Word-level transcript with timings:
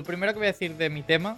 Lo 0.00 0.04
primero 0.04 0.32
que 0.32 0.38
voy 0.38 0.46
a 0.46 0.52
decir 0.52 0.78
de 0.78 0.88
mi 0.88 1.02
tema 1.02 1.36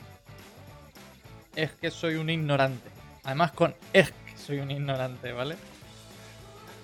es 1.56 1.72
que 1.72 1.90
soy 1.90 2.14
un 2.14 2.30
ignorante. 2.30 2.88
Además 3.24 3.50
con 3.50 3.74
es 3.92 4.12
que 4.12 4.36
soy 4.36 4.60
un 4.60 4.70
ignorante, 4.70 5.32
¿vale? 5.32 5.56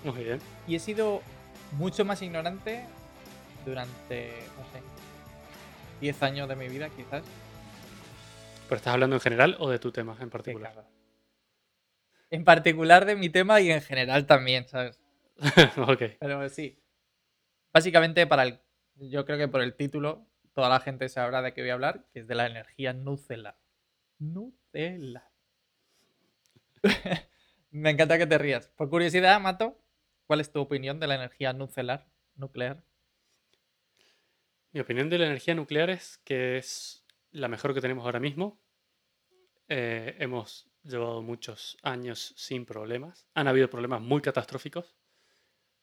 Muy 0.02 0.24
bien. 0.24 0.40
Y 0.66 0.74
he 0.74 0.80
sido 0.80 1.22
mucho 1.70 2.04
más 2.04 2.20
ignorante 2.20 2.84
durante, 3.64 4.40
no 4.56 4.64
sé, 4.72 4.82
10 6.00 6.22
años 6.24 6.48
de 6.48 6.56
mi 6.56 6.66
vida 6.68 6.88
quizás. 6.88 7.22
¿Pero 8.64 8.76
estás 8.76 8.94
hablando 8.94 9.14
en 9.14 9.20
general 9.20 9.56
o 9.60 9.70
de 9.70 9.78
tu 9.78 9.92
tema 9.92 10.16
en 10.20 10.30
particular? 10.30 10.84
En 12.28 12.42
particular 12.42 13.04
de 13.04 13.14
mi 13.14 13.30
tema 13.30 13.60
y 13.60 13.70
en 13.70 13.82
general 13.82 14.26
también, 14.26 14.66
¿sabes? 14.66 14.98
ok. 15.76 16.02
Pero 16.18 16.48
sí. 16.48 16.82
Básicamente 17.72 18.26
para 18.26 18.42
el... 18.42 18.58
Yo 18.96 19.24
creo 19.24 19.38
que 19.38 19.46
por 19.46 19.62
el 19.62 19.76
título 19.76 20.27
toda 20.58 20.70
la 20.70 20.80
gente 20.80 21.08
sabrá 21.08 21.40
de 21.40 21.54
qué 21.54 21.60
voy 21.60 21.70
a 21.70 21.74
hablar, 21.74 22.04
que 22.12 22.18
es 22.18 22.26
de 22.26 22.34
la 22.34 22.44
energía 22.44 22.92
nucelar. 22.92 23.56
Nucelar. 24.18 25.30
Me 27.70 27.90
encanta 27.90 28.18
que 28.18 28.26
te 28.26 28.38
rías. 28.38 28.66
Por 28.70 28.90
curiosidad, 28.90 29.40
Mato, 29.40 29.80
¿cuál 30.26 30.40
es 30.40 30.50
tu 30.50 30.58
opinión 30.58 30.98
de 30.98 31.06
la 31.06 31.14
energía 31.14 31.52
nucelar? 31.52 32.08
Nuclear. 32.34 32.82
Mi 34.72 34.80
opinión 34.80 35.08
de 35.08 35.18
la 35.18 35.26
energía 35.26 35.54
nuclear 35.54 35.90
es 35.90 36.18
que 36.24 36.58
es 36.58 37.06
la 37.30 37.46
mejor 37.46 37.72
que 37.72 37.80
tenemos 37.80 38.04
ahora 38.04 38.18
mismo. 38.18 38.60
Eh, 39.68 40.16
hemos 40.18 40.68
llevado 40.82 41.22
muchos 41.22 41.76
años 41.84 42.34
sin 42.36 42.66
problemas. 42.66 43.28
Han 43.34 43.46
habido 43.46 43.70
problemas 43.70 44.00
muy 44.00 44.22
catastróficos, 44.22 44.96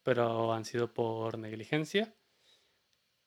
pero 0.03 0.51
han 0.51 0.65
sido 0.65 0.93
por 0.93 1.37
negligencia. 1.37 2.13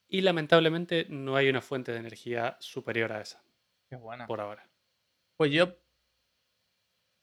Y 0.09 0.23
lamentablemente 0.23 1.07
no 1.11 1.37
hay 1.37 1.49
una 1.49 1.61
fuente 1.61 1.93
de 1.93 1.99
energía 1.99 2.57
superior 2.61 3.13
a 3.13 3.21
esa, 3.21 3.43
Qué 3.89 3.97
buena. 3.97 4.27
por 4.27 4.41
ahora. 4.41 4.69
Pues 5.37 5.53
yo, 5.53 5.65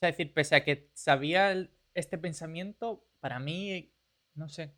es 0.02 0.12
decir, 0.12 0.34
pese 0.34 0.56
a 0.56 0.64
que 0.64 0.90
sabía 0.94 1.52
el- 1.52 1.72
este 1.94 2.18
pensamiento, 2.18 3.06
para 3.20 3.40
mí, 3.40 3.92
no 4.36 4.50
sé, 4.50 4.74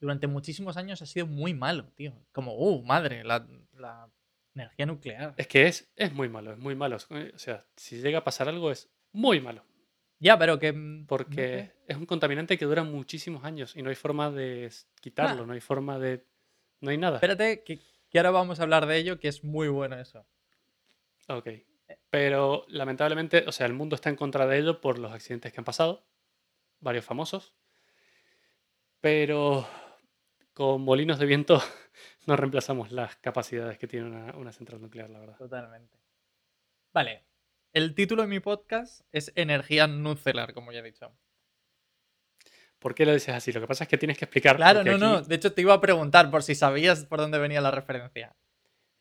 durante 0.00 0.26
muchísimos 0.26 0.76
años 0.76 1.00
ha 1.02 1.06
sido 1.06 1.26
muy 1.26 1.54
malo, 1.54 1.92
tío. 1.94 2.12
Como, 2.32 2.54
uh, 2.56 2.82
madre, 2.84 3.22
la, 3.24 3.46
la 3.74 4.10
energía 4.54 4.86
nuclear. 4.86 5.34
Es 5.36 5.46
que 5.46 5.66
es, 5.66 5.90
es 5.96 6.12
muy 6.12 6.28
malo, 6.28 6.52
es 6.52 6.58
muy 6.58 6.74
malo. 6.74 6.96
O 6.96 7.38
sea, 7.38 7.66
si 7.76 8.00
llega 8.00 8.18
a 8.18 8.24
pasar 8.24 8.48
algo 8.48 8.70
es 8.70 8.90
muy 9.12 9.40
malo. 9.40 9.64
Ya, 10.18 10.38
pero 10.38 10.58
que... 10.58 10.72
mm, 10.72 11.06
Porque 11.06 11.72
es 11.86 11.96
un 11.96 12.04
contaminante 12.06 12.58
que 12.58 12.64
dura 12.66 12.82
muchísimos 12.82 13.44
años 13.44 13.74
y 13.76 13.82
no 13.82 13.88
hay 13.90 13.96
forma 13.96 14.30
de 14.30 14.70
quitarlo, 15.00 15.44
Ah. 15.44 15.46
no 15.46 15.52
hay 15.54 15.60
forma 15.60 15.98
de... 15.98 16.26
No 16.80 16.90
hay 16.90 16.98
nada. 16.98 17.16
Espérate, 17.16 17.62
que, 17.62 17.78
que 18.10 18.18
ahora 18.18 18.30
vamos 18.30 18.60
a 18.60 18.62
hablar 18.62 18.86
de 18.86 18.96
ello, 18.96 19.18
que 19.18 19.28
es 19.28 19.44
muy 19.44 19.68
bueno 19.68 19.98
eso. 19.98 20.26
Ok. 21.28 21.48
Pero 22.10 22.64
lamentablemente, 22.68 23.44
o 23.46 23.52
sea, 23.52 23.66
el 23.66 23.72
mundo 23.72 23.94
está 23.94 24.10
en 24.10 24.16
contra 24.16 24.46
de 24.46 24.58
ello 24.58 24.80
por 24.80 24.98
los 24.98 25.12
accidentes 25.12 25.52
que 25.52 25.60
han 25.60 25.64
pasado, 25.64 26.04
varios 26.80 27.04
famosos. 27.04 27.54
Pero 29.00 29.66
con 30.52 30.82
molinos 30.82 31.18
de 31.18 31.26
viento 31.26 31.62
no 32.26 32.36
reemplazamos 32.36 32.90
las 32.92 33.16
capacidades 33.16 33.78
que 33.78 33.86
tiene 33.86 34.06
una, 34.06 34.36
una 34.36 34.52
central 34.52 34.80
nuclear, 34.80 35.08
la 35.10 35.20
verdad. 35.20 35.36
Totalmente. 35.36 35.98
Vale. 36.92 37.24
El 37.72 37.94
título 37.94 38.22
de 38.22 38.28
mi 38.28 38.40
podcast 38.40 39.02
es 39.12 39.32
Energía 39.36 39.86
nucelar, 39.86 40.54
como 40.54 40.72
ya 40.72 40.80
he 40.80 40.82
dicho. 40.82 41.12
¿Por 42.80 42.94
qué 42.94 43.06
lo 43.06 43.12
dices 43.12 43.34
así? 43.34 43.52
Lo 43.52 43.60
que 43.60 43.66
pasa 43.68 43.84
es 43.84 43.88
que 43.88 43.98
tienes 43.98 44.18
que 44.18 44.24
explicar. 44.24 44.56
Claro, 44.56 44.82
no, 44.82 44.98
no. 44.98 45.20
De 45.22 45.34
hecho, 45.36 45.52
te 45.52 45.60
iba 45.60 45.74
a 45.74 45.80
preguntar 45.80 46.30
por 46.30 46.42
si 46.42 46.54
sabías 46.56 47.04
por 47.04 47.20
dónde 47.20 47.38
venía 47.38 47.60
la 47.60 47.70
referencia. 47.70 48.34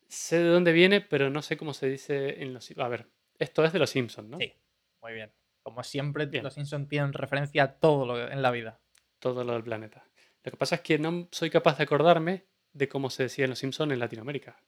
Sé 0.08 0.38
de 0.40 0.50
dónde 0.50 0.72
viene, 0.74 1.02
pero 1.02 1.30
no 1.30 1.42
sé 1.42 1.56
cómo 1.58 1.74
se 1.74 1.88
dice 1.88 2.44
en 2.44 2.54
los... 2.54 2.72
A 2.78 2.88
ver, 2.88 3.08
esto 3.38 3.64
es 3.64 3.74
de 3.74 3.80
los 3.80 3.90
Simpsons, 3.90 4.30
¿no? 4.30 4.38
Sí, 4.38 4.54
muy 5.02 5.14
bien. 5.14 5.32
Como 5.64 5.84
siempre, 5.84 6.26
Bien. 6.26 6.44
los 6.44 6.54
Simpsons 6.54 6.88
tienen 6.88 7.14
referencia 7.14 7.64
a 7.64 7.74
todo 7.80 8.06
lo 8.06 8.32
en 8.32 8.42
la 8.42 8.52
vida. 8.52 8.80
Todo 9.20 9.44
lo 9.44 9.54
del 9.54 9.64
planeta. 9.64 10.06
Lo 10.44 10.52
que 10.52 10.58
pasa 10.58 10.76
es 10.76 10.82
que 10.82 10.98
no 11.00 11.28
soy 11.32 11.50
capaz 11.50 11.78
de 11.78 11.84
acordarme 11.84 12.48
de 12.74 12.88
cómo 12.90 13.10
se 13.10 13.24
decía 13.24 13.46
en 13.46 13.52
los 13.52 13.60
Simpsons 13.60 13.92
en 13.94 14.00
Latinoamérica. 14.00 14.62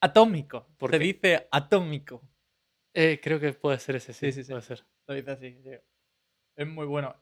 Atómico. 0.00 0.66
¿Por 0.78 0.90
Se 0.90 0.98
qué? 0.98 1.04
dice 1.04 1.48
atómico. 1.50 2.22
Eh, 2.92 3.20
creo 3.22 3.38
que 3.38 3.52
puede 3.52 3.78
ser 3.78 3.96
ese, 3.96 4.12
sí. 4.12 4.26
Sí, 4.26 4.32
sí, 4.32 4.44
sí. 4.44 4.50
Puede 4.52 4.62
ser. 4.62 4.84
Lo 5.06 5.14
dice 5.14 5.30
así, 5.30 5.58
sí. 5.62 5.70
Es 6.56 6.66
muy 6.66 6.86
bueno. 6.86 7.14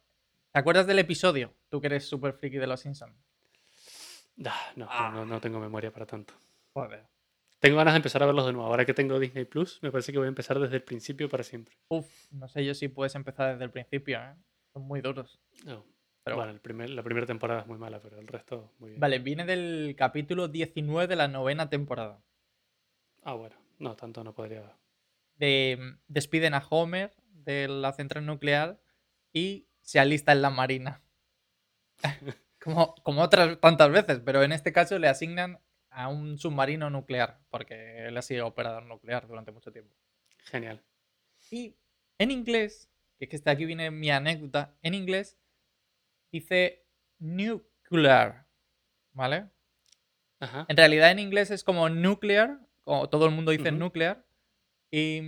¿Te 0.57 0.61
acuerdas 0.61 0.87
del 0.87 0.99
episodio? 0.99 1.53
Tú 1.69 1.83
que 1.83 1.89
eres 1.89 2.09
súper 2.09 2.33
friki 2.33 2.57
de 2.57 2.67
los 2.67 2.81
Simpsons. 2.81 3.13
Ah, 4.47 4.73
no, 4.75 4.87
no, 4.87 4.91
Ah. 4.91 5.11
no, 5.15 5.27
no 5.27 5.39
tengo 5.39 5.61
memoria 5.61 5.93
para 5.93 6.07
tanto. 6.07 6.33
Joder. 6.73 7.05
Tengo 7.59 7.77
ganas 7.77 7.93
de 7.93 7.97
empezar 7.99 8.23
a 8.23 8.27
verlos 8.27 8.47
de 8.47 8.55
nuevo. 8.55 8.67
Ahora 8.67 8.87
que 8.87 8.95
tengo 8.95 9.19
Disney 9.19 9.45
Plus, 9.45 9.79
me 9.83 9.91
parece 9.93 10.13
que 10.13 10.19
voy 10.19 10.25
a 10.25 10.29
empezar 10.29 10.59
desde 10.59 10.77
el 10.77 10.83
principio 10.83 11.29
para 11.29 11.45
siempre. 11.45 11.77
Uf, 11.89 12.09
no 12.31 12.49
sé 12.49 12.65
yo 12.65 12.73
si 12.73 12.89
puedes 12.89 13.15
empezar 13.17 13.53
desde 13.53 13.65
el 13.65 13.71
principio, 13.71 14.19
¿eh? 14.19 14.35
Son 14.73 14.81
muy 14.85 15.03
duros. 15.03 15.39
No. 15.67 15.85
Pero 16.25 16.37
bueno, 16.37 16.53
el 16.53 16.61
primer, 16.63 16.89
la 16.89 17.03
primera 17.03 17.27
temporada 17.27 17.61
es 17.61 17.67
muy 17.67 17.77
mala, 17.77 18.01
pero 18.01 18.19
el 18.19 18.27
resto 18.27 18.73
muy 18.79 18.93
bien. 18.93 19.01
Vale, 19.01 19.19
viene 19.19 19.45
del 19.45 19.95
capítulo 19.95 20.49
19 20.49 21.07
de 21.07 21.17
la 21.17 21.29
novena 21.29 21.69
temporada. 21.69 22.23
Ah, 23.25 23.35
bueno. 23.35 23.57
No, 23.79 23.95
tanto 23.95 24.25
no 24.25 24.33
podría. 24.33 24.75
De, 25.35 25.99
despiden 26.09 26.55
a 26.55 26.65
Homer 26.71 27.13
de 27.29 27.69
la 27.69 27.93
central 27.93 28.25
nuclear 28.25 28.81
y 29.35 29.67
se 29.87 30.01
alista 30.01 30.33
en 30.33 30.43
la 30.43 30.51
marina. 30.51 31.01
como, 32.61 32.95
como 32.97 33.23
otras 33.23 33.61
tantas 33.61 33.91
veces, 33.91 34.21
pero 34.25 34.43
en 34.43 34.53
este 34.53 34.73
caso 34.73 34.99
le 34.99 35.09
asignan 35.09 35.61
a 35.91 36.09
un 36.09 36.39
submarino 36.39 36.91
nuclear, 36.91 37.39
porque 37.49 38.07
él 38.09 38.17
ha 38.17 38.23
sido 38.23 38.47
operador 38.47 38.85
nuclear 38.85 39.27
durante 39.27 39.53
mucho 39.53 39.73
tiempo. 39.73 39.95
Genial. 40.45 40.83
Y 41.51 41.77
en 42.19 42.31
inglés, 42.33 42.91
que 43.19 43.25
es 43.27 43.31
que 43.31 43.37
hasta 43.37 43.53
aquí 43.53 43.65
viene 43.65 43.91
mi 43.91 44.11
anécdota, 44.11 44.75
en 44.83 44.95
inglés 44.95 45.39
dice 46.33 46.85
nuclear, 47.19 48.47
¿vale? 49.13 49.49
Ajá. 50.41 50.67
En 50.69 50.77
realidad 50.77 51.13
en 51.13 51.21
inglés 51.21 51.51
es 51.51 51.63
como 51.65 51.89
nuclear, 51.89 52.59
como 52.83 53.09
todo 53.09 53.27
el 53.27 53.31
mundo 53.33 53.53
dice 53.53 53.71
nuclear, 53.73 54.27
y, 54.91 55.21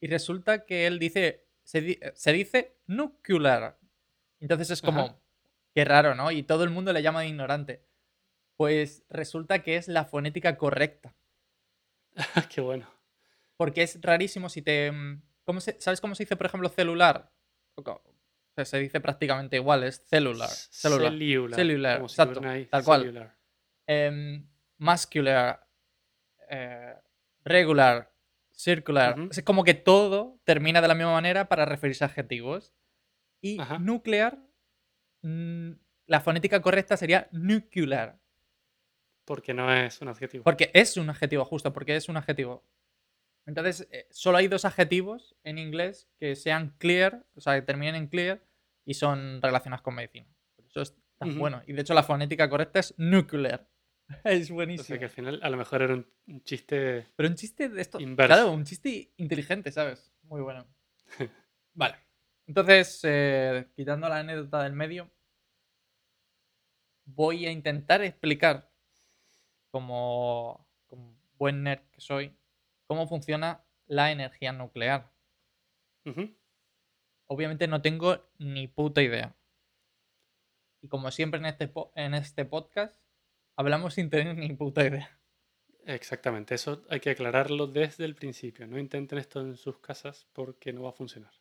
y 0.00 0.06
resulta 0.08 0.66
que 0.66 0.86
él 0.86 0.98
dice, 0.98 1.46
se, 1.62 1.80
di- 1.80 2.00
se 2.14 2.32
dice 2.32 2.76
nuclear. 2.86 3.78
Entonces 4.44 4.68
es 4.68 4.82
como, 4.82 5.00
Ajá. 5.00 5.16
qué 5.74 5.86
raro, 5.86 6.14
¿no? 6.14 6.30
Y 6.30 6.42
todo 6.42 6.64
el 6.64 6.70
mundo 6.70 6.92
le 6.92 7.00
llama 7.00 7.22
de 7.22 7.28
ignorante. 7.28 7.82
Pues 8.56 9.02
resulta 9.08 9.62
que 9.62 9.76
es 9.76 9.88
la 9.88 10.04
fonética 10.04 10.58
correcta. 10.58 11.16
Qué 12.54 12.60
bueno. 12.60 12.86
Porque 13.56 13.82
es 13.82 13.98
rarísimo 14.02 14.50
si 14.50 14.60
te... 14.60 14.92
mm, 14.92 15.22
¿cómo 15.44 15.62
se- 15.62 15.80
¿Sabes 15.80 16.02
cómo 16.02 16.14
se 16.14 16.24
dice, 16.24 16.36
por 16.36 16.44
ejemplo, 16.46 16.68
celular? 16.68 17.32
O 17.76 18.02
sea, 18.54 18.66
se 18.66 18.78
dice 18.80 19.00
prácticamente 19.00 19.56
igual, 19.56 19.82
es 19.82 19.96
celular. 20.04 20.50
celular. 21.56 21.96
Como 21.96 22.08
si 22.10 22.12
exacto, 22.20 22.46
ahí, 22.46 22.66
tal 22.66 22.84
cual. 22.84 23.34
Em, 23.86 24.46
muscular, 24.76 25.66
eh, 26.50 26.94
regular, 27.44 28.12
circular. 28.52 29.16
Es 29.30 29.42
como 29.42 29.64
que 29.64 29.72
todo 29.72 30.38
termina 30.44 30.82
de 30.82 30.88
la 30.88 30.94
misma 30.94 31.12
manera 31.14 31.48
para 31.48 31.64
referirse 31.64 32.04
a 32.04 32.08
adjetivos. 32.08 32.74
Y 33.44 33.60
Ajá. 33.60 33.78
nuclear, 33.78 34.38
mm, 35.22 35.72
la 36.06 36.20
fonética 36.20 36.62
correcta 36.62 36.96
sería 36.96 37.28
nuclear. 37.30 38.18
Porque 39.26 39.52
no 39.52 39.70
es 39.72 40.00
un 40.00 40.08
adjetivo. 40.08 40.44
Porque 40.44 40.70
es 40.72 40.96
un 40.96 41.10
adjetivo, 41.10 41.44
justo, 41.44 41.72
porque 41.72 41.94
es 41.94 42.08
un 42.08 42.16
adjetivo. 42.16 42.64
Entonces, 43.46 43.86
eh, 43.90 44.06
solo 44.10 44.38
hay 44.38 44.48
dos 44.48 44.64
adjetivos 44.64 45.36
en 45.44 45.58
inglés 45.58 46.08
que 46.18 46.36
sean 46.36 46.74
clear, 46.78 47.26
o 47.34 47.40
sea, 47.42 47.54
que 47.54 47.62
terminen 47.62 47.94
en 47.96 48.06
clear 48.08 48.42
y 48.86 48.94
son 48.94 49.42
relacionados 49.42 49.82
con 49.82 49.94
medicina. 49.94 50.26
Por 50.56 50.64
eso 50.64 50.80
es 50.80 50.96
tan 51.18 51.38
bueno. 51.38 51.62
Y 51.66 51.74
de 51.74 51.82
hecho, 51.82 51.92
la 51.92 52.02
fonética 52.02 52.48
correcta 52.48 52.80
es 52.80 52.94
nuclear. 52.96 53.68
Es 54.24 54.50
O 54.50 54.54
buenísimo. 54.54 54.84
sea 54.84 54.98
que 54.98 55.04
al 55.06 55.10
final 55.10 55.40
a 55.42 55.48
lo 55.50 55.56
mejor 55.56 55.80
era 55.82 55.94
un, 55.94 56.06
un 56.26 56.42
chiste. 56.44 57.06
Pero 57.16 57.28
un 57.28 57.34
chiste 57.36 57.68
de 57.70 57.80
esto. 57.80 58.00
Inverso. 58.00 58.34
Claro, 58.34 58.52
un 58.52 58.64
chiste 58.64 59.12
inteligente, 59.16 59.70
¿sabes? 59.72 60.12
Muy 60.22 60.42
bueno. 60.42 60.66
Vale. 61.74 61.96
Entonces, 62.46 63.00
eh, 63.04 63.66
quitando 63.74 64.08
la 64.08 64.18
anécdota 64.18 64.62
del 64.62 64.74
medio, 64.74 65.10
voy 67.04 67.46
a 67.46 67.50
intentar 67.50 68.02
explicar, 68.02 68.70
como, 69.70 70.66
como 70.86 71.16
buen 71.38 71.62
nerd 71.62 71.82
que 71.90 72.00
soy, 72.00 72.36
cómo 72.86 73.06
funciona 73.06 73.64
la 73.86 74.12
energía 74.12 74.52
nuclear. 74.52 75.10
Obviamente 77.26 77.66
no 77.66 77.80
tengo 77.80 78.22
ni 78.38 78.68
puta 78.68 79.02
idea. 79.02 79.34
Y 80.82 80.88
como 80.88 81.10
siempre 81.10 81.40
en 81.40 81.46
este, 81.46 81.72
en 81.94 82.14
este 82.14 82.44
podcast, 82.44 83.00
hablamos 83.56 83.94
sin 83.94 84.10
tener 84.10 84.36
ni 84.36 84.52
puta 84.52 84.84
idea. 84.86 85.18
Exactamente, 85.86 86.54
eso 86.54 86.84
hay 86.88 87.00
que 87.00 87.10
aclararlo 87.10 87.66
desde 87.66 88.04
el 88.04 88.14
principio. 88.14 88.66
No 88.66 88.78
intenten 88.78 89.18
esto 89.18 89.40
en 89.40 89.56
sus 89.56 89.78
casas 89.78 90.26
porque 90.32 90.72
no 90.72 90.82
va 90.82 90.90
a 90.90 90.92
funcionar. 90.92 91.32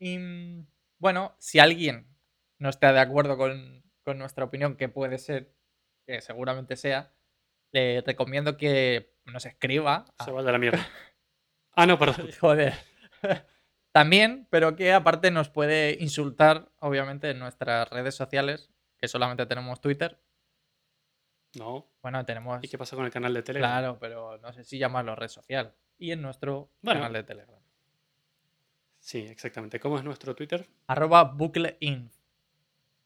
Y 0.00 0.18
mm, 0.18 0.66
bueno, 0.98 1.36
si 1.38 1.60
alguien 1.60 2.08
no 2.58 2.68
está 2.68 2.92
de 2.92 2.98
acuerdo 3.00 3.36
con, 3.36 3.84
con 4.02 4.18
nuestra 4.18 4.44
opinión, 4.44 4.76
que 4.76 4.88
puede 4.88 5.18
ser, 5.18 5.54
que 6.06 6.20
seguramente 6.20 6.74
sea, 6.74 7.12
le 7.70 8.00
recomiendo 8.00 8.56
que 8.56 9.14
nos 9.26 9.46
escriba. 9.46 10.06
Se 10.24 10.32
va 10.32 10.42
de 10.42 10.52
la 10.52 10.58
mierda. 10.58 10.84
Ah, 11.72 11.86
no, 11.86 11.98
perdón. 12.00 12.28
Joder. 12.40 12.74
También, 13.92 14.48
pero 14.50 14.74
que 14.74 14.92
aparte 14.92 15.30
nos 15.30 15.50
puede 15.50 15.96
insultar, 16.00 16.72
obviamente, 16.80 17.30
en 17.30 17.38
nuestras 17.38 17.88
redes 17.88 18.16
sociales, 18.16 18.70
que 18.98 19.06
solamente 19.06 19.46
tenemos 19.46 19.80
Twitter. 19.80 20.20
No. 21.56 21.88
Bueno, 22.02 22.24
tenemos. 22.26 22.62
¿Y 22.62 22.68
qué 22.68 22.76
pasa 22.76 22.96
con 22.96 23.04
el 23.04 23.12
canal 23.12 23.32
de 23.32 23.42
Telegram? 23.44 23.70
Claro, 23.70 23.98
pero 24.00 24.36
no 24.38 24.52
sé 24.52 24.64
si 24.64 24.78
llamarlo 24.78 25.14
red 25.14 25.28
social. 25.28 25.74
Y 25.96 26.10
en 26.10 26.22
nuestro 26.22 26.72
Bueno. 26.82 27.00
canal 27.00 27.12
de 27.12 27.22
Telegram. 27.22 27.59
Sí, 29.00 29.18
exactamente. 29.18 29.80
¿Cómo 29.80 29.98
es 29.98 30.04
nuestro 30.04 30.34
Twitter? 30.36 30.68
Arroba 30.86 31.24
bucleinf. 31.24 32.14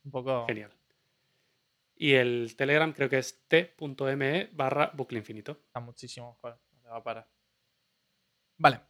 Un 0.05 0.11
poco. 0.11 0.45
Genial. 0.47 0.71
Y 1.97 2.15
el 2.15 2.55
Telegram 2.57 2.93
creo 2.93 3.09
que 3.09 3.19
es 3.19 3.47
t.me 3.49 4.51
barra 4.53 4.91
bucle 4.95 5.19
infinito. 5.19 5.53
Está 5.67 5.81
muchísimo. 5.81 6.39
Te 6.43 6.89
va 6.89 6.97
a 6.97 7.03
parar. 7.03 7.29
Vale. 8.59 8.81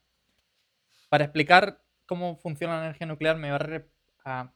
Para 1.11 1.25
explicar 1.25 1.85
cómo 2.07 2.37
funciona 2.37 2.79
la 2.79 2.85
energía 2.87 3.07
nuclear, 3.07 3.37
me 3.37 3.49
voy 3.49 3.55
a, 3.55 3.59
re- 3.59 3.91
a 4.25 4.53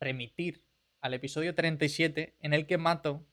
remitir 0.00 0.64
al 1.02 1.14
episodio 1.14 1.54
37 1.54 2.36
en 2.40 2.54
el 2.54 2.66
que 2.66 2.78
Mato 2.78 3.24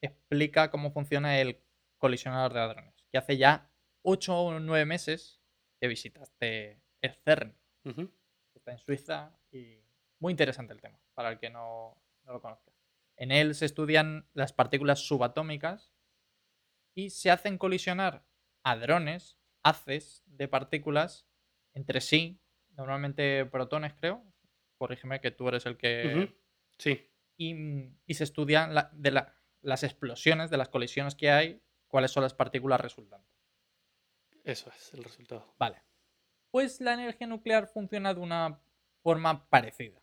explica 0.00 0.70
cómo 0.70 0.90
funciona 0.90 1.38
el 1.40 1.62
colisionador 1.98 2.52
de 2.52 2.60
hadrones. 2.60 2.94
Que 3.12 3.18
hace 3.18 3.36
ya 3.38 3.70
8 4.02 4.36
o 4.36 4.58
9 4.60 4.84
meses 4.84 5.40
que 5.80 5.86
visitaste 5.88 6.80
el 7.02 7.14
CERN, 7.14 7.54
que 8.52 8.58
está 8.58 8.72
en 8.72 8.78
Suiza, 8.78 9.38
y 9.50 9.78
muy 10.18 10.30
interesante 10.32 10.72
el 10.72 10.80
tema, 10.80 10.98
para 11.14 11.30
el 11.30 11.38
que 11.38 11.50
no, 11.50 12.00
no 12.24 12.32
lo 12.32 12.40
conozca. 12.40 12.72
En 13.16 13.30
él 13.30 13.54
se 13.54 13.66
estudian 13.66 14.28
las 14.32 14.52
partículas 14.52 15.00
subatómicas 15.00 15.92
y 16.94 17.10
se 17.10 17.30
hacen 17.30 17.58
colisionar 17.58 18.24
hadrones, 18.64 19.38
haces 19.62 20.22
de 20.26 20.48
partículas 20.48 21.26
entre 21.74 22.00
sí, 22.00 22.40
normalmente 22.76 23.44
protones, 23.46 23.94
creo. 23.94 24.24
Corrígeme 24.78 25.20
que 25.20 25.30
tú 25.30 25.48
eres 25.48 25.66
el 25.66 25.76
que. 25.76 26.34
Sí, 26.78 27.08
y, 27.36 27.54
y 28.06 28.14
se 28.14 28.24
estudian 28.24 28.74
la- 28.74 28.90
de 28.92 29.10
la- 29.10 29.34
las 29.60 29.84
explosiones, 29.84 30.50
de 30.50 30.56
las 30.56 30.68
colisiones 30.68 31.14
que 31.14 31.30
hay, 31.30 31.62
cuáles 31.86 32.10
son 32.10 32.22
las 32.24 32.34
partículas 32.34 32.80
resultantes. 32.80 33.30
eso 34.44 34.70
es 34.70 34.92
el 34.94 35.04
resultado. 35.04 35.54
Vale. 35.58 35.82
Pues 36.52 36.82
la 36.82 36.92
energía 36.92 37.26
nuclear 37.26 37.66
funciona 37.66 38.12
de 38.12 38.20
una 38.20 38.60
forma 39.02 39.48
parecida. 39.48 39.98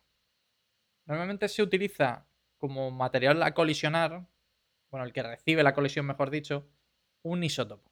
Normalmente 1.06 1.48
se 1.48 1.62
utiliza 1.62 2.28
como 2.58 2.90
material 2.90 3.44
a 3.44 3.54
colisionar, 3.54 4.28
bueno, 4.90 5.06
el 5.06 5.14
que 5.14 5.22
recibe 5.22 5.62
la 5.62 5.76
colisión, 5.76 6.08
mejor 6.08 6.32
dicho, 6.32 6.68
un 7.22 7.44
isótopo. 7.44 7.92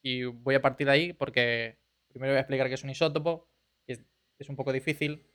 Y 0.00 0.24
voy 0.24 0.54
a 0.54 0.62
partir 0.62 0.86
de 0.86 0.92
ahí 0.92 1.12
porque 1.12 1.80
primero 2.06 2.32
voy 2.32 2.38
a 2.38 2.42
explicar 2.42 2.68
qué 2.68 2.74
es 2.74 2.84
un 2.84 2.90
isótopo, 2.90 3.48
que 3.84 3.94
es, 4.38 4.48
un 4.48 4.54
poco 4.54 4.72
difícil. 4.72 5.26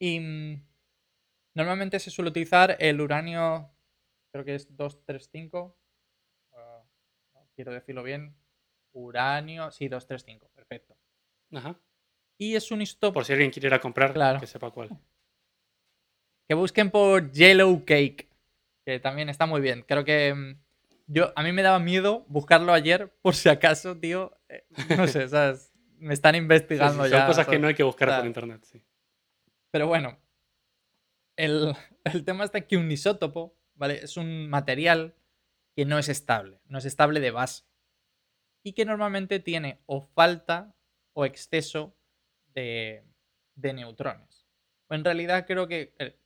Y 0.00 0.18
mm, 0.18 0.66
normalmente 1.54 2.00
se 2.00 2.10
suele 2.10 2.30
utilizar 2.30 2.76
el 2.80 3.00
uranio, 3.00 3.70
creo 4.32 4.44
que 4.44 4.56
es 4.56 4.76
235. 4.76 5.78
ah, 6.54 6.82
no 7.34 7.48
quiero 7.54 7.72
decirlo 7.72 8.02
bien. 8.02 8.34
Uranio, 9.00 9.70
sí, 9.70 9.88
235, 9.88 10.50
perfecto. 10.54 10.96
Ajá. 11.52 11.78
Y 12.38 12.54
es 12.54 12.70
un 12.70 12.82
isótopo 12.82 13.14
Por 13.14 13.24
si 13.24 13.32
alguien 13.32 13.50
quiere 13.50 13.68
ir 13.68 13.74
a 13.74 13.80
comprar, 13.80 14.12
Claro. 14.12 14.38
que 14.40 14.46
sepa 14.46 14.70
cuál. 14.70 14.90
que 16.48 16.54
busquen 16.54 16.90
por 16.90 17.30
Yellow 17.32 17.84
Cake, 17.84 18.28
que 18.84 19.00
también 19.00 19.28
está 19.28 19.44
muy 19.46 19.60
bien. 19.60 19.82
Creo 19.86 20.04
que 20.04 20.32
mm, 20.34 20.60
yo 21.08 21.32
a 21.36 21.42
mí 21.42 21.52
me 21.52 21.62
daba 21.62 21.78
miedo 21.78 22.24
buscarlo 22.28 22.72
ayer 22.72 23.12
por 23.22 23.34
si 23.34 23.48
acaso, 23.48 23.98
tío. 23.98 24.38
eh, 24.48 24.64
no 24.96 25.06
sé, 25.06 25.28
¿sabes? 25.28 25.72
Me 25.98 26.14
están 26.14 26.34
Sí, 26.34 26.38
sí, 26.38 26.42
investigando 26.42 27.02
son 27.02 27.10
ya. 27.10 27.26
cosas 27.26 27.46
que 27.48 27.58
no 27.58 27.66
hay 27.68 27.74
que 27.74 27.82
buscar 27.82 28.08
Claro. 28.08 28.22
por 28.22 28.26
internet. 28.28 28.64
Sí. 28.64 28.82
Pero 29.70 29.86
bueno, 29.88 30.18
el, 31.36 31.74
el 32.04 32.24
tema 32.24 32.44
está 32.44 32.60
que 32.62 32.76
un 32.76 32.90
isótopo, 32.90 33.54
¿vale? 33.74 34.02
Es 34.04 34.16
un 34.16 34.48
material 34.48 35.14
que 35.76 35.84
no 35.84 35.98
es 35.98 36.08
estable, 36.08 36.60
no 36.66 36.78
es 36.78 36.84
estable 36.84 37.20
de 37.20 37.30
base. 37.30 37.64
Y 38.68 38.74
que 38.74 38.84
normalmente 38.84 39.40
tiene 39.40 39.80
o 39.86 40.02
falta 40.02 40.76
o 41.14 41.24
exceso 41.24 41.96
de, 42.48 43.02
de 43.54 43.72
neutrones. 43.72 44.46
O 44.90 44.94
en 44.94 45.06
realidad 45.06 45.46
creo 45.46 45.66
que, 45.66 45.94
eh, 45.98 46.18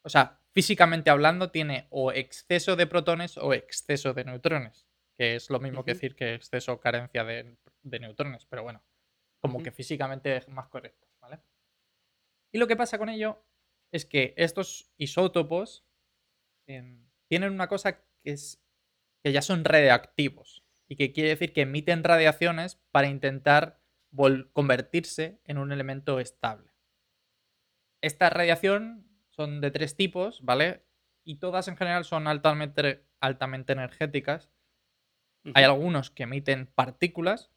o 0.00 0.08
sea, 0.08 0.40
físicamente 0.52 1.10
hablando, 1.10 1.50
tiene 1.50 1.88
o 1.90 2.10
exceso 2.10 2.76
de 2.76 2.86
protones 2.86 3.36
o 3.36 3.52
exceso 3.52 4.14
de 4.14 4.24
neutrones. 4.24 4.88
Que 5.18 5.36
es 5.36 5.50
lo 5.50 5.60
mismo 5.60 5.84
que 5.84 5.92
decir 5.92 6.16
que 6.16 6.32
exceso 6.32 6.72
o 6.72 6.80
carencia 6.80 7.24
de, 7.24 7.58
de 7.82 8.00
neutrones. 8.00 8.46
Pero 8.46 8.62
bueno, 8.62 8.82
como 9.42 9.62
que 9.62 9.70
físicamente 9.70 10.34
es 10.34 10.48
más 10.48 10.68
correcto, 10.68 11.06
¿vale? 11.20 11.42
Y 12.52 12.58
lo 12.58 12.66
que 12.66 12.76
pasa 12.76 12.96
con 12.96 13.10
ello 13.10 13.44
es 13.92 14.06
que 14.06 14.32
estos 14.38 14.90
isótopos 14.96 15.84
em, 16.66 17.06
tienen 17.28 17.52
una 17.52 17.68
cosa 17.68 17.98
que 17.98 18.32
es 18.32 18.64
que 19.22 19.30
ya 19.30 19.42
son 19.42 19.62
radioactivos 19.62 20.61
y 20.92 20.96
que 20.96 21.14
quiere 21.14 21.30
decir 21.30 21.54
que 21.54 21.62
emiten 21.62 22.04
radiaciones 22.04 22.76
para 22.90 23.08
intentar 23.08 23.80
convertirse 24.52 25.40
en 25.46 25.56
un 25.56 25.72
elemento 25.72 26.20
estable. 26.20 26.70
Esta 28.02 28.28
radiación 28.28 29.08
son 29.30 29.62
de 29.62 29.70
tres 29.70 29.96
tipos, 29.96 30.42
¿vale? 30.42 30.84
Y 31.24 31.36
todas 31.36 31.66
en 31.68 31.78
general 31.78 32.04
son 32.04 32.26
altamente, 32.26 33.06
altamente 33.20 33.72
energéticas. 33.72 34.50
Hay 35.54 35.64
algunos 35.64 36.10
que 36.10 36.24
emiten 36.24 36.66
partículas, 36.66 37.50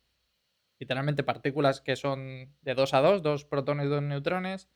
literalmente 0.79 1.23
partículas 1.23 1.81
que 1.81 1.97
son 1.97 2.55
de 2.61 2.73
2 2.73 2.93
a 2.93 3.01
2, 3.01 3.21
dos 3.21 3.43
protones 3.43 3.87
y 3.87 3.89
dos 3.89 4.01
neutrones, 4.01 4.69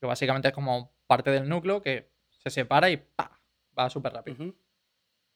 que 0.00 0.06
básicamente 0.06 0.48
es 0.48 0.54
como 0.54 0.96
parte 1.06 1.30
del 1.30 1.46
núcleo 1.46 1.82
que 1.82 2.10
se 2.30 2.48
separa 2.48 2.88
y 2.88 2.96
¡pa! 2.96 3.42
va 3.78 3.90
súper 3.90 4.14
rápido. 4.14 4.54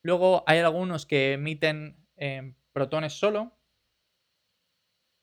Luego 0.01 0.43
hay 0.47 0.61
algunos 0.61 1.05
que 1.05 1.35
emiten 1.35 2.06
eh, 2.17 2.55
protones 2.73 3.13
solo 3.13 3.53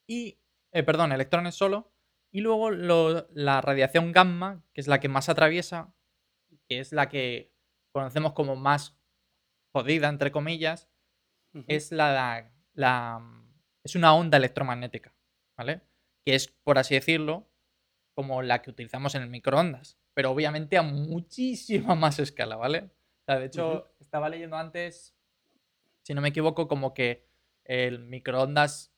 y, 0.08 0.38
eh, 0.72 0.82
perdón, 0.82 1.12
electrones 1.12 1.54
solo. 1.54 1.92
Y 2.32 2.40
luego 2.40 2.70
lo- 2.70 3.28
la 3.32 3.60
radiación 3.60 4.12
gamma, 4.12 4.62
que 4.72 4.80
es 4.80 4.88
la 4.88 4.98
que 5.00 5.08
más 5.08 5.28
atraviesa, 5.28 5.94
que 6.68 6.80
es 6.80 6.92
la 6.92 7.08
que 7.08 7.52
conocemos 7.92 8.32
como 8.32 8.56
más 8.56 8.98
jodida, 9.72 10.08
entre 10.08 10.32
comillas, 10.32 10.90
es 11.68 11.92
la, 11.92 12.52
la- 12.72 13.46
es 13.84 13.94
una 13.94 14.14
onda 14.14 14.38
electromagnética, 14.38 15.14
¿vale? 15.56 15.82
Que 16.24 16.34
es, 16.34 16.48
por 16.48 16.78
así 16.78 16.94
decirlo, 16.94 17.48
como 18.16 18.42
la 18.42 18.62
que 18.62 18.70
utilizamos 18.70 19.14
en 19.14 19.22
el 19.22 19.28
microondas, 19.30 19.98
pero 20.14 20.30
obviamente 20.32 20.76
a 20.76 20.82
muchísima 20.82 21.94
más 21.94 22.18
escala, 22.18 22.56
¿vale? 22.56 22.90
O 23.22 23.24
sea, 23.26 23.38
de 23.38 23.46
hecho, 23.46 23.94
estaba 24.00 24.28
leyendo 24.28 24.56
antes, 24.56 25.13
si 26.04 26.14
no 26.14 26.20
me 26.20 26.28
equivoco, 26.28 26.68
como 26.68 26.94
que 26.94 27.26
el 27.64 27.98
microondas 27.98 28.92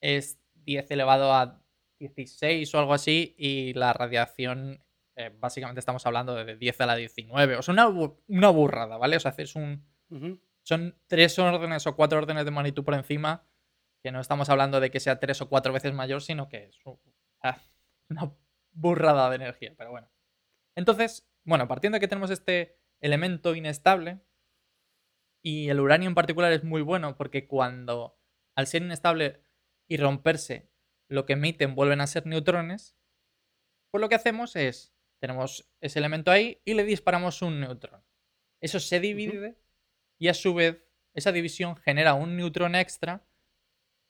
es 0.00 0.38
10 0.54 0.90
elevado 0.90 1.32
a 1.32 1.62
16 1.98 2.74
o 2.74 2.78
algo 2.78 2.94
así 2.94 3.34
y 3.38 3.72
la 3.74 3.92
radiación, 3.92 4.84
eh, 5.16 5.30
básicamente 5.38 5.80
estamos 5.80 6.04
hablando 6.06 6.34
de 6.34 6.56
10 6.56 6.80
a 6.82 6.86
la 6.86 6.96
19, 6.96 7.56
o 7.56 7.62
sea, 7.62 7.72
una, 7.72 7.88
una 8.28 8.50
burrada, 8.50 8.98
¿vale? 8.98 9.16
O 9.16 9.20
sea, 9.20 9.34
es 9.38 9.54
un, 9.56 9.86
son 10.62 10.98
tres 11.06 11.38
órdenes 11.38 11.86
o 11.86 11.96
cuatro 11.96 12.18
órdenes 12.18 12.44
de 12.44 12.50
magnitud 12.50 12.84
por 12.84 12.94
encima, 12.94 13.46
que 14.02 14.12
no 14.12 14.20
estamos 14.20 14.48
hablando 14.48 14.80
de 14.80 14.90
que 14.90 15.00
sea 15.00 15.20
tres 15.20 15.40
o 15.42 15.48
cuatro 15.48 15.72
veces 15.72 15.92
mayor, 15.92 16.22
sino 16.22 16.48
que 16.48 16.64
es 16.64 16.78
un- 16.84 16.98
una 18.10 18.34
burrada 18.72 19.28
de 19.30 19.36
energía, 19.36 19.74
pero 19.76 19.90
bueno. 19.90 20.10
Entonces, 20.76 21.28
bueno, 21.44 21.68
partiendo 21.68 21.96
de 21.96 22.00
que 22.00 22.08
tenemos 22.08 22.30
este 22.30 22.78
elemento 23.00 23.54
inestable, 23.54 24.20
y 25.42 25.68
el 25.68 25.80
uranio 25.80 26.08
en 26.08 26.14
particular 26.14 26.52
es 26.52 26.64
muy 26.64 26.82
bueno 26.82 27.16
porque 27.16 27.46
cuando, 27.46 28.18
al 28.54 28.66
ser 28.66 28.82
inestable 28.82 29.42
y 29.88 29.96
romperse, 29.96 30.70
lo 31.08 31.26
que 31.26 31.32
emiten 31.32 31.74
vuelven 31.74 32.00
a 32.00 32.06
ser 32.06 32.26
neutrones, 32.26 32.96
pues 33.90 34.00
lo 34.00 34.08
que 34.08 34.14
hacemos 34.14 34.54
es, 34.56 34.94
tenemos 35.20 35.68
ese 35.80 35.98
elemento 35.98 36.30
ahí 36.30 36.60
y 36.64 36.74
le 36.74 36.84
disparamos 36.84 37.42
un 37.42 37.60
neutrón. 37.60 38.02
Eso 38.60 38.78
se 38.78 39.00
divide 39.00 39.58
y 40.18 40.28
a 40.28 40.34
su 40.34 40.54
vez 40.54 40.84
esa 41.14 41.32
división 41.32 41.76
genera 41.76 42.14
un 42.14 42.36
neutrón 42.36 42.74
extra 42.74 43.26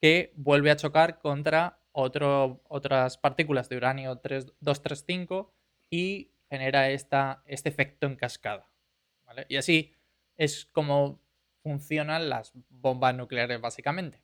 que 0.00 0.32
vuelve 0.36 0.70
a 0.70 0.76
chocar 0.76 1.18
contra 1.18 1.82
otro, 1.92 2.62
otras 2.68 3.18
partículas 3.18 3.68
de 3.68 3.76
uranio 3.76 4.18
3 4.18 4.46
235 4.60 5.54
y 5.90 6.32
genera 6.48 6.90
esta, 6.90 7.42
este 7.46 7.68
efecto 7.68 8.06
en 8.06 8.16
cascada. 8.16 8.70
¿vale? 9.24 9.46
Y 9.48 9.56
así 9.56 9.94
es 10.40 10.64
como 10.64 11.22
funcionan 11.62 12.30
las 12.30 12.52
bombas 12.70 13.14
nucleares 13.14 13.60
básicamente. 13.60 14.22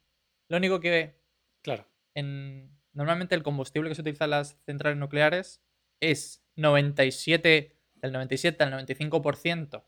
Lo 0.49 0.57
único 0.57 0.81
que 0.81 1.21
Claro. 1.63 1.87
en, 2.15 2.71
normalmente 2.95 3.35
el 3.35 3.43
combustible 3.43 3.91
que 3.91 3.95
se 3.95 4.01
utiliza 4.01 4.25
en 4.25 4.31
las 4.31 4.59
centrales 4.65 4.99
nucleares 4.99 5.63
es 6.01 6.43
97, 6.57 7.77
del 7.97 8.13
97 8.13 8.65
al 8.65 8.73
95% 8.73 9.85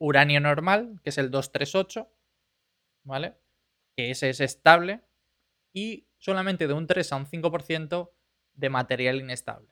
uranio 0.00 0.40
normal, 0.40 1.00
que 1.02 1.10
es 1.10 1.18
el 1.18 1.30
238, 1.30 2.08
¿vale? 3.04 3.36
Que 3.96 4.10
ese 4.10 4.30
es 4.30 4.40
estable 4.40 5.02
y 5.74 6.08
solamente 6.18 6.66
de 6.66 6.74
un 6.74 6.86
3 6.86 7.12
a 7.12 7.16
un 7.16 7.26
5% 7.26 8.12
de 8.54 8.70
material 8.70 9.20
inestable. 9.20 9.68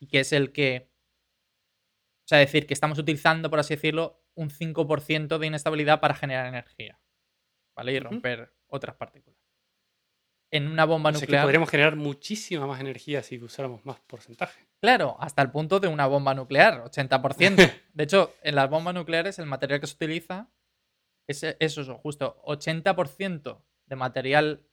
Y 0.00 0.08
que 0.08 0.20
es 0.20 0.32
el 0.32 0.52
que, 0.52 0.90
o 2.24 2.28
sea, 2.28 2.38
decir 2.38 2.66
que 2.66 2.74
estamos 2.74 2.98
utilizando, 2.98 3.50
por 3.50 3.58
así 3.58 3.74
decirlo, 3.74 4.21
un 4.34 4.50
5% 4.50 5.38
de 5.38 5.46
inestabilidad 5.46 6.00
para 6.00 6.14
generar 6.14 6.46
energía, 6.46 7.00
¿vale? 7.76 7.92
Y 7.92 8.00
romper 8.00 8.52
otras 8.66 8.96
partículas. 8.96 9.38
En 10.50 10.68
una 10.68 10.84
bomba 10.84 11.10
O 11.10 11.12
sea 11.14 11.20
que 11.20 11.26
nuclear, 11.26 11.44
podríamos 11.44 11.70
generar 11.70 11.96
muchísima 11.96 12.66
más 12.66 12.80
energía 12.80 13.22
si 13.22 13.38
usáramos 13.42 13.84
más 13.86 13.98
porcentaje. 14.00 14.66
claro, 14.80 15.16
hasta 15.18 15.40
el 15.42 15.50
punto 15.50 15.80
de 15.80 15.88
una 15.88 16.06
bomba 16.06 16.34
nuclear, 16.34 16.84
80%. 16.84 17.72
De 17.94 18.04
hecho, 18.04 18.34
en 18.42 18.54
las 18.54 18.68
bombas 18.68 18.94
nucleares 18.94 19.38
el 19.38 19.46
material 19.46 19.80
que 19.80 19.86
se 19.86 19.94
utiliza 19.94 20.48
es 21.26 21.42
eso, 21.58 21.94
justo 21.98 22.42
80% 22.44 23.62
de 23.86 23.96
material 23.96 24.66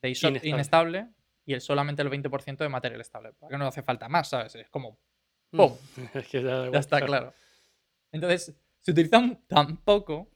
de 0.00 0.08
Inestable. 0.08 0.40
inestable. 0.48 1.08
y 1.44 1.52
el, 1.54 1.60
solamente 1.60 2.00
el 2.00 2.08
20% 2.10 2.56
de 2.58 2.68
material 2.70 3.00
estable. 3.02 3.32
Porque 3.34 3.58
no 3.58 3.66
hace 3.66 3.82
falta 3.82 4.08
más, 4.08 4.28
¿sabes? 4.28 4.54
Es 4.54 4.70
como, 4.70 4.98
Mm. 5.52 5.56
¡pum! 5.56 5.76
es 6.14 6.28
que 6.28 6.42
ya, 6.44 6.70
Ya 6.70 6.78
está 6.78 7.04
claro. 7.04 7.34
Entonces, 8.12 8.54
se 8.90 8.92
utilizan 8.92 9.40
tan 9.48 9.76
poco 9.78 10.28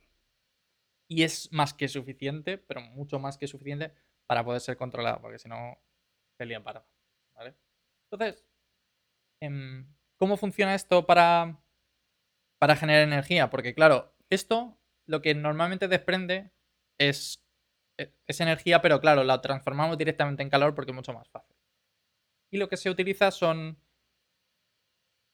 y 1.08 1.23
es 1.23 1.52
más 1.52 1.75
que 1.75 1.88
suficiente, 1.88 2.58
pero 2.58 2.80
mucho 2.80 3.18
más 3.18 3.38
que 3.38 3.46
suficiente 3.46 3.92
para 4.26 4.44
poder 4.44 4.61
ser 4.61 4.76
controlado, 4.76 5.20
porque 5.20 5.38
si 5.38 5.49
no, 5.49 5.78
se 6.38 6.46
lían 6.46 6.62
para. 6.64 6.87
¿Vale? 7.34 7.54
Entonces, 8.11 8.44
em, 9.40 9.87
¿cómo 10.18 10.37
funciona 10.37 10.75
esto 10.75 11.06
para, 11.06 11.61
para 12.58 12.76
generar 12.76 13.02
energía? 13.02 13.50
Porque, 13.50 13.75
claro, 13.75 14.14
esto 14.30 14.78
lo 15.06 15.23
que 15.23 15.34
normalmente 15.34 15.88
desprende 15.88 16.52
es, 16.99 17.44
e- 17.99 18.14
es 18.26 18.40
energía, 18.40 18.82
pero 18.82 19.00
claro, 19.00 19.25
la 19.25 19.42
transformamos 19.42 19.99
directamente 19.99 20.42
en 20.42 20.50
calor 20.50 20.75
porque 20.75 20.92
es 20.92 20.96
mucho 20.96 21.12
más 21.14 21.28
fácil. 21.30 21.56
Y 22.50 22.58
lo 22.58 22.68
que 22.70 22.78
se 22.78 22.90
utiliza 22.90 23.30
son 23.30 23.78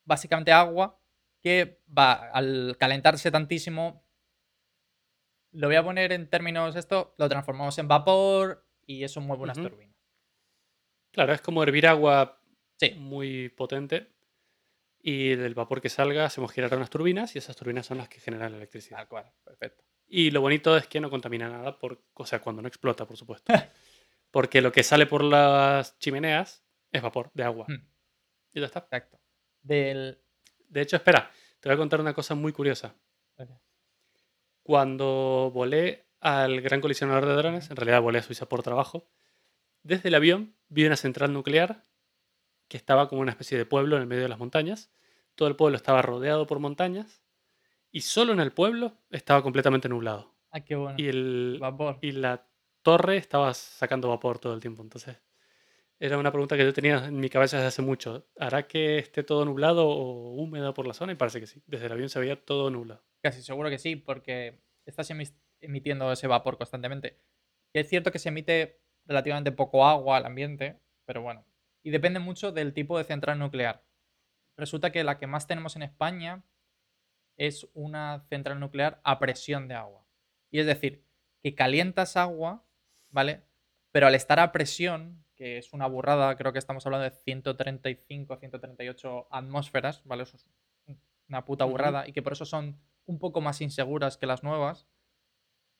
básicamente 0.04 0.52
agua 0.52 0.99
que 1.42 1.82
va 1.96 2.12
al 2.12 2.76
calentarse 2.78 3.30
tantísimo. 3.30 4.04
Lo 5.52 5.66
voy 5.66 5.76
a 5.76 5.82
poner 5.82 6.12
en 6.12 6.28
términos 6.28 6.76
esto, 6.76 7.14
lo 7.18 7.28
transformamos 7.28 7.76
en 7.78 7.88
vapor 7.88 8.64
y 8.86 9.04
eso 9.04 9.20
mueve 9.20 9.42
unas 9.42 9.56
turbinas. 9.58 9.96
Claro, 11.12 11.32
es 11.32 11.40
como 11.40 11.62
hervir 11.62 11.86
agua 11.88 12.40
Sí, 12.80 12.94
muy 12.94 13.50
potente 13.50 14.08
y 15.02 15.34
del 15.34 15.54
vapor 15.54 15.82
que 15.82 15.90
salga 15.90 16.24
hacemos 16.24 16.50
girar 16.50 16.74
unas 16.74 16.88
turbinas 16.88 17.34
y 17.34 17.38
esas 17.38 17.54
turbinas 17.54 17.84
son 17.84 17.98
las 17.98 18.08
que 18.08 18.20
generan 18.20 18.52
la 18.52 18.56
electricidad. 18.58 18.98
tal 18.98 19.08
cual, 19.08 19.32
perfecto. 19.44 19.84
Y 20.06 20.30
lo 20.30 20.40
bonito 20.40 20.74
es 20.76 20.86
que 20.86 20.98
no 20.98 21.10
contamina 21.10 21.48
nada, 21.48 21.78
por, 21.78 22.02
o 22.14 22.24
sea, 22.24 22.40
cuando 22.40 22.62
no 22.62 22.68
explota, 22.68 23.06
por 23.06 23.18
supuesto. 23.18 23.52
Porque 24.30 24.60
lo 24.62 24.72
que 24.72 24.82
sale 24.82 25.06
por 25.06 25.22
las 25.22 25.98
chimeneas 25.98 26.64
es 26.90 27.02
vapor 27.02 27.30
de 27.34 27.42
agua. 27.44 27.66
Hmm, 27.68 27.86
Y 28.54 28.60
ya 28.60 28.66
está. 28.66 28.80
Exacto. 28.80 29.20
Del. 29.62 30.22
De 30.70 30.80
hecho, 30.80 30.96
espera, 30.96 31.30
te 31.60 31.68
voy 31.68 31.74
a 31.74 31.78
contar 31.78 32.00
una 32.00 32.14
cosa 32.14 32.34
muy 32.34 32.52
curiosa. 32.52 32.94
Cuando 34.62 35.50
volé 35.52 36.06
al 36.20 36.60
Gran 36.60 36.80
Colisionador 36.80 37.26
de 37.26 37.34
Drones, 37.34 37.70
en 37.70 37.76
realidad 37.76 38.00
volé 38.00 38.20
a 38.20 38.22
Suiza 38.22 38.48
por 38.48 38.62
trabajo, 38.62 39.08
desde 39.82 40.08
el 40.08 40.14
avión 40.14 40.54
vi 40.68 40.86
una 40.86 40.96
central 40.96 41.32
nuclear 41.32 41.84
que 42.68 42.76
estaba 42.76 43.08
como 43.08 43.22
una 43.22 43.32
especie 43.32 43.58
de 43.58 43.66
pueblo 43.66 43.96
en 43.96 44.02
el 44.02 44.08
medio 44.08 44.22
de 44.22 44.28
las 44.28 44.38
montañas. 44.38 44.92
Todo 45.34 45.48
el 45.48 45.56
pueblo 45.56 45.76
estaba 45.76 46.02
rodeado 46.02 46.46
por 46.46 46.60
montañas 46.60 47.22
y 47.90 48.02
solo 48.02 48.32
en 48.32 48.40
el 48.40 48.52
pueblo 48.52 48.98
estaba 49.10 49.42
completamente 49.42 49.88
nublado. 49.88 50.34
Ah, 50.52 50.60
qué 50.60 50.76
bueno. 50.76 50.96
Y, 50.98 51.08
el, 51.08 51.58
Vapor. 51.60 51.98
y 52.00 52.12
la 52.12 52.46
torre 52.82 53.16
estaba 53.16 53.52
sacando 53.54 54.08
vapor 54.08 54.38
todo 54.38 54.54
el 54.54 54.60
tiempo. 54.60 54.82
Entonces, 54.82 55.16
era 56.00 56.16
una 56.16 56.32
pregunta 56.32 56.56
que 56.56 56.64
yo 56.64 56.72
tenía 56.72 57.04
en 57.06 57.20
mi 57.20 57.28
cabeza 57.28 57.58
desde 57.58 57.68
hace 57.68 57.82
mucho. 57.82 58.26
¿Hará 58.38 58.66
que 58.66 58.98
esté 58.98 59.22
todo 59.22 59.44
nublado 59.44 59.86
o 59.86 60.32
húmedo 60.32 60.72
por 60.72 60.86
la 60.86 60.94
zona? 60.94 61.12
Y 61.12 61.16
parece 61.16 61.40
que 61.40 61.46
sí. 61.46 61.62
Desde 61.66 61.86
el 61.86 61.92
avión 61.92 62.08
se 62.08 62.18
veía 62.18 62.42
todo 62.42 62.70
nublado. 62.70 63.04
Casi 63.22 63.42
seguro 63.42 63.68
que 63.68 63.78
sí, 63.78 63.96
porque 63.96 64.62
estás 64.86 65.10
emitiendo 65.60 66.10
ese 66.10 66.26
vapor 66.26 66.56
constantemente. 66.56 67.20
Y 67.74 67.80
es 67.80 67.88
cierto 67.88 68.10
que 68.10 68.18
se 68.18 68.30
emite 68.30 68.80
relativamente 69.04 69.52
poco 69.52 69.86
agua 69.86 70.16
al 70.16 70.24
ambiente, 70.24 70.80
pero 71.04 71.20
bueno. 71.20 71.44
Y 71.82 71.90
depende 71.90 72.18
mucho 72.18 72.50
del 72.50 72.72
tipo 72.72 72.96
de 72.96 73.04
central 73.04 73.38
nuclear. 73.38 73.84
Resulta 74.56 74.90
que 74.92 75.04
la 75.04 75.18
que 75.18 75.26
más 75.26 75.46
tenemos 75.46 75.76
en 75.76 75.82
España 75.82 76.44
es 77.36 77.68
una 77.74 78.24
central 78.30 78.58
nuclear 78.58 79.02
a 79.04 79.18
presión 79.18 79.68
de 79.68 79.74
agua. 79.74 80.06
Y 80.50 80.60
es 80.60 80.66
decir, 80.66 81.04
que 81.42 81.54
calientas 81.54 82.16
agua, 82.16 82.64
¿vale? 83.10 83.42
Pero 83.92 84.06
al 84.06 84.14
estar 84.14 84.40
a 84.40 84.50
presión, 84.50 85.24
que 85.40 85.56
es 85.56 85.72
una 85.72 85.86
burrada, 85.86 86.36
creo 86.36 86.52
que 86.52 86.58
estamos 86.58 86.84
hablando 86.84 87.04
de 87.04 87.16
135, 87.16 88.36
138 88.36 89.28
atmósferas, 89.30 90.04
¿vale? 90.04 90.24
Eso 90.24 90.36
es 90.36 90.46
una 91.30 91.46
puta 91.46 91.64
burrada 91.64 92.06
y 92.06 92.12
que 92.12 92.20
por 92.20 92.34
eso 92.34 92.44
son 92.44 92.78
un 93.06 93.18
poco 93.18 93.40
más 93.40 93.62
inseguras 93.62 94.18
que 94.18 94.26
las 94.26 94.42
nuevas, 94.42 94.86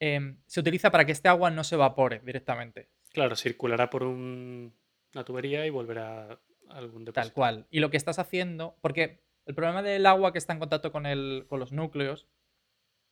em, 0.01 0.41
se 0.47 0.61
utiliza 0.61 0.91
para 0.91 1.05
que 1.05 1.13
este 1.13 1.29
agua 1.29 1.51
no 1.51 1.63
se 1.63 1.75
evapore 1.75 2.21
directamente. 2.21 2.89
Claro, 3.13 3.37
circulará 3.37 3.91
por 3.91 4.03
un- 4.03 4.75
una 5.15 5.25
tubería 5.27 5.67
y 5.67 5.71
volverá 5.71 6.33
a 6.33 6.39
algún 6.79 7.05
depósito. 7.05 7.21
Tal 7.21 7.35
cual. 7.35 7.67
Y 7.69 7.81
lo 7.81 7.91
que 7.91 7.99
estás 7.99 8.19
haciendo, 8.19 8.79
porque 8.81 9.23
el 9.45 9.55
problema 9.55 9.83
del 9.83 10.07
agua 10.07 10.33
que 10.33 10.39
está 10.39 10.55
en 10.55 10.59
contacto 10.59 10.91
con, 10.91 11.05
el, 11.05 11.45
con 11.51 11.61
los 11.61 11.71
núcleos, 11.71 12.27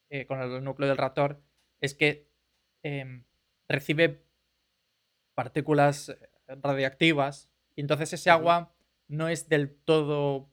eh, 0.09 0.25
con 0.25 0.41
el 0.41 0.65
núcleo 0.65 0.89
del 0.89 0.97
reactor, 0.97 1.43
es 1.83 1.93
que 1.95 2.27
em, 2.83 3.25
recibe 3.69 4.25
partículas 5.35 6.17
radiactivas 6.57 7.51
y 7.77 7.81
entonces 7.83 8.13
ese 8.13 8.31
agua 8.31 8.75
no 9.07 9.29
es 9.29 9.49
del 9.49 9.75
todo 9.85 10.51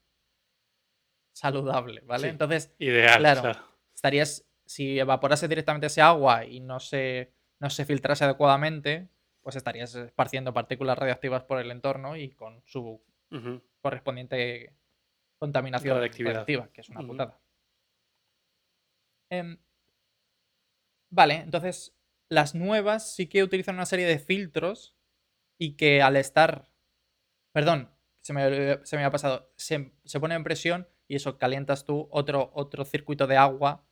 saludable, 1.34 2.02
¿vale? 2.02 2.24
Sí. 2.24 2.30
Entonces 2.30 2.74
Ideal, 2.80 3.20
Claro. 3.20 3.42
claro. 3.42 3.60
estarías, 3.94 4.46
si 4.66 5.00
evaporase 5.00 5.48
directamente 5.48 5.88
ese 5.88 6.02
agua 6.02 6.46
y 6.46 6.60
no 6.60 6.80
se, 6.80 7.34
no 7.60 7.70
se 7.70 7.86
filtrase 7.86 8.24
adecuadamente, 8.24 9.10
pues 9.42 9.56
estarías 9.56 9.94
esparciendo 9.96 10.54
partículas 10.54 10.98
radiactivas 10.98 11.44
por 11.44 11.60
el 11.60 11.72
entorno 11.72 12.16
y 12.16 12.30
con 12.32 12.62
su 12.66 13.02
correspondiente 13.82 14.74
contaminación 15.38 15.96
radiactiva, 15.98 16.70
que 16.72 16.82
es 16.82 16.90
una 16.90 17.02
Ujú. 17.02 17.10
putada. 17.10 17.40
Em, 19.30 19.58
vale, 21.10 21.36
entonces 21.36 21.96
las 22.30 22.56
nuevas 22.56 23.14
sí 23.14 23.28
que 23.28 23.44
utilizan 23.44 23.76
una 23.76 23.86
serie 23.86 24.06
de 24.08 24.20
filtros 24.20 24.95
y 25.58 25.76
que 25.78 26.02
al 26.02 26.16
estar... 26.16 26.70
Perdón, 27.54 27.92
se 28.22 28.34
me, 28.34 28.86
se 28.86 28.98
me 28.98 29.04
ha 29.04 29.12
pasado. 29.12 29.52
Se, 29.56 29.94
se 30.04 30.20
pone 30.20 30.36
en 30.36 30.44
presión 30.44 30.88
y 31.08 31.16
eso 31.16 31.38
calientas 31.38 31.86
tú 31.86 32.08
otro, 32.12 32.52
otro 32.54 32.86
circuito 32.86 33.28
de 33.28 33.38
agua 33.38 33.86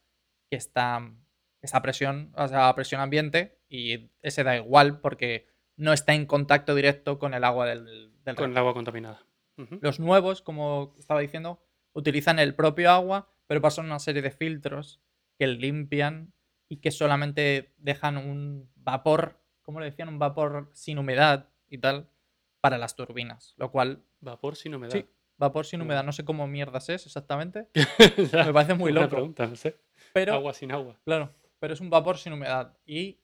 que 0.50 0.58
está, 0.58 1.14
está 1.62 1.78
a 1.78 1.82
presión, 1.82 2.34
o 2.36 2.48
sea, 2.48 2.74
presión 2.76 3.02
ambiente 3.02 3.60
y 3.70 4.12
ese 4.22 4.44
da 4.44 4.56
igual 4.56 5.00
porque 5.00 5.48
no 5.76 5.94
está 5.94 6.14
en 6.14 6.26
contacto 6.26 6.76
directo 6.76 7.20
con 7.20 7.34
el 7.34 7.44
agua 7.44 7.68
del, 7.68 8.14
del 8.24 8.36
Con 8.36 8.52
el 8.52 8.58
agua 8.58 8.74
contaminada. 8.74 9.26
Los 9.82 10.00
nuevos, 10.00 10.42
como 10.42 10.96
estaba 10.98 11.20
diciendo, 11.20 11.64
utilizan 11.94 12.40
el 12.40 12.56
propio 12.56 12.90
agua, 12.90 13.32
pero 13.46 13.62
pasan 13.62 13.86
una 13.86 14.00
serie 14.00 14.24
de 14.24 14.32
filtros 14.32 15.00
que 15.38 15.46
limpian 15.46 16.34
y 16.68 16.78
que 16.78 16.90
solamente 16.90 17.76
dejan 17.78 18.18
un 18.18 18.72
vapor, 18.76 19.40
¿cómo 19.62 19.80
le 19.80 19.86
decían? 19.86 20.10
Un 20.10 20.18
vapor 20.18 20.72
sin 20.74 20.98
humedad 20.98 21.53
y 21.74 21.80
tal 21.80 22.08
para 22.62 22.78
las 22.78 22.96
turbinas. 22.96 23.56
Lo 23.58 23.72
cual, 23.72 24.06
Vapor 24.22 24.56
sin 24.56 24.76
humedad. 24.76 24.94
sí, 24.94 25.06
vapor 25.38 25.66
sin 25.66 25.82
humedad. 25.82 26.04
No 26.04 26.12
sé 26.14 26.24
cómo 26.24 26.48
mierdas 26.48 26.88
es 26.90 27.06
exactamente. 27.06 27.68
Me 28.34 28.54
parece 28.54 28.76
muy 28.76 28.92
loco. 28.94 29.10
pregunta, 29.10 29.48
no 29.48 29.56
sé. 29.56 29.82
Pero, 30.14 30.34
Agua 30.34 30.54
sin 30.54 30.72
agua. 30.72 31.00
claro, 31.04 31.34
pero 31.60 31.74
es 31.74 31.82
un 31.82 31.90
vapor 31.90 32.18
sin 32.18 32.34
humedad 32.34 32.78
y 32.86 33.20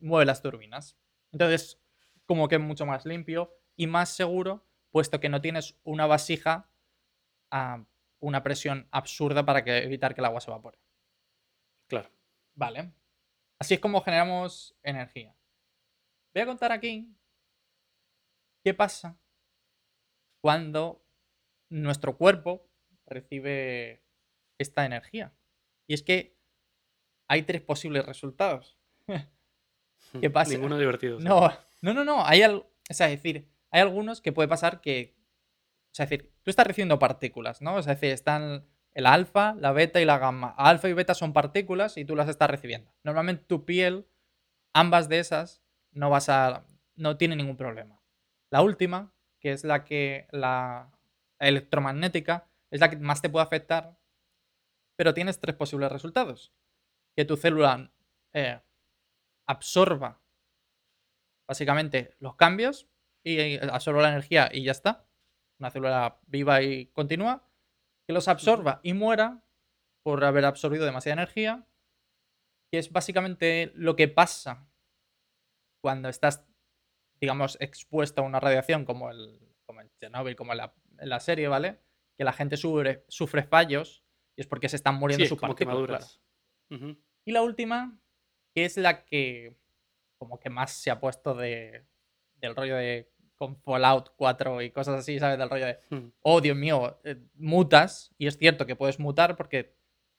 mueve 0.00 0.26
las 0.26 0.42
turbinas. 0.42 0.98
Entonces, 1.32 1.80
como 2.26 2.48
que 2.48 2.56
es 2.56 2.60
mucho 2.60 2.84
más 2.84 3.06
limpio 3.06 3.56
y 3.76 3.86
más 3.86 4.10
seguro, 4.10 4.66
puesto 4.90 5.18
que 5.20 5.28
no 5.30 5.40
tienes 5.40 5.78
una 5.82 6.06
vasija 6.06 6.68
a 7.50 7.82
una 8.20 8.42
presión 8.42 8.88
absurda 8.90 9.46
para 9.46 9.64
que, 9.64 9.78
evitar 9.78 10.14
que 10.14 10.20
el 10.20 10.26
agua 10.26 10.40
se 10.40 10.50
evapore. 10.50 10.78
Claro. 11.88 12.10
Vale. 12.54 12.92
Así 13.58 13.74
es 13.74 13.80
como 13.80 14.02
generamos 14.02 14.76
energía. 14.82 15.34
Voy 16.34 16.42
a 16.42 16.46
contar 16.46 16.72
aquí 16.72 17.15
qué 18.66 18.74
pasa 18.74 19.16
cuando 20.40 21.06
nuestro 21.70 22.16
cuerpo 22.16 22.68
recibe 23.06 24.02
esta 24.58 24.84
energía. 24.84 25.32
Y 25.86 25.94
es 25.94 26.02
que 26.02 26.36
hay 27.28 27.42
tres 27.42 27.62
posibles 27.62 28.04
resultados. 28.04 28.76
¿Qué 30.20 30.30
pasa? 30.30 30.50
Ninguno 30.54 30.78
divertido. 30.78 31.20
sí. 31.20 31.24
No, 31.24 31.48
no, 31.80 31.94
no, 31.94 32.04
no. 32.04 32.26
Hay 32.26 32.42
al- 32.42 32.56
o 32.56 32.94
sea, 32.94 33.08
es 33.08 33.22
decir, 33.22 33.48
hay 33.70 33.82
algunos 33.82 34.20
que 34.20 34.32
puede 34.32 34.48
pasar 34.48 34.80
que. 34.80 35.16
O 35.92 35.94
sea, 35.94 36.04
es 36.04 36.10
decir, 36.10 36.32
tú 36.42 36.50
estás 36.50 36.66
recibiendo 36.66 36.98
partículas, 36.98 37.62
¿no? 37.62 37.76
O 37.76 37.82
sea, 37.84 37.92
es 37.92 38.00
decir, 38.00 38.12
están 38.12 38.66
el 38.94 39.06
alfa, 39.06 39.54
la 39.60 39.70
beta 39.70 40.00
y 40.00 40.04
la 40.04 40.18
gamma. 40.18 40.54
Alfa 40.58 40.88
y 40.88 40.92
beta 40.92 41.14
son 41.14 41.32
partículas 41.32 41.96
y 41.98 42.04
tú 42.04 42.16
las 42.16 42.28
estás 42.28 42.50
recibiendo. 42.50 42.92
Normalmente 43.04 43.44
tu 43.44 43.64
piel 43.64 44.08
ambas 44.74 45.08
de 45.08 45.20
esas 45.20 45.62
no 45.92 46.10
vas 46.10 46.28
a. 46.28 46.66
no 46.96 47.16
tiene 47.16 47.36
ningún 47.36 47.56
problema. 47.56 47.95
La 48.50 48.62
última, 48.62 49.12
que 49.40 49.52
es 49.52 49.64
la 49.64 49.84
que. 49.84 50.26
la 50.30 50.92
electromagnética, 51.38 52.48
es 52.70 52.80
la 52.80 52.90
que 52.90 52.96
más 52.96 53.20
te 53.20 53.28
puede 53.28 53.44
afectar, 53.44 53.98
pero 54.96 55.14
tienes 55.14 55.38
tres 55.38 55.54
posibles 55.56 55.92
resultados. 55.92 56.52
Que 57.14 57.24
tu 57.24 57.36
célula 57.36 57.92
eh, 58.32 58.60
absorba 59.46 60.20
básicamente 61.46 62.16
los 62.18 62.34
cambios 62.36 62.88
y 63.22 63.38
eh, 63.38 63.60
absorba 63.72 64.02
la 64.02 64.10
energía 64.10 64.48
y 64.52 64.64
ya 64.64 64.72
está. 64.72 65.06
Una 65.58 65.70
célula 65.70 66.20
viva 66.26 66.62
y 66.62 66.86
continua. 66.86 67.48
Que 68.06 68.12
los 68.12 68.28
absorba 68.28 68.80
y 68.82 68.92
muera 68.92 69.42
por 70.02 70.24
haber 70.24 70.44
absorbido 70.44 70.84
demasiada 70.84 71.22
energía. 71.22 71.66
Que 72.70 72.78
es 72.78 72.92
básicamente 72.92 73.72
lo 73.74 73.96
que 73.96 74.08
pasa 74.08 74.68
cuando 75.80 76.08
estás, 76.08 76.44
digamos, 77.20 77.56
expuesto 77.60 78.22
a 78.22 78.24
una 78.24 78.40
radiación 78.40 78.84
como 78.84 79.10
el, 79.10 79.40
como 79.64 79.80
el 79.80 79.90
Chernobyl, 79.98 80.36
como 80.36 80.52
en 80.52 80.58
la, 81.08 81.20
serie, 81.20 81.48
¿vale? 81.48 81.80
Que 82.16 82.24
la 82.24 82.32
gente 82.32 82.56
sufre, 82.56 83.04
sufre 83.08 83.42
fallos 83.42 84.04
y 84.36 84.42
es 84.42 84.46
porque 84.46 84.68
se 84.68 84.76
están 84.76 84.96
muriendo 84.96 85.26
sus 85.26 85.38
partículas. 85.38 86.20
Y 87.24 87.32
la 87.32 87.42
última, 87.42 87.98
que 88.54 88.64
es 88.64 88.76
la 88.76 89.04
que 89.04 89.56
como 90.18 90.40
que 90.40 90.50
más 90.50 90.72
se 90.72 90.90
ha 90.90 91.00
puesto 91.00 91.34
de, 91.34 91.86
del 92.36 92.54
rollo 92.54 92.76
de 92.76 93.10
con 93.36 93.56
Fallout 93.56 94.14
4 94.16 94.62
y 94.62 94.70
cosas 94.70 95.00
así, 95.00 95.18
¿sabes? 95.18 95.38
Del 95.38 95.50
rollo 95.50 95.66
de, 95.66 95.78
hmm. 95.90 96.12
oh 96.22 96.40
Dios 96.40 96.56
mío, 96.56 96.98
eh, 97.04 97.22
mutas, 97.34 98.14
y 98.18 98.26
es 98.26 98.38
cierto 98.38 98.66
que 98.66 98.76
puedes 98.76 98.98
mutar 98.98 99.36
porque 99.36 99.76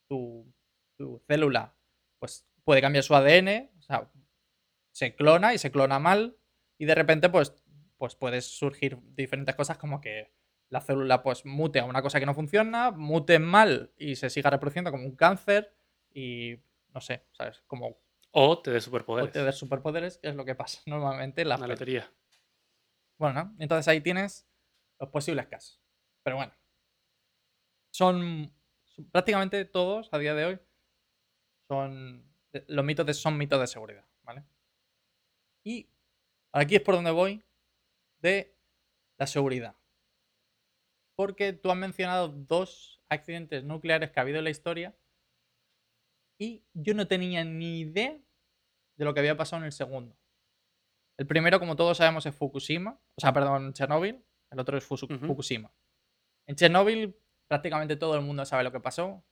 tu, 0.08 0.54
tu, 0.98 1.20
célula 1.28 1.76
pues 2.20 2.48
puede 2.64 2.82
cambiar 2.82 3.04
su 3.04 3.16
ADN, 3.16 3.72
o 3.78 3.82
sea, 3.82 4.12
se 4.94 5.16
clona 5.16 5.54
y 5.54 5.58
se 5.58 5.72
clona 5.72 6.00
mal, 6.00 6.38
y 6.78 6.86
de 6.86 6.96
repente 6.96 7.30
pues, 7.30 7.54
pues 7.98 8.16
puedes 8.16 8.46
surgir 8.46 9.00
diferentes 9.16 9.56
cosas 9.56 9.78
como 9.78 10.02
que 10.02 10.34
la 10.70 10.82
célula 10.82 11.24
pues 11.24 11.46
mute 11.46 11.80
a 11.80 11.86
una 11.86 12.02
cosa 12.02 12.20
que 12.20 12.26
no 12.26 12.34
funciona, 12.34 12.92
mute 12.92 13.40
mal 13.40 13.94
y 13.98 14.16
se 14.16 14.30
siga 14.30 14.50
reproduciendo 14.50 14.92
como 14.92 15.06
un 15.06 15.16
cáncer, 15.16 15.74
y 16.14 16.58
no 16.94 17.00
sé, 17.00 17.26
¿sabes? 17.32 17.64
Como 17.68 18.02
o 18.32 18.62
te 18.62 18.72
dé 18.72 18.82
superpoderes. 18.82 19.30
O 19.30 19.32
te 19.32 19.44
dé 19.44 19.52
superpoderes, 19.52 20.18
que 20.18 20.30
es 20.30 20.36
lo 20.36 20.46
que 20.46 20.56
pasa 20.56 20.82
normalmente 20.86 21.42
en 21.42 21.50
la 21.50 21.58
Una 21.58 21.68
lotería. 21.68 22.12
Bueno, 23.18 23.56
entonces 23.60 23.88
ahí 23.88 24.02
tienes 24.02 24.48
los 25.00 25.10
posibles 25.10 25.48
casos. 25.48 25.82
Pero 26.24 26.38
bueno. 26.38 26.54
Son, 27.92 28.54
prácticamente 29.12 29.64
todos 29.66 30.10
a 30.12 30.20
día 30.20 30.34
de 30.36 30.46
hoy. 30.46 30.60
Son. 31.68 32.26
Los 32.68 32.86
mitos 32.86 33.06
de, 33.06 33.14
son 33.14 33.38
mitos 33.38 33.60
de 33.60 33.68
seguridad, 33.68 34.06
¿vale? 34.24 34.44
Y 35.64 35.90
aquí 36.52 36.76
es 36.76 36.82
por 36.82 36.96
donde 36.96 37.12
voy 37.12 37.44
de 38.20 38.56
la 39.18 39.28
seguridad. 39.28 39.76
Porque 41.16 41.54
tú 41.54 41.72
has 41.72 41.78
mencionado 41.78 42.30
dos 42.30 43.02
accidentes 43.10 43.64
nucleares 43.64 44.12
que 44.12 44.20
ha 44.20 44.24
habido 44.24 44.38
en 44.40 44.44
la 44.44 44.50
historia 44.50 44.96
y 46.40 46.64
yo 46.74 46.94
no 46.94 47.08
tenía 47.08 47.44
ni 47.44 47.80
idea 47.80 48.20
de 48.98 49.06
lo 49.06 49.14
que 49.14 49.20
había 49.20 49.38
pasado 49.38 49.62
en 49.62 49.66
el 49.66 49.72
segundo. 49.72 50.18
El 51.18 51.26
primero, 51.26 51.60
como 51.60 51.76
todos 51.76 51.98
sabemos, 51.98 52.26
es 52.26 52.36
Fukushima, 52.36 53.00
o 53.16 53.22
sea, 53.22 53.34
perdón, 53.34 53.74
Chernobyl, 53.74 54.24
el 54.52 54.60
otro 54.60 54.78
es 54.78 54.86
Fukushima. 54.86 55.74
En 56.48 56.56
Chernobyl 56.56 57.16
prácticamente 57.48 57.96
todo 57.96 58.16
el 58.16 58.22
mundo 58.22 58.46
sabe 58.46 58.64
lo 58.64 58.72
que 58.72 58.80
pasó. 58.80 59.24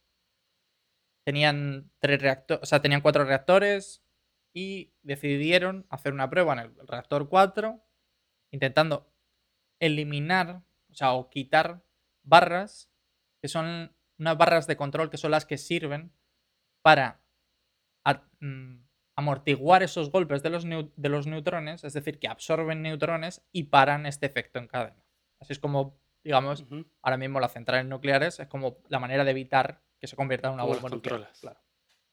Tenían 1.26 1.92
tres 2.00 2.22
reactores, 2.22 2.64
o 2.64 2.66
sea, 2.66 2.82
tenían 2.82 3.02
cuatro 3.02 3.24
reactores 3.26 4.05
y 4.56 4.94
decidieron 5.04 5.86
hacer 5.90 6.14
una 6.14 6.30
prueba 6.30 6.54
en 6.54 6.60
el 6.60 6.88
reactor 6.88 7.28
4 7.28 7.84
intentando 8.52 9.14
eliminar, 9.80 10.64
o 10.90 10.94
sea, 10.94 11.12
o 11.12 11.30
quitar 11.30 11.84
barras 12.24 12.90
que 13.42 13.50
son 13.50 13.94
unas 14.18 14.38
barras 14.38 14.66
de 14.66 14.78
control 14.78 15.10
que 15.10 15.18
son 15.18 15.32
las 15.32 15.46
que 15.46 15.58
sirven 15.58 16.14
para 16.82 17.22
mm, 18.40 18.78
amortiguar 19.18 19.84
esos 19.84 20.10
golpes 20.10 20.42
de 20.42 20.50
los, 20.50 20.64
de 20.64 21.10
los 21.10 21.28
neutrones, 21.28 21.84
es 21.84 21.92
decir, 21.92 22.18
que 22.18 22.30
absorben 22.30 22.82
neutrones 22.82 23.46
y 23.52 23.64
paran 23.64 24.06
este 24.06 24.26
efecto 24.26 24.58
en 24.60 24.68
cadena. 24.68 25.04
Así 25.42 25.52
es 25.52 25.60
como, 25.60 26.00
digamos, 26.24 26.66
ahora 27.02 27.18
mismo 27.18 27.42
las 27.42 27.52
centrales 27.52 27.88
nucleares 27.88 28.40
es 28.40 28.48
como 28.48 28.78
la 28.88 29.00
manera 29.00 29.26
de 29.26 29.32
evitar 29.32 29.82
que 30.00 30.08
se 30.08 30.16
convierta 30.16 30.48
en 30.48 30.54
una 30.54 30.64
bomba 30.64 30.88
nuclear. 30.88 31.30
Claro. 31.42 31.60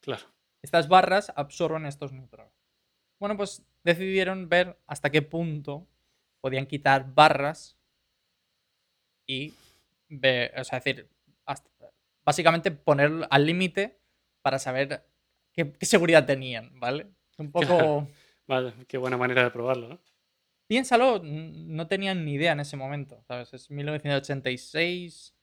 claro. 0.01 0.25
Estas 0.63 0.89
barras 0.89 1.33
absorben 1.35 1.87
estos 1.87 2.13
neutrones. 2.13 2.53
Bueno, 3.19 3.37
pues 3.37 3.65
decidieron 3.85 4.49
ver 4.49 4.79
hasta 4.87 5.11
qué 5.11 5.23
punto 5.23 5.87
podían 6.41 6.67
quitar 6.67 7.13
barras 7.15 7.77
y, 9.27 9.55
ver, 10.09 10.53
o 10.59 10.65
sea, 10.65 10.81
decir, 10.81 11.09
básicamente 12.25 12.71
poner 12.71 13.27
al 13.31 13.47
límite 13.47 13.99
para 14.43 14.59
saber 14.59 15.05
qué, 15.53 15.73
seguridad 15.83 16.27
tenían, 16.27 16.79
¿vale? 16.79 17.09
Un 17.39 17.51
poco... 17.51 18.09
Vale, 18.47 18.75
qué 18.89 18.99
buena 18.99 19.17
manera 19.17 19.45
de 19.45 19.51
probarlo, 19.51 19.89
¿no? 19.89 19.99
Piénsalo, 20.67 21.21
no 21.23 21.87
tenían 21.87 22.25
ni 22.25 22.35
idea 22.35 22.53
en 22.53 22.61
ese 22.61 22.77
momento, 22.77 23.23
¿sabes? 23.23 23.53
Es 23.55 23.71
1986. 23.71 25.35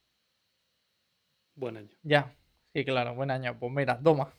Buen 1.55 1.77
año. 1.77 1.95
Ya, 2.03 2.35
sí, 2.73 2.83
claro, 2.83 3.15
buen 3.15 3.31
año. 3.31 3.57
Pues 3.57 3.71
mira, 3.71 3.99
toma. 4.01 4.33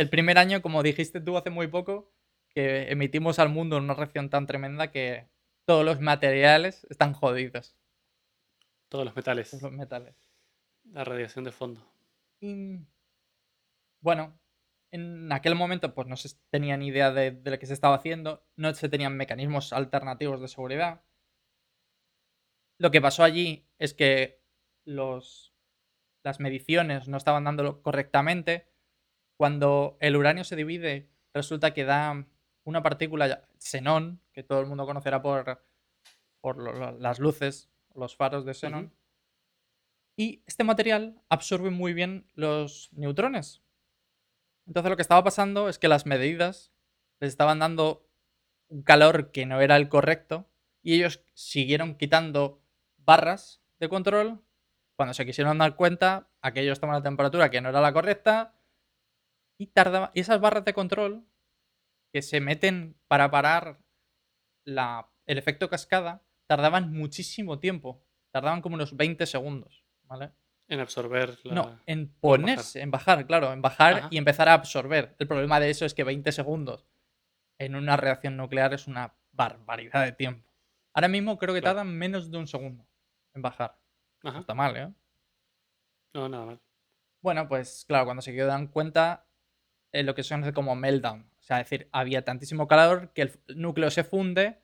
El 0.00 0.08
primer 0.08 0.38
año, 0.38 0.62
como 0.62 0.82
dijiste 0.82 1.20
tú 1.20 1.36
hace 1.36 1.50
muy 1.50 1.66
poco, 1.66 2.10
que 2.48 2.90
emitimos 2.90 3.38
al 3.38 3.50
mundo 3.50 3.76
una 3.76 3.92
reacción 3.92 4.30
tan 4.30 4.46
tremenda 4.46 4.90
que 4.90 5.28
todos 5.66 5.84
los 5.84 6.00
materiales 6.00 6.86
están 6.88 7.12
jodidos. 7.12 7.76
Todos 8.88 9.04
los 9.04 9.14
metales. 9.14 9.50
Todos 9.50 9.64
los 9.64 9.72
metales. 9.72 10.16
La 10.84 11.04
radiación 11.04 11.44
de 11.44 11.52
fondo. 11.52 11.86
Y 12.40 12.78
bueno, 14.00 14.40
en 14.90 15.30
aquel 15.32 15.54
momento 15.54 15.92
pues 15.92 16.08
no 16.08 16.16
se 16.16 16.30
tenía 16.48 16.78
ni 16.78 16.86
idea 16.86 17.12
de, 17.12 17.38
lo 17.44 17.58
que 17.58 17.66
se 17.66 17.74
estaba 17.74 17.96
haciendo, 17.96 18.42
no 18.56 18.72
se 18.72 18.88
tenían 18.88 19.18
mecanismos 19.18 19.74
alternativos 19.74 20.40
de 20.40 20.48
seguridad. 20.48 21.02
Lo 22.78 22.90
que 22.90 23.02
pasó 23.02 23.22
allí 23.22 23.68
es 23.78 23.92
que 23.92 24.42
los, 24.86 25.54
las 26.22 26.40
mediciones 26.40 27.06
no 27.06 27.18
estaban 27.18 27.44
dándolo 27.44 27.82
correctamente. 27.82 28.69
Cuando 29.40 29.96
el 30.00 30.16
uranio 30.16 30.44
se 30.44 30.54
divide, 30.54 31.08
resulta 31.32 31.72
que 31.72 31.86
da 31.86 32.26
una 32.64 32.82
partícula 32.82 33.48
xenón, 33.58 34.20
que 34.34 34.42
todo 34.42 34.60
el 34.60 34.66
mundo 34.66 34.84
conocerá 34.84 35.22
por, 35.22 35.64
por 36.42 36.58
las 37.00 37.18
luces, 37.20 37.70
los 37.94 38.16
faros 38.16 38.44
de 38.44 38.52
xenón. 38.52 38.92
Y 40.14 40.42
este 40.46 40.62
material 40.62 41.22
absorbe 41.30 41.70
muy 41.70 41.94
bien 41.94 42.30
los 42.34 42.90
neutrones, 42.92 43.62
entonces 44.66 44.90
lo 44.90 44.96
que 44.96 45.02
estaba 45.08 45.24
pasando 45.24 45.70
es 45.70 45.78
que 45.78 45.88
las 45.88 46.04
medidas 46.04 46.74
les 47.18 47.30
estaban 47.30 47.60
dando 47.60 48.06
un 48.68 48.82
calor 48.82 49.32
que 49.32 49.46
no 49.46 49.62
era 49.62 49.76
el 49.76 49.88
correcto 49.88 50.50
y 50.82 50.96
ellos 50.96 51.24
siguieron 51.32 51.94
quitando 51.94 52.62
barras 52.98 53.62
de 53.78 53.88
control. 53.88 54.44
Cuando 54.96 55.14
se 55.14 55.24
quisieron 55.24 55.56
dar 55.56 55.76
cuenta, 55.76 56.28
aquellos 56.42 56.78
toman 56.78 56.96
la 56.96 57.02
temperatura 57.02 57.50
que 57.50 57.62
no 57.62 57.70
era 57.70 57.80
la 57.80 57.94
correcta 57.94 58.59
y 59.60 59.66
tardaba 59.66 60.10
y 60.14 60.20
esas 60.20 60.40
barras 60.40 60.64
de 60.64 60.72
control 60.72 61.26
que 62.14 62.22
se 62.22 62.40
meten 62.40 62.98
para 63.08 63.30
parar 63.30 63.78
la, 64.64 65.12
el 65.26 65.36
efecto 65.36 65.68
cascada 65.68 66.24
tardaban 66.46 66.90
muchísimo 66.92 67.58
tiempo, 67.58 68.02
tardaban 68.30 68.62
como 68.62 68.76
unos 68.76 68.96
20 68.96 69.26
segundos, 69.26 69.84
¿vale? 70.04 70.32
En 70.66 70.80
absorber 70.80 71.36
No, 71.44 71.78
en 71.84 72.08
ponerse, 72.08 72.80
en 72.80 72.90
bajar, 72.90 73.26
claro, 73.26 73.52
en 73.52 73.60
bajar 73.60 74.08
y 74.10 74.16
empezar 74.16 74.48
a 74.48 74.54
absorber. 74.54 75.14
El 75.18 75.28
problema 75.28 75.60
de 75.60 75.68
eso 75.68 75.84
es 75.84 75.92
que 75.92 76.04
20 76.04 76.32
segundos 76.32 76.86
en 77.58 77.76
una 77.76 77.98
reacción 77.98 78.38
nuclear 78.38 78.72
es 78.72 78.86
una 78.86 79.14
barbaridad 79.32 80.06
de 80.06 80.12
tiempo. 80.12 80.48
Ahora 80.94 81.08
mismo 81.08 81.38
creo 81.38 81.54
que 81.54 81.60
tardan 81.60 81.94
menos 81.94 82.30
de 82.30 82.38
un 82.38 82.46
segundo 82.46 82.88
en 83.34 83.42
bajar. 83.42 83.78
No 84.22 84.38
está 84.38 84.54
mal, 84.54 84.76
¿eh? 84.76 84.94
No, 86.14 86.30
nada 86.30 86.46
mal. 86.46 86.60
Bueno, 87.20 87.46
pues 87.46 87.84
claro, 87.86 88.06
cuando 88.06 88.22
se 88.22 88.34
dan 88.34 88.68
cuenta, 88.68 89.26
eh, 89.92 90.02
lo 90.02 90.14
que 90.14 90.22
se 90.22 90.34
conoce 90.34 90.52
como 90.52 90.74
meltdown. 90.74 91.30
O 91.38 91.42
sea, 91.42 91.60
es 91.60 91.70
decir, 91.70 91.88
había 91.92 92.24
tantísimo 92.24 92.68
calor 92.68 93.12
que 93.12 93.22
el 93.22 93.32
núcleo 93.56 93.90
se 93.90 94.04
funde 94.04 94.58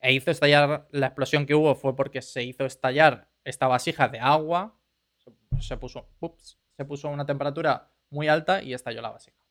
e 0.00 0.12
hizo 0.12 0.30
estallar. 0.30 0.88
La 0.90 1.06
explosión 1.06 1.46
que 1.46 1.54
hubo 1.54 1.74
fue 1.74 1.96
porque 1.96 2.22
se 2.22 2.42
hizo 2.42 2.64
estallar 2.64 3.28
esta 3.44 3.66
vasija 3.66 4.08
de 4.08 4.20
agua 4.20 4.78
se 5.60 5.76
puso, 5.76 6.08
ups, 6.20 6.58
se 6.76 6.84
puso 6.84 7.08
a 7.08 7.10
una 7.10 7.26
temperatura 7.26 7.90
muy 8.10 8.28
alta 8.28 8.62
y 8.62 8.74
estalló 8.74 9.00
la 9.02 9.10
básica. 9.10 9.42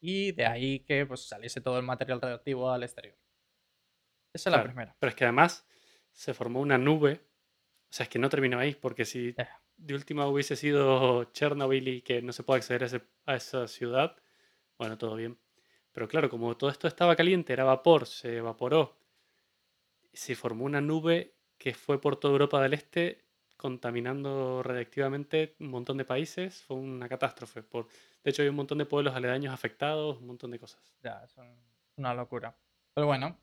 Y 0.00 0.32
de 0.32 0.46
ahí 0.46 0.80
que 0.80 1.06
pues, 1.06 1.28
saliese 1.28 1.60
todo 1.60 1.78
el 1.78 1.84
material 1.84 2.20
radioactivo 2.20 2.70
al 2.70 2.82
exterior. 2.82 3.16
Esa 4.32 4.50
es 4.50 4.56
la 4.56 4.62
primera. 4.62 4.96
Pero 4.98 5.10
es 5.10 5.16
que 5.16 5.24
además 5.24 5.66
se 6.12 6.34
formó 6.34 6.60
una 6.60 6.78
nube. 6.78 7.20
O 7.90 7.92
sea, 7.92 8.04
es 8.04 8.10
que 8.10 8.18
no 8.18 8.28
terminó 8.28 8.58
ahí, 8.58 8.74
porque 8.74 9.04
si 9.04 9.34
eh. 9.36 9.48
de 9.76 9.94
última 9.94 10.26
hubiese 10.26 10.56
sido 10.56 11.24
Chernobyl 11.32 11.88
y 11.88 12.02
que 12.02 12.22
no 12.22 12.32
se 12.32 12.44
puede 12.44 12.58
acceder 12.58 13.02
a, 13.26 13.34
esa 13.34 13.66
ciudad, 13.66 14.16
bueno, 14.80 14.96
todo 14.96 15.14
bien. 15.14 15.38
Pero 15.92 16.08
claro, 16.08 16.30
como 16.30 16.56
todo 16.56 16.70
esto 16.70 16.88
estaba 16.88 17.14
caliente, 17.14 17.52
era 17.52 17.64
vapor, 17.64 18.06
se 18.06 18.38
evaporó, 18.38 18.96
se 20.14 20.34
formó 20.34 20.64
una 20.64 20.80
nube 20.80 21.34
que 21.58 21.74
fue 21.74 22.00
por 22.00 22.16
toda 22.18 22.32
Europa 22.32 22.62
del 22.62 22.72
Este 22.72 23.22
contaminando 23.58 24.62
radiactivamente 24.62 25.54
un 25.60 25.68
montón 25.68 25.98
de 25.98 26.06
países. 26.06 26.62
Fue 26.62 26.78
una 26.78 27.10
catástrofe. 27.10 27.60
De 27.60 28.30
hecho, 28.30 28.40
hay 28.40 28.48
un 28.48 28.54
montón 28.54 28.78
de 28.78 28.86
pueblos 28.86 29.14
aledaños 29.14 29.52
afectados, 29.52 30.16
un 30.16 30.28
montón 30.28 30.50
de 30.50 30.58
cosas. 30.58 30.80
Ya, 31.02 31.22
es 31.24 31.36
una 31.96 32.14
locura. 32.14 32.56
Pero 32.94 33.06
bueno, 33.06 33.38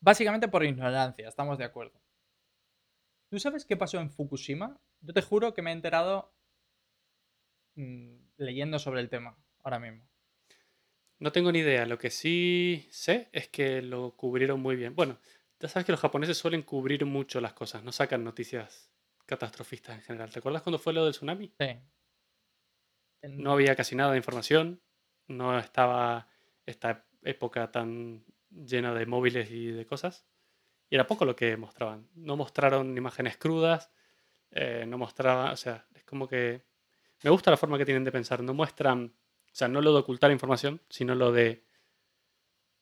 básicamente 0.00 0.48
por 0.48 0.64
ignorancia, 0.64 1.28
estamos 1.28 1.58
de 1.58 1.64
acuerdo. 1.64 2.00
¿Tú 3.30 3.38
sabes 3.38 3.64
qué 3.64 3.76
pasó 3.76 4.00
en 4.00 4.10
Fukushima? 4.10 4.80
Yo 5.00 5.12
te 5.12 5.22
juro 5.22 5.54
que 5.54 5.62
me 5.62 5.70
he 5.70 5.74
enterado 5.74 6.34
mm, 7.76 8.16
leyendo 8.38 8.80
sobre 8.80 9.00
el 9.00 9.08
tema 9.08 9.38
ahora 9.62 9.78
mismo. 9.78 10.07
No 11.20 11.32
tengo 11.32 11.50
ni 11.52 11.60
idea. 11.60 11.86
Lo 11.86 11.98
que 11.98 12.10
sí 12.10 12.86
sé 12.90 13.28
es 13.32 13.48
que 13.48 13.82
lo 13.82 14.16
cubrieron 14.16 14.60
muy 14.60 14.76
bien. 14.76 14.94
Bueno, 14.94 15.18
ya 15.60 15.68
sabes 15.68 15.84
que 15.86 15.92
los 15.92 16.00
japoneses 16.00 16.38
suelen 16.38 16.62
cubrir 16.62 17.04
mucho 17.06 17.40
las 17.40 17.52
cosas, 17.54 17.82
no 17.82 17.90
sacan 17.92 18.22
noticias 18.24 18.90
catastrofistas 19.26 19.96
en 19.96 20.02
general. 20.02 20.30
¿Te 20.30 20.38
acuerdas 20.38 20.62
cuando 20.62 20.78
fue 20.78 20.92
lo 20.92 21.04
del 21.04 21.12
tsunami? 21.14 21.52
Sí. 21.58 21.66
No 23.22 23.52
había 23.52 23.74
casi 23.74 23.96
nada 23.96 24.12
de 24.12 24.16
información, 24.18 24.80
no 25.26 25.58
estaba 25.58 26.28
esta 26.66 27.04
época 27.22 27.70
tan 27.72 28.24
llena 28.50 28.94
de 28.94 29.06
móviles 29.06 29.50
y 29.50 29.66
de 29.72 29.86
cosas. 29.86 30.26
Y 30.90 30.96
era 30.96 31.06
poco 31.06 31.24
lo 31.24 31.36
que 31.36 31.56
mostraban. 31.56 32.08
No 32.14 32.36
mostraron 32.36 32.96
imágenes 32.96 33.38
crudas, 33.38 33.92
eh, 34.50 34.84
no 34.88 34.98
mostraban, 34.98 35.52
o 35.52 35.56
sea, 35.56 35.86
es 35.94 36.04
como 36.04 36.28
que... 36.28 36.64
Me 37.24 37.30
gusta 37.30 37.50
la 37.50 37.56
forma 37.56 37.78
que 37.78 37.84
tienen 37.86 38.04
de 38.04 38.12
pensar, 38.12 38.42
no 38.42 38.54
muestran, 38.54 39.14
sea, 39.58 39.68
no 39.68 39.80
lo 39.80 39.92
de 39.92 39.98
ocultar 39.98 40.30
información, 40.30 40.80
sino 40.88 41.14
lo 41.14 41.32
de 41.32 41.64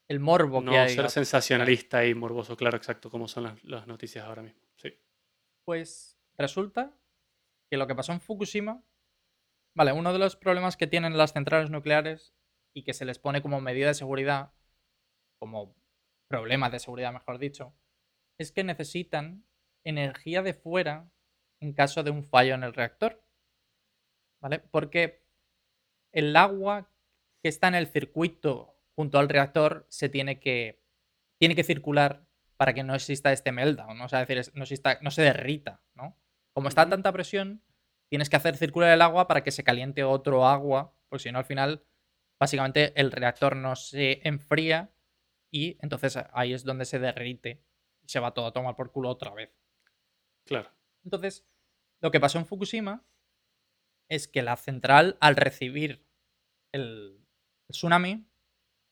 el 0.08 0.20
morbo 0.20 0.60
no 0.60 0.72
que 0.72 0.78
hay. 0.78 0.94
ser 0.94 1.10
sensacionalista 1.10 2.04
y 2.04 2.14
morboso, 2.14 2.56
claro, 2.56 2.76
exacto, 2.76 3.10
como 3.10 3.28
son 3.28 3.58
las, 3.62 3.86
noticias 3.86 4.24
ahora 4.24 4.42
mismo. 4.42 4.60
Sí. 4.76 4.94
Pues 5.64 6.18
resulta 6.36 6.96
que 7.70 7.76
lo 7.76 7.86
que 7.86 7.94
pasó 7.94 8.12
en 8.12 8.20
Fukushima, 8.20 8.84
vale, 9.74 9.92
uno 9.92 10.12
de 10.12 10.18
los 10.18 10.36
problemas 10.36 10.76
que 10.76 10.86
tienen 10.86 11.16
las 11.16 11.32
centrales 11.32 11.70
nucleares 11.70 12.34
y 12.74 12.84
que 12.84 12.94
se 12.94 13.04
les 13.04 13.18
pone 13.18 13.42
como 13.42 13.60
medida 13.60 13.88
de 13.88 13.94
seguridad, 13.94 14.52
como 15.40 15.74
problema 16.28 16.70
de 16.70 16.78
seguridad, 16.78 17.12
mejor 17.12 17.38
dicho, 17.38 17.74
es 18.38 18.52
que 18.52 18.64
necesitan 18.64 19.46
energía 19.84 20.42
de 20.42 20.52
fuera 20.52 21.10
en 21.60 21.72
caso 21.72 22.02
de 22.02 22.10
un 22.10 22.22
fallo 22.22 22.54
en 22.54 22.64
el 22.64 22.74
reactor. 22.74 23.24
¿Vale? 24.40 24.58
Porque 24.58 25.25
el 26.16 26.34
agua 26.34 26.90
que 27.42 27.50
está 27.50 27.68
en 27.68 27.74
el 27.74 27.86
circuito 27.86 28.74
junto 28.96 29.18
al 29.18 29.28
reactor 29.28 29.86
se 29.90 30.08
tiene 30.08 30.40
que, 30.40 30.82
tiene 31.38 31.54
que 31.54 31.62
circular 31.62 32.26
para 32.56 32.72
que 32.72 32.82
no 32.82 32.94
exista 32.94 33.32
este 33.32 33.52
meltdown, 33.52 33.98
¿no? 33.98 34.06
O 34.06 34.08
sea, 34.08 34.24
decir, 34.24 34.50
no, 34.54 34.62
exista, 34.62 34.98
no 35.02 35.10
se 35.10 35.20
derrita, 35.20 35.82
¿no? 35.94 36.18
Como 36.54 36.68
está 36.68 36.82
a 36.82 36.88
tanta 36.88 37.12
presión, 37.12 37.62
tienes 38.08 38.30
que 38.30 38.36
hacer 38.36 38.56
circular 38.56 38.90
el 38.94 39.02
agua 39.02 39.28
para 39.28 39.44
que 39.44 39.50
se 39.50 39.62
caliente 39.62 40.04
otro 40.04 40.46
agua, 40.46 40.94
porque 41.10 41.24
si 41.24 41.32
no, 41.32 41.38
al 41.38 41.44
final, 41.44 41.84
básicamente 42.40 42.98
el 42.98 43.12
reactor 43.12 43.54
no 43.54 43.76
se 43.76 44.26
enfría 44.26 44.90
y 45.50 45.76
entonces 45.82 46.18
ahí 46.32 46.54
es 46.54 46.64
donde 46.64 46.86
se 46.86 46.98
derrite 46.98 47.62
y 48.02 48.08
se 48.08 48.20
va 48.20 48.32
todo 48.32 48.46
a 48.46 48.52
tomar 48.54 48.74
por 48.74 48.90
culo 48.90 49.10
otra 49.10 49.34
vez. 49.34 49.50
Claro. 50.46 50.70
Entonces, 51.04 51.46
lo 52.00 52.10
que 52.10 52.20
pasó 52.20 52.38
en 52.38 52.46
Fukushima 52.46 53.04
es 54.08 54.28
que 54.28 54.42
la 54.42 54.56
central, 54.56 55.18
al 55.20 55.36
recibir 55.36 56.05
el 56.76 57.26
tsunami, 57.70 58.28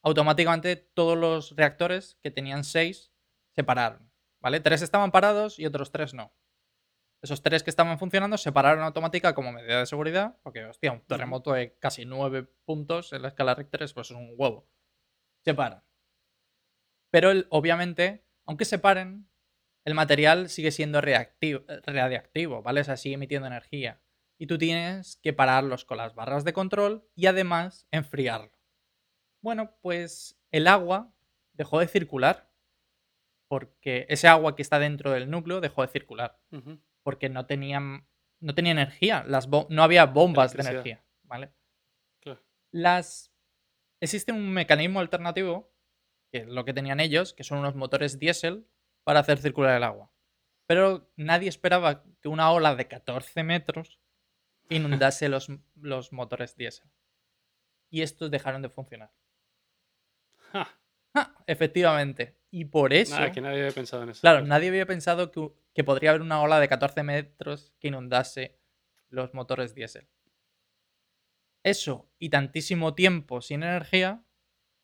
automáticamente 0.02 0.76
todos 0.76 1.16
los 1.16 1.56
reactores 1.56 2.18
que 2.22 2.30
tenían 2.30 2.64
seis 2.64 3.12
se 3.54 3.64
pararon. 3.64 4.10
¿Vale? 4.40 4.60
Tres 4.60 4.82
estaban 4.82 5.10
parados 5.10 5.58
y 5.58 5.64
otros 5.64 5.90
tres 5.90 6.12
no. 6.12 6.34
Esos 7.22 7.42
tres 7.42 7.62
que 7.62 7.70
estaban 7.70 7.98
funcionando 7.98 8.36
se 8.36 8.52
pararon 8.52 8.84
automática 8.84 9.34
como 9.34 9.52
medida 9.52 9.78
de 9.78 9.86
seguridad, 9.86 10.38
porque, 10.42 10.66
hostia, 10.66 10.92
un 10.92 11.00
terremoto 11.06 11.54
de 11.54 11.78
casi 11.78 12.04
nueve 12.04 12.42
puntos 12.66 13.14
en 13.14 13.22
la 13.22 13.28
escala 13.28 13.54
Richter 13.54 13.80
pues 13.94 14.10
es 14.10 14.16
un 14.16 14.34
huevo. 14.36 14.68
Se 15.42 15.54
paran. 15.54 15.82
Pero 17.10 17.30
obviamente, 17.48 18.26
aunque 18.44 18.66
se 18.66 18.78
paren, 18.78 19.30
el 19.86 19.94
material 19.94 20.50
sigue 20.50 20.70
siendo 20.70 21.00
reactivo, 21.00 21.64
radiactivo, 21.86 22.62
¿vale? 22.62 22.82
O 22.82 22.84
sea, 22.84 22.98
sigue 22.98 23.14
emitiendo 23.14 23.46
energía. 23.46 24.02
Y 24.38 24.46
tú 24.46 24.58
tienes 24.58 25.16
que 25.22 25.32
pararlos 25.32 25.84
con 25.84 25.98
las 25.98 26.14
barras 26.14 26.44
de 26.44 26.52
control 26.52 27.08
y 27.14 27.26
además 27.26 27.86
enfriarlo. 27.90 28.52
Bueno, 29.40 29.76
pues 29.80 30.40
el 30.50 30.66
agua 30.66 31.12
dejó 31.52 31.78
de 31.78 31.88
circular. 31.88 32.50
Porque 33.48 34.06
ese 34.08 34.26
agua 34.26 34.56
que 34.56 34.62
está 34.62 34.78
dentro 34.78 35.12
del 35.12 35.30
núcleo 35.30 35.60
dejó 35.60 35.82
de 35.82 35.88
circular. 35.88 36.40
Porque 37.02 37.28
no 37.28 37.46
tenían. 37.46 38.08
No 38.40 38.54
tenía 38.54 38.72
energía. 38.72 39.24
Las 39.26 39.48
no 39.48 39.82
había 39.82 40.06
bombas 40.06 40.54
de 40.54 40.62
energía. 40.62 41.04
¿Vale? 41.22 41.52
Las. 42.70 43.32
Existe 44.00 44.32
un 44.32 44.50
mecanismo 44.50 45.00
alternativo. 45.00 45.72
Que 46.32 46.38
es 46.38 46.46
lo 46.48 46.64
que 46.64 46.74
tenían 46.74 46.98
ellos, 46.98 47.32
que 47.32 47.44
son 47.44 47.58
unos 47.58 47.76
motores 47.76 48.18
diésel 48.18 48.66
para 49.04 49.20
hacer 49.20 49.38
circular 49.38 49.76
el 49.76 49.84
agua. 49.84 50.10
Pero 50.66 51.12
nadie 51.16 51.48
esperaba 51.48 52.02
que 52.20 52.28
una 52.28 52.50
ola 52.50 52.74
de 52.74 52.88
14 52.88 53.44
metros 53.44 54.00
inundase 54.76 55.28
los, 55.28 55.48
los 55.76 56.12
motores 56.12 56.56
diésel. 56.56 56.90
Y 57.90 58.02
estos 58.02 58.30
dejaron 58.30 58.62
de 58.62 58.68
funcionar. 58.68 59.12
efectivamente. 61.46 62.36
Y 62.50 62.66
por 62.66 62.92
eso. 62.92 63.16
Nada, 63.16 63.32
que 63.32 63.40
nadie 63.40 63.60
había 63.60 63.72
pensado 63.72 64.02
en 64.02 64.10
eso. 64.10 64.20
Claro, 64.20 64.44
nadie 64.44 64.68
había 64.68 64.86
pensado 64.86 65.30
que, 65.72 65.84
podría 65.84 66.10
haber 66.10 66.22
una 66.22 66.40
ola 66.40 66.60
de 66.60 66.68
14 66.68 67.02
metros 67.02 67.72
que 67.80 67.88
inundase 67.88 68.58
los 69.08 69.34
motores 69.34 69.74
diésel. 69.74 70.08
Eso 71.62 72.10
y 72.18 72.28
tantísimo 72.28 72.94
tiempo 72.94 73.40
sin 73.40 73.62
energía 73.62 74.22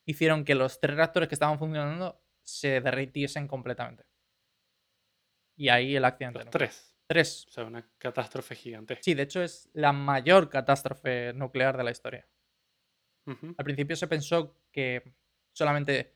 hicieron 0.06 0.44
que 0.44 0.54
los 0.54 0.80
tres 0.80 0.96
reactores 0.96 1.28
que 1.28 1.34
estaban 1.34 1.58
funcionando 1.58 2.22
se 2.42 2.80
derritiesen 2.80 3.46
completamente. 3.46 4.04
Y 5.56 5.68
ahí 5.68 5.94
el 5.94 6.04
accidente. 6.04 6.44
tres. 6.46 6.96
Tres. 7.10 7.44
O 7.48 7.50
sea, 7.50 7.64
una 7.64 7.84
catástrofe 7.98 8.54
gigante. 8.54 8.96
Sí, 9.02 9.14
de 9.14 9.24
hecho 9.24 9.42
es 9.42 9.68
la 9.72 9.92
mayor 9.92 10.48
catástrofe 10.48 11.32
nuclear 11.32 11.76
de 11.76 11.82
la 11.82 11.90
historia. 11.90 12.24
Al 13.26 13.64
principio 13.64 13.96
se 13.96 14.06
pensó 14.06 14.60
que 14.70 15.16
solamente 15.52 16.14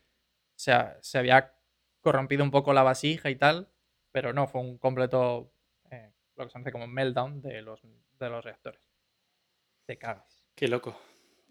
se, 0.54 0.72
se, 1.00 1.18
había 1.18 1.52
corrompido 2.00 2.44
un 2.44 2.52
poco 2.52 2.72
la 2.72 2.84
vasija 2.84 3.28
y 3.28 3.34
tal, 3.34 3.72
pero 4.12 4.32
no, 4.32 4.46
fue 4.46 4.60
un 4.60 4.78
completo, 4.78 5.52
eh, 5.90 6.12
lo 6.36 6.44
que 6.44 6.50
se 6.50 6.52
conoce 6.52 6.70
como 6.70 6.86
meltdown 6.86 7.42
de 7.42 7.60
los, 7.60 7.80
de 7.82 8.30
los 8.30 8.44
reactores. 8.44 8.88
Te 9.86 9.98
cagas. 9.98 10.46
Qué 10.54 10.68
loco. 10.68 10.96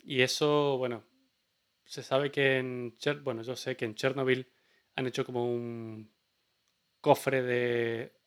Y 0.06 0.22
eso, 0.22 0.78
bueno, 0.78 1.04
se 1.84 2.02
sabe 2.02 2.32
que 2.32 2.60
en, 2.60 2.96
bueno, 3.24 3.42
yo 3.42 3.58
sé 3.58 3.76
que 3.76 3.84
en 3.84 3.96
Chernobyl 3.96 4.50
han 4.96 5.08
hecho 5.08 5.26
como 5.26 5.46
un 5.46 6.14
cofre 7.02 7.42
de, 7.42 8.23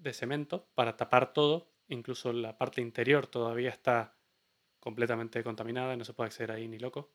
de 0.00 0.12
cemento 0.12 0.68
para 0.74 0.96
tapar 0.96 1.32
todo, 1.32 1.70
incluso 1.88 2.32
la 2.32 2.56
parte 2.56 2.80
interior 2.80 3.26
todavía 3.26 3.70
está 3.70 4.16
completamente 4.80 5.42
contaminada, 5.42 5.96
no 5.96 6.04
se 6.04 6.14
puede 6.14 6.28
acceder 6.28 6.52
ahí 6.52 6.68
ni 6.68 6.78
loco. 6.78 7.12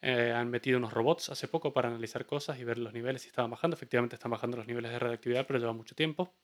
Eh, 0.00 0.32
han 0.32 0.50
metido 0.50 0.78
unos 0.78 0.92
robots 0.92 1.30
hace 1.30 1.48
poco 1.48 1.72
para 1.72 1.88
analizar 1.88 2.26
cosas 2.26 2.58
y 2.58 2.64
ver 2.64 2.78
los 2.78 2.92
niveles 2.92 3.22
si 3.22 3.28
estaban 3.28 3.50
bajando. 3.50 3.74
Efectivamente 3.74 4.16
están 4.16 4.30
bajando 4.30 4.56
los 4.56 4.66
niveles 4.66 4.90
de 4.92 4.98
radioactividad, 4.98 5.46
pero 5.46 5.58
lleva 5.58 5.72
mucho 5.72 5.94
tiempo. 5.94 6.34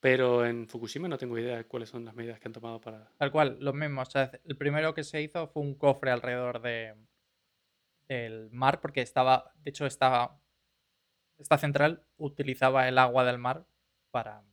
Pero 0.00 0.46
en 0.46 0.68
Fukushima 0.68 1.08
no 1.08 1.18
tengo 1.18 1.38
idea 1.38 1.56
de 1.56 1.66
cuáles 1.66 1.90
son 1.90 2.04
las 2.04 2.14
medidas 2.14 2.38
que 2.38 2.48
han 2.48 2.52
tomado 2.52 2.80
para... 2.80 3.10
Tal 3.16 3.32
cual, 3.32 3.58
los 3.60 3.74
mismos. 3.74 4.08
el 4.14 4.56
primero 4.56 4.94
que 4.94 5.04
se 5.04 5.20
hizo 5.20 5.48
fue 5.48 5.62
un 5.62 5.74
cofre 5.74 6.10
alrededor 6.10 6.62
de, 6.62 6.94
del 8.08 8.50
mar, 8.50 8.80
porque 8.80 9.02
estaba, 9.02 9.52
de 9.56 9.70
hecho, 9.70 9.86
estaba, 9.86 10.40
esta 11.36 11.58
central 11.58 12.04
utilizaba 12.16 12.88
el 12.88 12.96
agua 12.96 13.24
del 13.24 13.38
mar 13.38 13.66
para, 14.10 14.44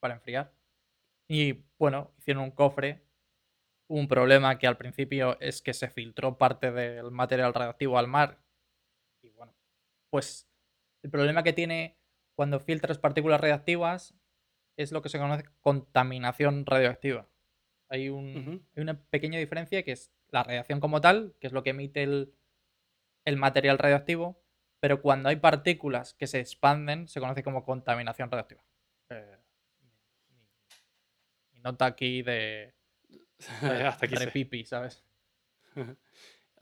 para 0.00 0.14
enfriar. 0.14 0.54
Y 1.28 1.64
bueno, 1.78 2.12
hicieron 2.18 2.44
un 2.44 2.50
cofre 2.50 3.02
un 3.92 4.08
problema 4.08 4.58
que 4.58 4.66
al 4.66 4.78
principio 4.78 5.38
es 5.38 5.60
que 5.60 5.74
se 5.74 5.88
filtró 5.88 6.38
parte 6.38 6.72
del 6.72 7.10
material 7.10 7.52
radioactivo 7.52 7.98
al 7.98 8.08
mar. 8.08 8.42
Y 9.22 9.28
bueno, 9.30 9.54
pues 10.08 10.48
el 11.02 11.10
problema 11.10 11.42
que 11.42 11.52
tiene 11.52 11.98
cuando 12.34 12.58
filtras 12.58 12.98
partículas 12.98 13.40
radiactivas 13.40 14.14
es 14.78 14.92
lo 14.92 15.02
que 15.02 15.10
se 15.10 15.18
conoce 15.18 15.44
contaminación 15.60 16.64
radioactiva. 16.64 17.28
Hay, 17.90 18.08
un, 18.08 18.66
una 18.76 18.98
pequeña 19.10 19.38
diferencia 19.38 19.82
que 19.82 19.92
es 19.92 20.10
la 20.28 20.42
radiación 20.42 20.80
como 20.80 21.02
tal, 21.02 21.34
que 21.38 21.46
es 21.46 21.52
lo 21.52 21.62
que 21.62 21.70
emite 21.70 22.02
el, 22.02 22.34
el 23.26 23.36
material 23.36 23.76
radioactivo, 23.76 24.41
pero 24.82 25.00
cuando 25.00 25.28
hay 25.28 25.36
partículas 25.36 26.12
que 26.12 26.26
se 26.26 26.40
expanden 26.40 27.06
se 27.06 27.20
conoce 27.20 27.44
como 27.44 27.64
contaminación 27.64 28.28
radioactiva. 28.28 28.64
Eh, 29.10 29.38
nota 31.62 31.86
aquí 31.86 32.22
de, 32.22 32.74
Hasta 33.62 34.06
aquí. 34.06 34.16
pipi, 34.32 34.64
¿sabes? 34.64 35.04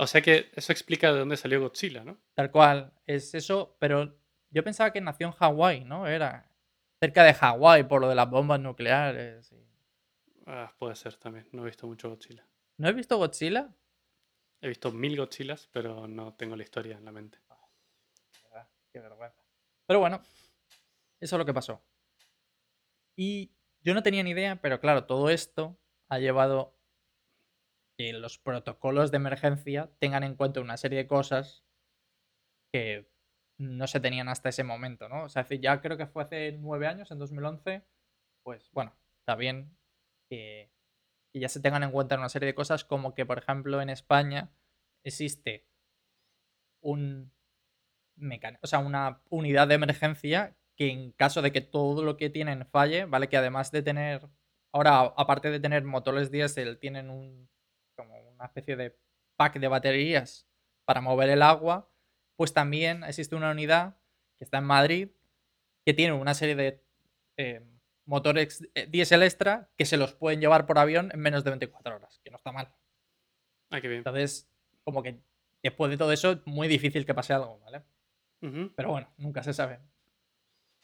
O 0.03 0.07
sea 0.07 0.23
que 0.23 0.51
eso 0.55 0.73
explica 0.73 1.13
de 1.13 1.19
dónde 1.19 1.37
salió 1.37 1.61
Godzilla, 1.61 2.03
¿no? 2.05 2.17
Tal 2.33 2.51
cual, 2.51 2.91
es 3.07 3.35
eso, 3.35 3.77
pero 3.79 4.17
yo 4.49 4.65
pensaba 4.65 4.95
que 4.95 5.01
nació 5.03 5.27
en 5.27 5.35
Hawái, 5.35 5.85
¿no? 5.85 6.07
Era 6.07 6.51
cerca 6.99 7.23
de 7.23 7.35
Hawái 7.35 7.85
por 7.85 8.01
lo 8.01 8.09
de 8.09 8.15
las 8.15 8.31
bombas 8.31 8.61
nucleares. 8.61 9.53
y- 9.53 9.67
Ah, 10.47 10.73
puede 10.79 10.95
ser 10.97 11.17
también. 11.17 11.47
No 11.53 11.63
he 11.63 11.67
visto 11.67 11.87
mucho 11.87 12.09
Godzilla. 12.09 12.47
¿No 12.79 12.89
has 12.89 12.95
visto 12.95 13.19
Godzilla? 13.19 13.69
He 14.63 14.69
visto 14.69 14.91
mil 14.91 15.19
Godzillas, 15.19 15.69
pero 15.71 16.09
no 16.09 16.33
tengo 16.33 16.57
la 16.57 16.63
historia 16.63 16.97
en 16.97 17.05
la 17.05 17.13
mente. 17.13 17.39
Qué 18.93 19.01
vergüenza. 19.01 19.43
Pero 19.87 20.01
bueno, 20.01 20.21
eso 21.21 21.37
es 21.37 21.39
lo 21.39 21.45
que 21.45 21.55
pasó. 21.55 21.83
Y 23.17 23.53
yo 23.83 23.95
no 23.95 24.03
tenía 24.03 24.23
ni 24.23 24.31
idea, 24.31 24.61
pero 24.61 24.81
claro, 24.81 25.05
todo 25.05 25.31
esto 25.31 25.79
ha 26.09 26.19
llevado 26.19 26.77
que 27.97 28.13
los 28.13 28.39
protocolos 28.39 29.11
de 29.11 29.19
emergencia 29.19 29.91
tengan 29.99 30.23
en 30.23 30.35
cuenta 30.35 30.61
una 30.61 30.77
serie 30.77 30.99
de 30.99 31.07
cosas 31.07 31.65
que 32.73 33.11
no 33.59 33.87
se 33.87 34.01
tenían 34.01 34.29
hasta 34.29 34.49
ese 34.49 34.65
momento, 34.65 35.09
¿no? 35.09 35.25
O 35.25 35.29
sea, 35.29 35.47
ya 35.49 35.81
creo 35.83 35.99
que 35.99 36.07
fue 36.07 36.23
hace 36.23 36.53
nueve 36.53 36.87
años, 36.87 37.11
en 37.11 37.19
2011, 37.19 37.85
pues 38.43 38.71
bueno, 38.73 38.97
está 39.19 39.37
bien 39.37 39.77
que, 40.31 40.73
que 41.33 41.41
ya 41.41 41.49
se 41.49 41.61
tengan 41.61 41.83
en 41.83 41.93
cuenta 41.93 42.17
una 42.17 42.31
serie 42.31 42.47
de 42.47 42.55
cosas 42.55 42.85
como 42.85 43.15
que, 43.15 43.27
por 43.27 43.39
ejemplo, 43.39 43.83
en 43.83 43.91
España 43.91 44.51
existe 45.05 45.67
un 46.81 47.33
o 48.63 48.67
sea, 48.67 48.79
una 48.79 49.23
unidad 49.29 49.69
de 49.69 49.75
emergencia 49.75 50.57
que 50.77 50.91
en 50.91 51.13
caso 51.13 51.43
de 51.43 51.53
que 51.53 51.61
todo 51.61 52.03
lo 52.03 52.17
que 52.17 52.31
tienen 52.31 52.67
falle, 52.67 53.05
¿vale? 53.05 53.29
Que 53.29 53.37
además 53.37 53.71
de 53.71 53.83
tener, 53.83 54.29
ahora 54.73 55.01
aparte 55.17 55.51
de 55.51 55.61
tener 55.61 55.85
motores 55.85 56.31
diésel, 56.31 56.79
tienen 56.79 57.11
un, 57.11 57.51
como 57.97 58.19
una 58.31 58.47
especie 58.47 58.77
de 58.77 58.97
pack 59.37 59.59
de 59.59 59.69
baterías 59.69 60.47
para 60.85 61.01
mover 61.01 61.29
el 61.29 61.43
agua, 61.43 61.91
pues 62.37 62.55
también 62.55 63.05
existe 63.05 63.37
una 63.37 63.51
unidad 63.51 63.97
que 64.39 64.45
está 64.45 64.59
en 64.59 64.65
Madrid 64.65 65.11
que 65.85 65.95
tiene 65.95 66.15
una 66.15 66.35
serie 66.35 66.57
de 66.57 66.83
eh, 67.37 67.63
motores 68.07 68.67
eh, 68.75 68.87
diésel 68.87 69.23
extra 69.23 69.71
que 69.77 69.85
se 69.85 69.97
los 69.97 70.15
pueden 70.15 70.41
llevar 70.41 70.67
por 70.67 70.79
avión 70.79 71.11
en 71.13 71.21
menos 71.21 71.45
de 71.45 71.51
24 71.51 71.97
horas, 71.97 72.21
que 72.25 72.31
no 72.31 72.37
está 72.37 72.53
mal. 72.53 72.73
Ah, 73.71 73.81
qué 73.81 73.89
bien. 73.89 73.99
Entonces, 73.99 74.51
como 74.83 75.03
que 75.03 75.21
después 75.63 75.91
de 75.91 75.97
todo 75.97 76.13
eso, 76.13 76.33
es 76.33 76.47
muy 76.47 76.69
difícil 76.69 77.07
que 77.07 77.15
pase 77.15 77.33
algo, 77.33 77.61
¿vale? 77.61 77.83
Pero 78.41 78.91
bueno, 78.91 79.13
nunca 79.19 79.43
se 79.43 79.53
sabe. 79.53 79.81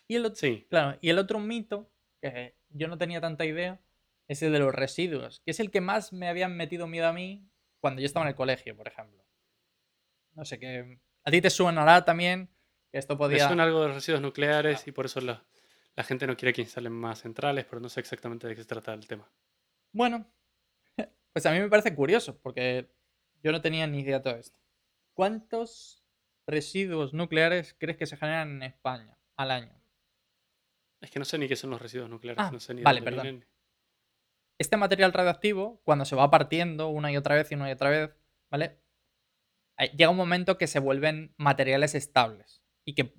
Y 0.09 0.16
el, 0.16 0.27
otro, 0.27 0.37
Sí. 0.37 0.66
claro, 0.69 0.99
y 1.01 1.09
el 1.09 1.19
otro 1.19 1.40
mito, 1.40 1.90
que 2.21 2.55
yo 2.69 2.87
no 2.88 2.99
tenía 2.99 3.21
tanta 3.21 3.45
idea, 3.45 3.81
es 4.29 4.42
el 4.42 4.53
de 4.53 4.59
los 4.59 4.75
residuos, 4.75 5.40
que 5.40 5.51
es 5.53 5.61
el 5.61 5.71
que 5.71 5.81
más 5.81 6.12
me 6.12 6.29
habían 6.29 6.57
metido 6.57 6.87
miedo 6.87 7.07
a 7.07 7.12
mí 7.12 7.49
cuando 7.81 8.01
yo 8.01 8.07
estaba 8.07 8.25
en 8.27 8.31
el 8.31 8.35
colegio, 8.35 8.77
por 8.77 8.88
ejemplo. 8.88 9.25
No 10.35 10.45
sé, 10.45 10.59
que 10.59 11.01
a 11.25 11.31
ti 11.31 11.40
te 11.40 11.51
suenará 11.51 12.05
también 12.05 12.51
que 12.90 12.99
esto 12.99 13.16
podía... 13.16 13.47
suena 13.47 13.64
algo 13.64 13.83
de 13.83 13.95
residuos 13.95 14.21
nucleares 14.21 14.87
y 14.87 14.92
por 14.92 15.07
eso 15.07 15.21
la, 15.21 15.45
la 15.95 16.05
gente 16.05 16.27
no 16.27 16.37
quiere 16.37 16.53
que 16.53 16.62
instalen 16.62 16.92
más 16.92 17.23
centrales, 17.23 17.64
pero 17.64 17.81
no 17.81 17.88
sé 17.88 18.01
exactamente 18.01 18.47
de 18.47 18.55
qué 18.55 18.62
se 18.62 18.69
trata 18.69 18.92
el 18.92 19.07
tema. 19.07 19.31
Bueno, 19.92 20.31
pues 21.33 21.47
a 21.47 21.53
mí 21.53 21.59
me 21.59 21.69
parece 21.69 21.95
curioso, 21.95 22.38
porque 22.40 22.90
yo 23.42 23.51
no 23.51 23.61
tenía 23.61 23.87
ni 23.87 24.01
idea 24.01 24.19
de 24.19 24.25
todo 24.25 24.37
esto. 24.37 24.59
¿Cuántos 25.14 26.06
residuos 26.46 27.12
nucleares 27.12 27.74
crees 27.78 27.96
que 27.96 28.06
se 28.06 28.16
generan 28.16 28.50
en 28.56 28.62
España 28.62 29.18
al 29.37 29.50
año? 29.50 29.72
Es 31.00 31.11
que 31.11 31.18
no 31.18 31.24
sé 31.24 31.38
ni 31.38 31.48
qué 31.48 31.56
son 31.56 31.70
los 31.70 31.80
residuos 31.80 32.09
nucleares, 32.09 32.42
Ah, 32.42 32.50
no 32.50 32.61
sé 32.61 32.74
ni 32.74 32.82
vale, 32.82 33.02
perdón. 33.02 33.22
vienen. 33.22 33.46
Este 34.59 34.76
material 34.76 35.12
radioactivo, 35.12 35.80
cuando 35.85 36.04
se 36.06 36.16
va 36.16 36.30
partiendo 36.30 36.88
una 36.88 37.12
y 37.12 37.16
otra 37.16 37.35
vez 37.35 37.50
y 37.52 37.54
una 37.54 37.68
y 37.68 37.72
otra 37.72 37.90
vez, 37.90 38.16
¿vale? 38.50 38.78
Llega 39.94 40.09
un 40.11 40.16
momento 40.16 40.56
que 40.56 40.66
se 40.66 40.78
vuelven 40.78 41.35
materiales 41.37 41.94
estables. 41.94 42.62
Y 42.87 42.94
que, 42.94 43.14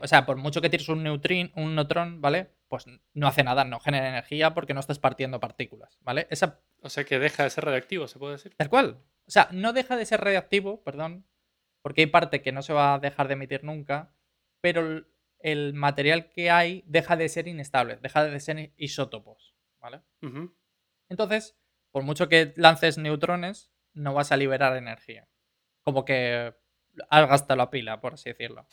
o 0.00 0.06
sea, 0.06 0.26
por 0.26 0.36
mucho 0.36 0.60
que 0.60 0.70
tires 0.70 0.88
un, 0.88 1.02
neutrín, 1.02 1.50
un 1.56 1.74
neutrón, 1.74 2.20
¿vale? 2.20 2.52
Pues 2.68 2.84
no 3.14 3.26
hace 3.26 3.42
nada, 3.42 3.64
no 3.64 3.80
genera 3.80 4.08
energía 4.08 4.54
porque 4.54 4.72
no 4.74 4.78
estás 4.78 5.00
partiendo 5.00 5.40
partículas, 5.40 5.98
¿vale? 6.02 6.28
Esa 6.30 6.60
O 6.82 6.88
sea 6.88 7.02
que 7.04 7.18
deja 7.18 7.42
de 7.42 7.50
ser 7.50 7.64
radioactivo, 7.64 8.06
se 8.06 8.20
puede 8.20 8.34
decir. 8.34 8.54
Tal 8.56 8.68
cual. 8.70 9.02
O 9.26 9.30
sea, 9.30 9.48
no 9.50 9.72
deja 9.72 9.96
de 9.96 10.06
ser 10.06 10.20
radiactivo, 10.20 10.84
perdón, 10.84 11.26
porque 11.82 12.02
hay 12.02 12.06
parte 12.06 12.42
que 12.42 12.52
no 12.52 12.62
se 12.62 12.72
va 12.72 12.94
a 12.94 12.98
dejar 12.98 13.28
de 13.28 13.34
emitir 13.34 13.64
nunca, 13.64 14.14
pero 14.60 15.04
el, 15.38 15.74
material 15.74 16.30
que 16.30 16.50
hay 16.50 16.84
deja 16.86 17.16
de 17.16 17.28
ser 17.28 17.48
inestable, 17.48 17.96
deja 17.96 18.24
de 18.24 18.40
ser 18.40 18.72
isótopos, 18.76 19.54
¿vale? 19.80 20.02
Entonces, 21.08 21.58
por 21.90 22.02
mucho 22.02 22.28
que 22.28 22.52
lances 22.56 22.98
neutrones, 22.98 23.72
no 23.92 24.14
vas 24.14 24.32
a 24.32 24.36
liberar 24.36 24.76
energía. 24.76 25.28
Como 25.82 26.04
que 26.04 26.54
has 27.08 27.28
gastado 27.28 27.58
la 27.58 27.70
pila, 27.70 28.00
por 28.00 28.14
así 28.14 28.30
decirlo. 28.30 28.66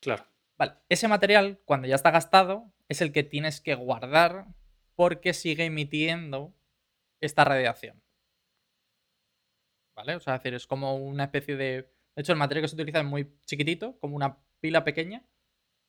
Claro. 0.00 0.26
Vale, 0.58 0.74
ese 0.88 1.08
material, 1.08 1.60
cuando 1.64 1.88
ya 1.88 1.96
está 1.96 2.10
gastado, 2.10 2.72
es 2.88 3.00
el 3.00 3.12
que 3.12 3.22
tienes 3.22 3.60
que 3.60 3.74
guardar 3.74 4.46
porque 4.94 5.34
sigue 5.34 5.64
emitiendo 5.64 6.54
esta 7.20 7.44
radiación. 7.44 8.02
¿Vale? 9.94 10.16
O 10.16 10.20
sea, 10.20 10.36
es 10.36 10.42
decir, 10.42 10.54
es 10.54 10.66
como 10.66 10.96
una 10.96 11.24
especie 11.24 11.56
de. 11.56 11.92
De 12.16 12.22
hecho, 12.22 12.32
el 12.32 12.38
material 12.38 12.64
que 12.64 12.68
se 12.68 12.74
utiliza 12.74 13.00
es 13.00 13.04
muy 13.04 13.30
chiquitito, 13.44 13.98
como 13.98 14.16
una 14.16 14.38
pila 14.60 14.84
pequeña, 14.84 15.24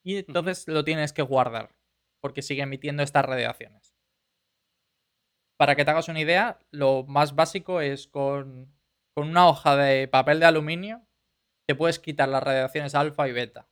y 0.03 0.17
entonces 0.17 0.67
lo 0.67 0.83
tienes 0.83 1.13
que 1.13 1.21
guardar 1.21 1.75
porque 2.21 2.41
sigue 2.41 2.63
emitiendo 2.63 3.03
estas 3.03 3.25
radiaciones. 3.25 3.95
Para 5.57 5.75
que 5.75 5.85
te 5.85 5.91
hagas 5.91 6.09
una 6.09 6.19
idea, 6.19 6.59
lo 6.71 7.03
más 7.03 7.35
básico 7.35 7.81
es 7.81 8.07
con, 8.07 8.75
con 9.13 9.29
una 9.29 9.47
hoja 9.47 9.75
de 9.75 10.07
papel 10.07 10.39
de 10.39 10.45
aluminio, 10.45 11.07
te 11.65 11.75
puedes 11.75 11.99
quitar 11.99 12.29
las 12.29 12.43
radiaciones 12.43 12.95
alfa 12.95 13.27
y 13.27 13.31
beta 13.31 13.67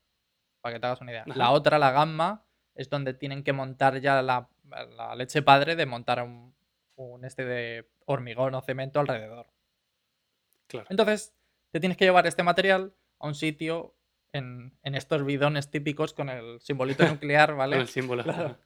para 0.62 0.74
que 0.74 0.80
te 0.80 0.88
hagas 0.88 1.02
una 1.02 1.12
idea. 1.12 1.24
La 1.28 1.52
otra, 1.52 1.78
la 1.78 1.92
gamma, 1.92 2.46
es 2.74 2.90
donde 2.90 3.14
tienen 3.14 3.44
que 3.44 3.54
montar 3.54 4.00
ya 4.00 4.22
la, 4.22 4.50
la 4.96 5.16
leche 5.16 5.42
padre 5.42 5.76
de 5.76 5.86
montar 5.86 6.24
un, 6.24 6.56
un 6.96 7.24
este 7.26 7.46
de 7.46 7.90
hormigón 8.06 8.56
o 8.56 8.62
cemento 8.62 9.00
alrededor. 9.00 9.48
Claro. 10.68 10.88
Entonces, 10.90 11.36
te 11.76 11.82
tienes 11.82 11.98
que 11.98 12.06
llevar 12.06 12.26
este 12.26 12.42
material 12.42 12.96
a 13.20 13.28
un 13.28 13.36
sitio 13.36 13.98
en, 14.32 14.80
en 14.82 14.96
estos 14.96 15.26
bidones 15.26 15.70
típicos 15.70 16.14
con 16.14 16.30
el 16.30 16.62
simbolito 16.62 17.06
nuclear, 17.20 17.50
Con 17.50 17.58
¿vale? 17.58 17.76
el 17.76 17.90
símbolo. 17.90 18.24
Claro. 18.24 18.58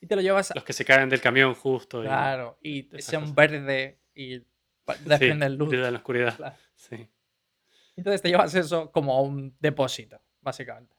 Y 0.00 0.08
te 0.08 0.16
lo 0.16 0.22
llevas 0.22 0.50
a... 0.50 0.54
Los 0.56 0.64
que 0.64 0.72
se 0.72 0.84
caen 0.84 1.08
del 1.08 1.20
camión 1.20 1.54
justo. 1.54 2.02
y- 2.02 2.06
Claro, 2.06 2.58
y 2.60 2.82
un 2.82 2.90
cosas. 2.90 3.34
verde 3.36 4.00
y 4.12 4.40
pa- 4.84 4.96
desprende 4.96 5.48
luz. 5.50 5.72
en 5.72 5.82
la 5.82 5.90
oscuridad. 5.98 6.36
Claro. 6.36 6.56
Sí. 6.74 7.08
Entonces 7.94 8.22
te 8.22 8.28
llevas 8.28 8.52
eso 8.56 8.90
como 8.90 9.16
a 9.16 9.22
un 9.22 9.56
depósito, 9.60 10.20
básicamente. 10.40 10.96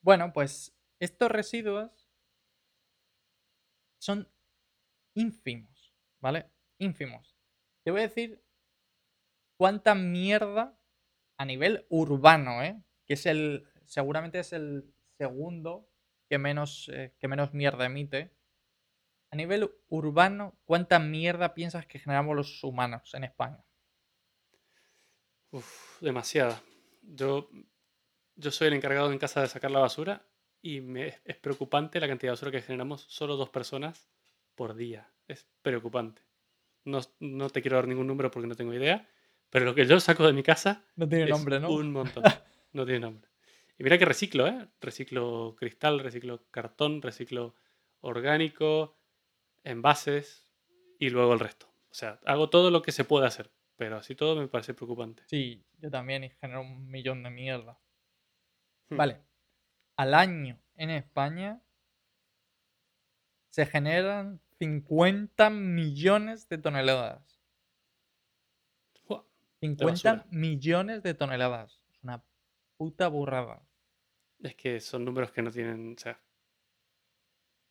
Bueno, 0.00 0.32
pues 0.32 0.76
estos 0.98 1.30
residuos 1.30 2.08
son 4.00 4.28
ínfimos, 5.14 5.94
¿vale? 6.20 6.50
Ínfimos. 6.78 7.36
Te 7.84 7.92
voy 7.92 8.00
a 8.00 8.08
decir 8.08 8.42
cuánta 9.62 9.94
mierda 9.94 10.76
a 11.36 11.44
nivel 11.44 11.86
urbano, 11.88 12.64
¿eh? 12.64 12.82
Que 13.06 13.14
es 13.14 13.26
el. 13.26 13.64
Seguramente 13.84 14.40
es 14.40 14.52
el 14.52 14.92
segundo 15.16 15.88
que 16.28 16.36
menos, 16.36 16.90
eh, 16.92 17.14
que 17.20 17.28
menos 17.28 17.54
mierda 17.54 17.86
emite. 17.86 18.34
A 19.30 19.36
nivel 19.36 19.72
urbano, 19.88 20.58
¿cuánta 20.64 20.98
mierda 20.98 21.54
piensas 21.54 21.86
que 21.86 22.00
generamos 22.00 22.34
los 22.34 22.64
humanos 22.64 23.14
en 23.14 23.22
España? 23.22 23.64
Demasiada. 26.00 26.60
Yo, 27.00 27.48
yo 28.34 28.50
soy 28.50 28.66
el 28.66 28.74
encargado 28.74 29.12
en 29.12 29.18
casa 29.20 29.42
de 29.42 29.46
sacar 29.46 29.70
la 29.70 29.78
basura 29.78 30.26
y 30.60 30.80
me, 30.80 31.06
es, 31.06 31.22
es 31.24 31.36
preocupante 31.36 32.00
la 32.00 32.08
cantidad 32.08 32.30
de 32.30 32.32
basura 32.32 32.50
que 32.50 32.62
generamos 32.62 33.02
solo 33.02 33.36
dos 33.36 33.50
personas 33.50 34.10
por 34.56 34.74
día. 34.74 35.08
Es 35.28 35.46
preocupante. 35.62 36.20
No, 36.84 36.98
no 37.20 37.48
te 37.48 37.62
quiero 37.62 37.76
dar 37.76 37.86
ningún 37.86 38.08
número 38.08 38.28
porque 38.32 38.48
no 38.48 38.56
tengo 38.56 38.74
idea, 38.74 39.08
pero 39.52 39.66
lo 39.66 39.74
que 39.74 39.86
yo 39.86 40.00
saco 40.00 40.26
de 40.26 40.32
mi 40.32 40.42
casa 40.42 40.82
No 40.96 41.06
tiene 41.06 41.24
es 41.24 41.30
nombre, 41.30 41.60
¿no? 41.60 41.70
un 41.70 41.92
montón. 41.92 42.24
No 42.72 42.86
tiene 42.86 43.00
nombre. 43.00 43.28
Y 43.78 43.82
mira 43.84 43.98
que 43.98 44.06
reciclo, 44.06 44.46
¿eh? 44.46 44.66
Reciclo 44.80 45.54
cristal, 45.58 46.00
reciclo 46.00 46.46
cartón, 46.50 47.02
reciclo 47.02 47.54
orgánico, 48.00 48.96
envases 49.62 50.50
y 50.98 51.10
luego 51.10 51.34
el 51.34 51.40
resto. 51.40 51.66
O 51.90 51.94
sea, 51.94 52.18
hago 52.24 52.48
todo 52.48 52.70
lo 52.70 52.80
que 52.80 52.92
se 52.92 53.04
puede 53.04 53.26
hacer, 53.26 53.50
pero 53.76 53.98
así 53.98 54.14
todo 54.14 54.36
me 54.36 54.48
parece 54.48 54.72
preocupante. 54.72 55.22
Sí, 55.26 55.62
yo 55.76 55.90
también 55.90 56.24
y 56.24 56.30
genero 56.30 56.62
un 56.62 56.88
millón 56.90 57.22
de 57.22 57.28
mierda. 57.28 57.78
Hmm. 58.88 58.96
Vale. 58.96 59.20
Al 59.96 60.14
año 60.14 60.58
en 60.76 60.88
España 60.88 61.60
se 63.50 63.66
generan 63.66 64.40
50 64.58 65.50
millones 65.50 66.48
de 66.48 66.56
toneladas. 66.56 67.41
Buah, 69.78 69.96
50 69.96 70.14
basura. 70.14 70.26
millones 70.30 71.02
de 71.02 71.14
toneladas. 71.14 71.80
Es 71.90 72.02
una 72.02 72.24
puta 72.76 73.08
burrada. 73.08 73.62
Es 74.42 74.54
que 74.56 74.80
son 74.80 75.04
números 75.04 75.30
que 75.30 75.42
no 75.42 75.50
tienen, 75.52 75.94
o 75.96 76.00
sea, 76.00 76.20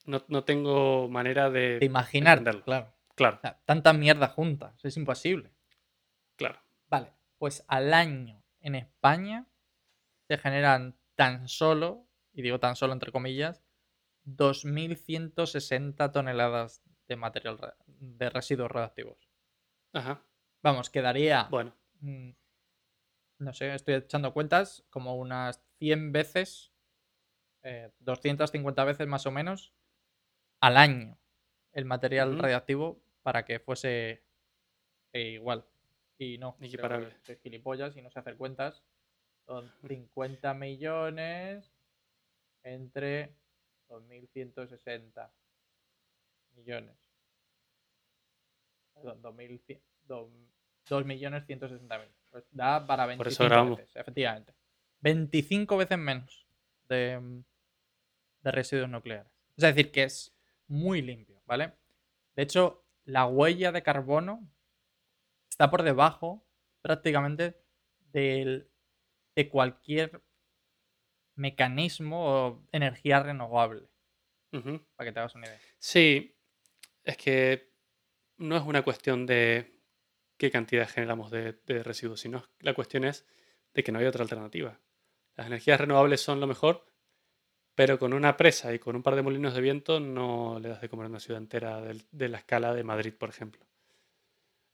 no, 0.05 0.23
no 0.29 0.43
tengo 0.43 1.07
manera 1.09 1.49
de 1.49 1.79
De 1.79 1.85
imaginar, 1.85 2.43
claro. 2.63 2.93
Claro, 3.13 3.37
O 3.37 3.41
sea, 3.41 3.59
tanta 3.65 3.93
mierda 3.93 4.29
junta. 4.29 4.73
eso 4.77 4.87
Es 4.87 4.97
imposible. 4.97 5.51
claro. 6.37 6.59
Vale. 6.89 7.11
Pues 7.37 7.63
al 7.67 7.93
año 7.93 8.43
en 8.61 8.75
España 8.75 9.47
se 10.27 10.37
generan 10.37 10.95
tan 11.15 11.47
solo, 11.47 12.07
y 12.33 12.41
digo 12.41 12.59
tan 12.59 12.75
solo 12.75 12.93
entre 12.93 13.11
comillas, 13.11 13.61
2.160 14.25 16.11
toneladas 16.11 16.83
de 17.07 17.15
material 17.15 17.57
de 17.87 18.29
residuos 18.29 18.71
radioactivos. 18.71 19.29
Ajá. 19.93 20.23
Vamos, 20.63 20.89
quedaría, 20.89 21.47
Bueno, 21.51 21.73
no 22.01 23.53
sé, 23.53 23.73
estoy 23.73 23.95
echando 23.95 24.33
cuentas, 24.33 24.83
como 24.89 25.15
unas 25.15 25.63
100 25.79 26.11
veces, 26.11 26.71
eh, 27.63 27.91
250 27.99 28.83
veces 28.83 29.07
más 29.07 29.25
o 29.25 29.31
menos, 29.31 29.73
al 30.59 30.77
año 30.77 31.17
el 31.73 31.85
material 31.85 32.31
Ujú. 32.33 32.41
radiactivo 32.41 33.01
para 33.23 33.45
que 33.45 33.59
fuese 33.59 34.23
eh, 35.13 35.29
igual. 35.31 35.65
Y 36.17 36.37
no, 36.37 36.55
Equiparable. 36.59 37.15
soy 37.23 37.37
gilipollas 37.37 37.95
y 37.97 38.01
no 38.01 38.11
sé 38.11 38.19
hacer 38.19 38.37
cuentas. 38.37 38.83
Son 39.45 39.71
50 39.87 40.53
millones 40.53 41.73
entre 42.63 43.35
2.160 43.89 45.33
millones. 46.55 46.97
Perdón, 48.93 49.21
2.100 49.21 49.81
dos- 50.03 50.29
2.160.000. 50.89 52.07
Pues 52.29 52.45
da 52.51 52.85
para 52.85 53.05
25 53.05 53.17
Por 53.17 53.27
eso 53.27 53.43
grabamos. 53.45 53.77
veces, 53.77 53.95
efectivamente. 53.95 54.53
25 55.01 55.77
veces 55.77 55.97
menos 55.97 56.47
de, 56.87 57.41
de 58.41 58.51
residuos 58.51 58.89
nucleares. 58.89 59.31
Es 59.57 59.63
decir, 59.63 59.91
que 59.91 60.03
es 60.03 60.33
muy 60.67 61.01
limpio, 61.01 61.41
¿vale? 61.45 61.73
De 62.35 62.43
hecho, 62.43 62.85
la 63.05 63.25
huella 63.25 63.71
de 63.71 63.83
carbono 63.83 64.47
está 65.49 65.69
por 65.69 65.83
debajo 65.83 66.45
prácticamente 66.81 67.61
del- 68.11 68.69
de 69.35 69.49
cualquier 69.49 70.21
mecanismo 71.35 72.25
o 72.47 72.67
energía 72.71 73.21
renovable, 73.23 73.87
para 74.95 75.07
que 75.09 75.11
te 75.13 75.19
hagas 75.19 75.35
una 75.35 75.47
idea. 75.47 75.59
Sí, 75.79 76.35
es 77.03 77.17
que 77.17 77.71
no 78.37 78.55
es 78.57 78.63
una 78.63 78.83
cuestión 78.83 79.25
de 79.25 79.80
qué 80.41 80.49
cantidad 80.49 80.89
generamos 80.89 81.29
de, 81.29 81.53
de 81.67 81.83
residuos, 81.83 82.19
sino 82.19 82.43
la 82.61 82.73
cuestión 82.73 83.03
es 83.03 83.27
de 83.75 83.83
que 83.83 83.91
no 83.91 83.99
hay 83.99 84.07
otra 84.07 84.23
alternativa. 84.23 84.79
Las 85.35 85.45
energías 85.45 85.79
renovables 85.79 86.19
son 86.19 86.39
lo 86.39 86.47
mejor, 86.47 86.83
pero 87.75 87.99
con 87.99 88.11
una 88.11 88.37
presa 88.37 88.73
y 88.73 88.79
con 88.79 88.95
un 88.95 89.03
par 89.03 89.13
de 89.15 89.21
molinos 89.21 89.53
de 89.53 89.61
viento 89.61 89.99
no 89.99 90.57
le 90.59 90.69
das 90.69 90.81
de 90.81 90.89
comer 90.89 91.05
a 91.05 91.09
una 91.09 91.19
ciudad 91.19 91.39
entera 91.39 91.79
de 91.79 92.27
la 92.29 92.39
escala 92.39 92.73
de 92.73 92.83
Madrid, 92.83 93.13
por 93.13 93.29
ejemplo. 93.29 93.63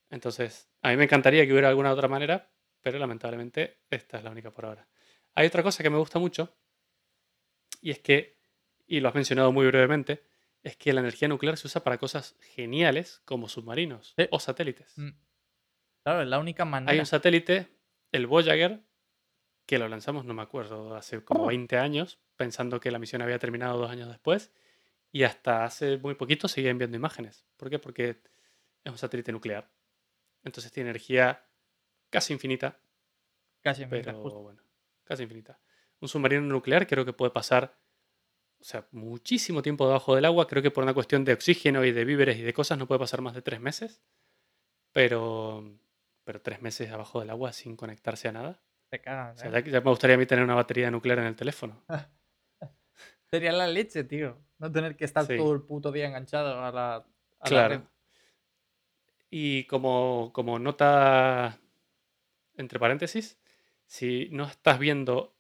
Entonces, 0.10 0.70
a 0.84 0.90
mí 0.92 0.96
me 0.96 1.04
encantaría 1.04 1.46
que 1.46 1.52
hubiera 1.52 1.68
alguna 1.68 1.92
otra 1.92 2.08
manera, 2.08 2.50
pero 2.82 2.98
lamentablemente 2.98 3.82
esta 3.90 4.20
es 4.20 4.24
la 4.24 4.32
única 4.32 4.52
por 4.52 4.68
ahora. 4.68 4.88
Hay 5.36 5.48
otra 5.48 5.64
cosa 5.64 5.84
que 5.84 5.90
me 5.90 5.98
gusta 5.98 6.18
mucho, 6.18 6.56
y 7.82 7.92
es 7.92 8.00
que, 8.00 8.38
y 8.88 9.02
lo 9.02 9.10
has 9.10 9.16
mencionado 9.16 9.52
muy 9.52 9.68
brevemente, 9.68 10.24
es 10.64 10.78
que 10.78 10.94
la 10.94 11.02
energía 11.02 11.28
nuclear 11.28 11.58
se 11.58 11.68
usa 11.68 11.84
para 11.84 11.98
cosas 11.98 12.38
geniales 12.56 13.22
como 13.26 13.50
submarinos 13.50 14.14
Sí. 14.18 14.28
o 14.32 14.40
satélites. 14.40 14.98
Mm. 14.98 15.27
Claro, 16.08 16.22
es 16.22 16.30
la 16.30 16.40
única 16.40 16.64
Hay 16.64 16.70
manera. 16.70 17.00
un 17.02 17.06
satélite, 17.06 17.68
el 18.14 18.28
Voyager, 18.28 18.82
que 19.66 19.78
lo 19.78 19.90
lanzamos, 19.90 20.24
no 20.24 20.34
me 20.34 20.42
acuerdo, 20.42 20.96
hace 20.96 21.22
como 21.22 21.44
Oh. 21.44 21.48
20 21.48 21.78
años, 21.78 22.18
pensando 22.38 22.80
que 22.80 22.92
la 22.92 22.98
misión 22.98 23.22
había 23.22 23.40
terminado 23.40 23.78
dos 23.78 23.92
años 23.92 24.08
después, 24.08 24.54
y 25.12 25.24
hasta 25.24 25.66
hace 25.66 25.98
muy 25.98 26.16
poquito 26.16 26.48
seguía 26.48 26.70
enviando 26.72 26.96
imágenes. 26.96 27.46
¿Por 27.58 27.70
qué? 27.70 27.78
Porque 27.78 28.22
es 28.86 28.90
un 28.94 28.98
satélite 28.98 29.34
nuclear. 29.34 29.70
Entonces 30.46 30.72
tiene 30.72 30.92
energía 30.92 31.46
casi 32.10 32.32
infinita, 32.32 32.80
Casi 33.62 33.84
infinita, 33.84 34.12
pero 34.12 34.24
justo. 34.24 34.40
bueno, 34.40 34.64
casi 35.04 35.24
infinita. 35.24 35.60
Un 36.00 36.08
submarino 36.08 36.42
nuclear 36.44 36.88
creo 36.88 37.04
que 37.04 37.12
puede 37.12 37.32
pasar, 37.32 37.78
o 38.62 38.64
sea, 38.64 38.88
muchísimo 38.92 39.62
tiempo 39.62 39.86
debajo 39.86 40.16
del 40.16 40.24
agua. 40.24 40.48
Creo 40.48 40.64
que 40.64 40.72
por 40.72 40.86
una 40.86 40.94
cuestión 40.94 41.26
de 41.26 41.34
oxígeno 41.34 41.84
y 41.84 41.92
de 41.92 42.06
víveres 42.06 42.38
y 42.38 42.44
de 42.44 42.54
cosas 42.54 42.78
no 42.78 42.88
puede 42.88 43.00
pasar 43.00 43.20
más 43.22 43.34
de 43.36 43.42
tres 43.42 43.60
meses. 43.60 44.02
Pero, 44.94 45.78
pero 46.28 46.42
tres 46.42 46.62
meses 46.62 46.92
abajo 46.92 47.22
del 47.22 47.30
agua 47.30 47.54
sin 47.54 47.78
conectarse 47.78 48.28
a 48.28 48.34
nada. 48.34 48.62
Te 48.90 49.00
cagas, 49.00 49.38
O 49.38 49.40
sea, 49.40 49.50
¿eh? 49.50 49.64
ya, 49.66 49.72
ya 49.72 49.80
me 49.82 49.90
gustaría 49.90 50.18
a 50.18 50.20
mí 50.20 50.26
tener 50.26 50.44
una 50.44 50.56
batería 50.56 50.92
nuclear 50.92 51.20
en 51.20 51.26
el 51.26 51.38
teléfono. 51.38 51.86
Sería 53.32 53.54
la 53.54 53.66
leche, 53.68 54.04
tío. 54.04 54.38
No 54.60 54.70
tener 54.70 54.98
que 54.98 55.06
estar 55.06 55.26
Sí. 55.26 55.38
todo 55.38 55.54
el 55.54 55.62
puto 55.62 55.92
día 55.94 56.06
enganchado 56.08 56.60
a 56.64 56.72
la, 56.72 56.96
a 56.96 57.00
la 57.00 57.46
Claro. 57.50 57.76
red. 57.76 57.82
Y 59.30 59.64
como, 59.66 60.32
como 60.34 60.60
nota, 60.60 61.60
entre 62.56 62.78
paréntesis, 62.80 63.40
si 63.86 64.28
no 64.32 64.46
estás 64.46 64.80
viendo 64.80 65.34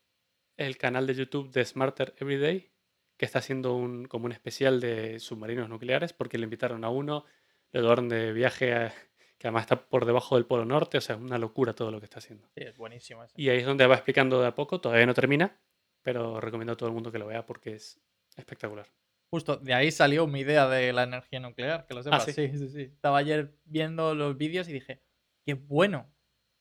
el 0.55 0.77
canal 0.77 1.05
de 1.05 1.15
YouTube 1.15 1.51
de 1.51 1.65
Smarter 1.65 2.15
Everyday, 2.17 2.71
que 3.17 3.25
está 3.25 3.39
haciendo 3.39 3.73
un, 3.75 4.05
como 4.05 4.25
un 4.25 4.31
especial 4.31 4.79
de 4.79 5.19
submarinos 5.19 5.67
nucleares, 5.69 6.13
porque 6.13 6.37
le 6.37 6.45
invitaron 6.45 6.83
a 6.85 6.89
uno, 6.89 7.25
le 7.73 7.81
llevaron 7.81 8.07
de 8.09 8.31
viaje, 8.31 8.73
a- 8.73 8.93
que 9.37 9.47
además 9.47 9.63
está 9.63 9.87
por 9.87 10.05
debajo 10.05 10.35
del 10.35 10.45
Polo 10.45 10.65
Norte, 10.65 10.97
o 10.97 11.01
sea, 11.01 11.15
es 11.15 11.21
una 11.21 11.37
locura 11.37 11.73
todo 11.73 11.91
lo 11.91 11.99
que 11.99 12.05
está 12.05 12.19
haciendo. 12.19 12.47
Sí, 12.55 12.63
es 12.63 12.77
buenísimo 12.77 13.23
ese. 13.23 13.39
Y 13.39 13.49
ahí 13.49 13.59
es 13.59 13.65
donde 13.65 13.85
va 13.85 13.95
explicando 13.95 14.41
de 14.41 14.47
a 14.47 14.55
poco, 14.55 14.81
todavía 14.81 15.05
no 15.05 15.13
termina, 15.13 15.59
pero 16.01 16.41
recomiendo 16.41 16.73
a 16.73 16.77
todo 16.77 16.89
el 16.89 16.95
mundo 16.95 17.11
que 17.11 17.19
lo 17.19 17.27
vea 17.27 17.45
porque 17.45 17.75
es 17.75 17.99
espectacular. 18.35 18.87
Justo, 19.29 19.57
de 19.57 19.73
ahí 19.73 19.91
salió 19.91 20.25
mi 20.25 20.39
idea 20.39 20.67
de 20.67 20.93
la 20.93 21.03
energía 21.03 21.39
nuclear, 21.39 21.85
que 21.85 21.93
lo 21.93 22.01
sepas. 22.01 22.23
sí? 22.25 22.33
sí, 22.33 22.57
sí, 22.57 22.69
sí. 22.69 22.81
Estaba 22.81 23.17
ayer 23.17 23.53
viendo 23.65 24.15
los 24.15 24.37
vídeos 24.37 24.69
y 24.69 24.73
dije, 24.73 25.03
qué 25.45 25.53
bueno. 25.53 26.09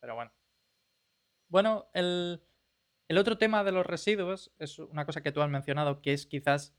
Pero 0.01 0.17
bueno. 0.17 0.33
Bueno, 1.49 1.89
el, 1.95 2.43
el 3.09 3.19
otro 3.19 3.39
tema 3.39 3.63
de 3.63 3.73
los 3.73 3.87
residuos 3.87 4.53
es 4.59 4.81
una 4.81 5.07
cosa 5.07 5.23
que 5.23 5.31
tú 5.31 5.41
has 5.43 5.49
mencionado, 5.49 6.03
que 6.03 6.13
es 6.13 6.27
quizás 6.27 6.75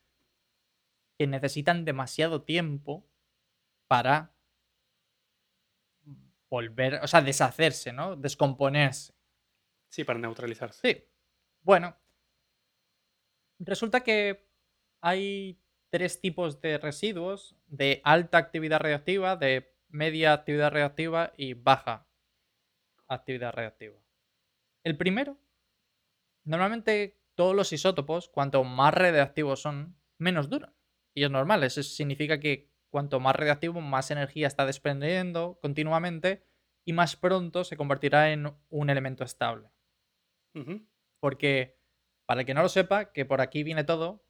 que 1.17 1.25
necesitan 1.25 1.86
demasiado 1.86 2.43
tiempo 2.43 3.07
para 3.88 4.37
volver, 6.49 6.99
o 7.03 7.07
sea, 7.07 7.21
deshacerse, 7.21 7.93
¿no? 7.93 8.15
Descomponerse. 8.15 9.13
Sí, 9.89 10.03
para 10.03 10.19
neutralizarse. 10.19 10.79
Sí. 10.81 11.03
Bueno. 11.62 11.97
Resulta 13.60 14.01
que 14.01 14.47
hay 15.01 15.60
tres 15.89 16.21
tipos 16.21 16.62
de 16.62 16.77
residuos, 16.77 17.55
de 17.65 18.01
alta 18.03 18.38
actividad 18.38 18.79
reactiva, 18.79 19.36
de 19.36 19.73
media 19.89 20.33
actividad 20.33 20.71
reactiva 20.71 21.33
y 21.38 21.53
baja 21.53 22.07
actividad 23.07 23.53
reactiva. 23.53 23.99
El 24.83 24.97
primero, 24.97 25.39
normalmente 26.43 27.19
todos 27.36 27.55
los 27.55 27.71
isótopos, 27.73 28.29
cuanto 28.29 28.63
más 28.63 28.93
radiactivos 28.93 29.62
son, 29.62 29.97
menos 30.17 30.49
duran. 30.49 30.75
Y 31.13 31.23
es 31.23 31.31
normal, 31.31 31.63
eso 31.63 31.81
significa 31.83 32.39
que 32.39 32.69
cuanto 32.97 33.19
más 33.19 33.36
radiactivo, 33.36 33.79
más 33.79 34.10
energía 34.10 34.47
está 34.47 34.65
desprendiendo 34.65 35.60
continuamente 35.62 36.43
y 36.83 36.93
más 36.93 37.15
pronto 37.15 37.63
se 37.63 37.77
convertirá 37.77 38.31
en 38.31 38.51
un 38.69 38.89
elemento 38.89 39.23
estable. 39.23 39.69
Porque, 41.19 41.77
para 42.25 42.39
el 42.39 42.47
que 42.47 42.55
no 42.55 42.63
lo 42.63 42.69
sepa, 42.69 43.12
que 43.13 43.23
por 43.23 43.39
aquí 43.39 43.62
viene 43.62 43.83
todo, 43.83 44.25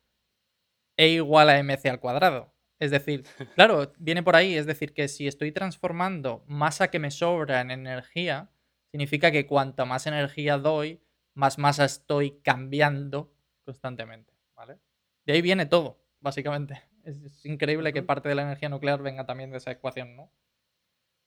E 0.97 1.07
igual 1.07 1.49
a 1.49 1.63
mc 1.63 1.85
al 1.85 2.01
cuadrado. 2.01 2.53
Es 2.77 2.91
decir, 2.91 3.23
claro, 3.55 3.93
viene 3.99 4.21
por 4.21 4.35
ahí, 4.35 4.55
es 4.55 4.65
decir, 4.65 4.93
que 4.93 5.07
si 5.07 5.27
estoy 5.27 5.53
transformando 5.53 6.43
masa 6.45 6.89
que 6.89 6.99
me 6.99 7.09
sobra 7.09 7.61
en 7.61 7.71
energía, 7.71 8.51
significa 8.91 9.31
que 9.31 9.47
cuanta 9.47 9.85
más 9.85 10.07
energía 10.07 10.57
doy, 10.57 11.01
más 11.35 11.57
masa 11.57 11.85
estoy 11.85 12.41
cambiando 12.41 13.31
constantemente, 13.63 14.33
¿vale? 14.57 14.77
De 15.25 15.31
ahí 15.31 15.41
viene 15.41 15.65
todo, 15.67 16.03
básicamente. 16.19 16.83
Es, 17.07 17.23
es 17.23 17.45
increíble 17.45 17.93
que 17.93 18.03
parte 18.03 18.27
de 18.27 18.35
la 18.35 18.41
energía 18.41 18.69
nuclear 18.69 19.01
venga 19.01 19.25
también 19.25 19.51
de 19.51 19.57
esa 19.57 19.71
ecuación, 19.71 20.15
¿no? 20.15 20.31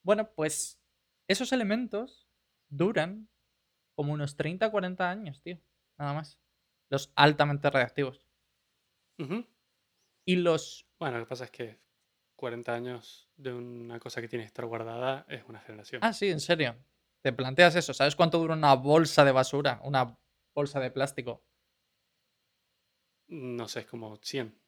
Bueno, 0.03 0.31
pues 0.35 0.81
esos 1.27 1.53
elementos 1.53 2.29
duran 2.69 3.29
como 3.95 4.13
unos 4.13 4.37
30 4.37 4.71
40 4.71 5.11
años, 5.11 5.43
tío. 5.43 5.59
Nada 5.99 6.13
más. 6.13 6.39
Los 6.91 7.13
altamente 7.15 7.71
reactivos. 7.71 8.27
Y 10.25 10.37
los 10.37 10.87
Bueno, 10.99 11.19
lo 11.19 11.25
que 11.25 11.29
pasa 11.29 11.45
es 11.45 11.51
que 11.51 11.79
40 12.37 12.75
años 12.75 13.29
de 13.37 13.53
una 13.53 14.01
cosa 14.01 14.21
que 14.21 14.29
tiene 14.29 14.45
que 14.45 14.49
estar 14.49 14.65
guardada 14.65 15.27
es 15.29 15.45
una 15.47 15.61
generación. 15.61 16.03
Ah, 16.03 16.13
sí, 16.13 16.31
en 16.31 16.41
serio. 16.41 16.77
Te 17.23 17.33
planteas 17.33 17.77
eso. 17.77 17.93
¿Sabes 17.93 18.17
cuánto 18.17 18.39
dura 18.39 18.55
una 18.55 18.75
bolsa 18.75 19.25
de 19.25 19.33
basura? 19.33 19.81
Una 19.85 20.19
bolsa 20.55 20.81
de 20.81 20.91
plástico. 20.91 21.45
No 23.29 23.69
sé, 23.69 23.81
es 23.81 23.87
como 23.87 24.17
100. 24.17 24.59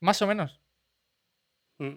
Más 0.00 0.20
o 0.22 0.26
menos. 0.26 0.60
Mm. 1.78 1.94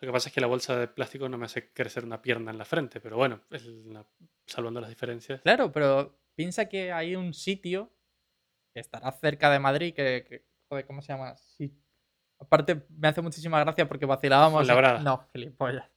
Lo 0.00 0.06
que 0.08 0.12
pasa 0.12 0.28
es 0.28 0.34
que 0.34 0.40
la 0.40 0.46
bolsa 0.48 0.76
de 0.76 0.88
plástico 0.88 1.28
no 1.28 1.38
me 1.38 1.46
hace 1.46 1.72
crecer 1.72 2.04
una 2.04 2.20
pierna 2.22 2.50
en 2.50 2.58
la 2.58 2.64
frente, 2.64 3.00
pero 3.00 3.16
bueno, 3.16 3.40
es 3.50 3.64
la- 3.66 4.06
salvando 4.46 4.80
las 4.80 4.90
diferencias. 4.90 5.40
Claro, 5.42 5.70
pero 5.70 6.18
piensa 6.34 6.68
que 6.68 6.90
hay 6.92 7.14
un 7.14 7.32
sitio 7.34 7.92
que 8.74 8.80
estará 8.80 9.12
cerca 9.12 9.50
de 9.50 9.58
Madrid 9.60 9.94
que, 9.94 10.24
que- 10.28 10.44
joder, 10.68 10.86
¿cómo 10.86 11.02
se 11.02 11.12
llama? 11.12 11.36
Sí. 11.36 11.72
Aparte, 12.40 12.84
me 12.88 13.06
hace 13.08 13.22
muchísima 13.22 13.60
gracia 13.60 13.86
porque 13.86 14.06
vacilábamos. 14.06 14.62
en- 14.62 14.66
Fuenlabrada. 14.66 15.00
No, 15.02 15.28
gilipollas. 15.32 15.88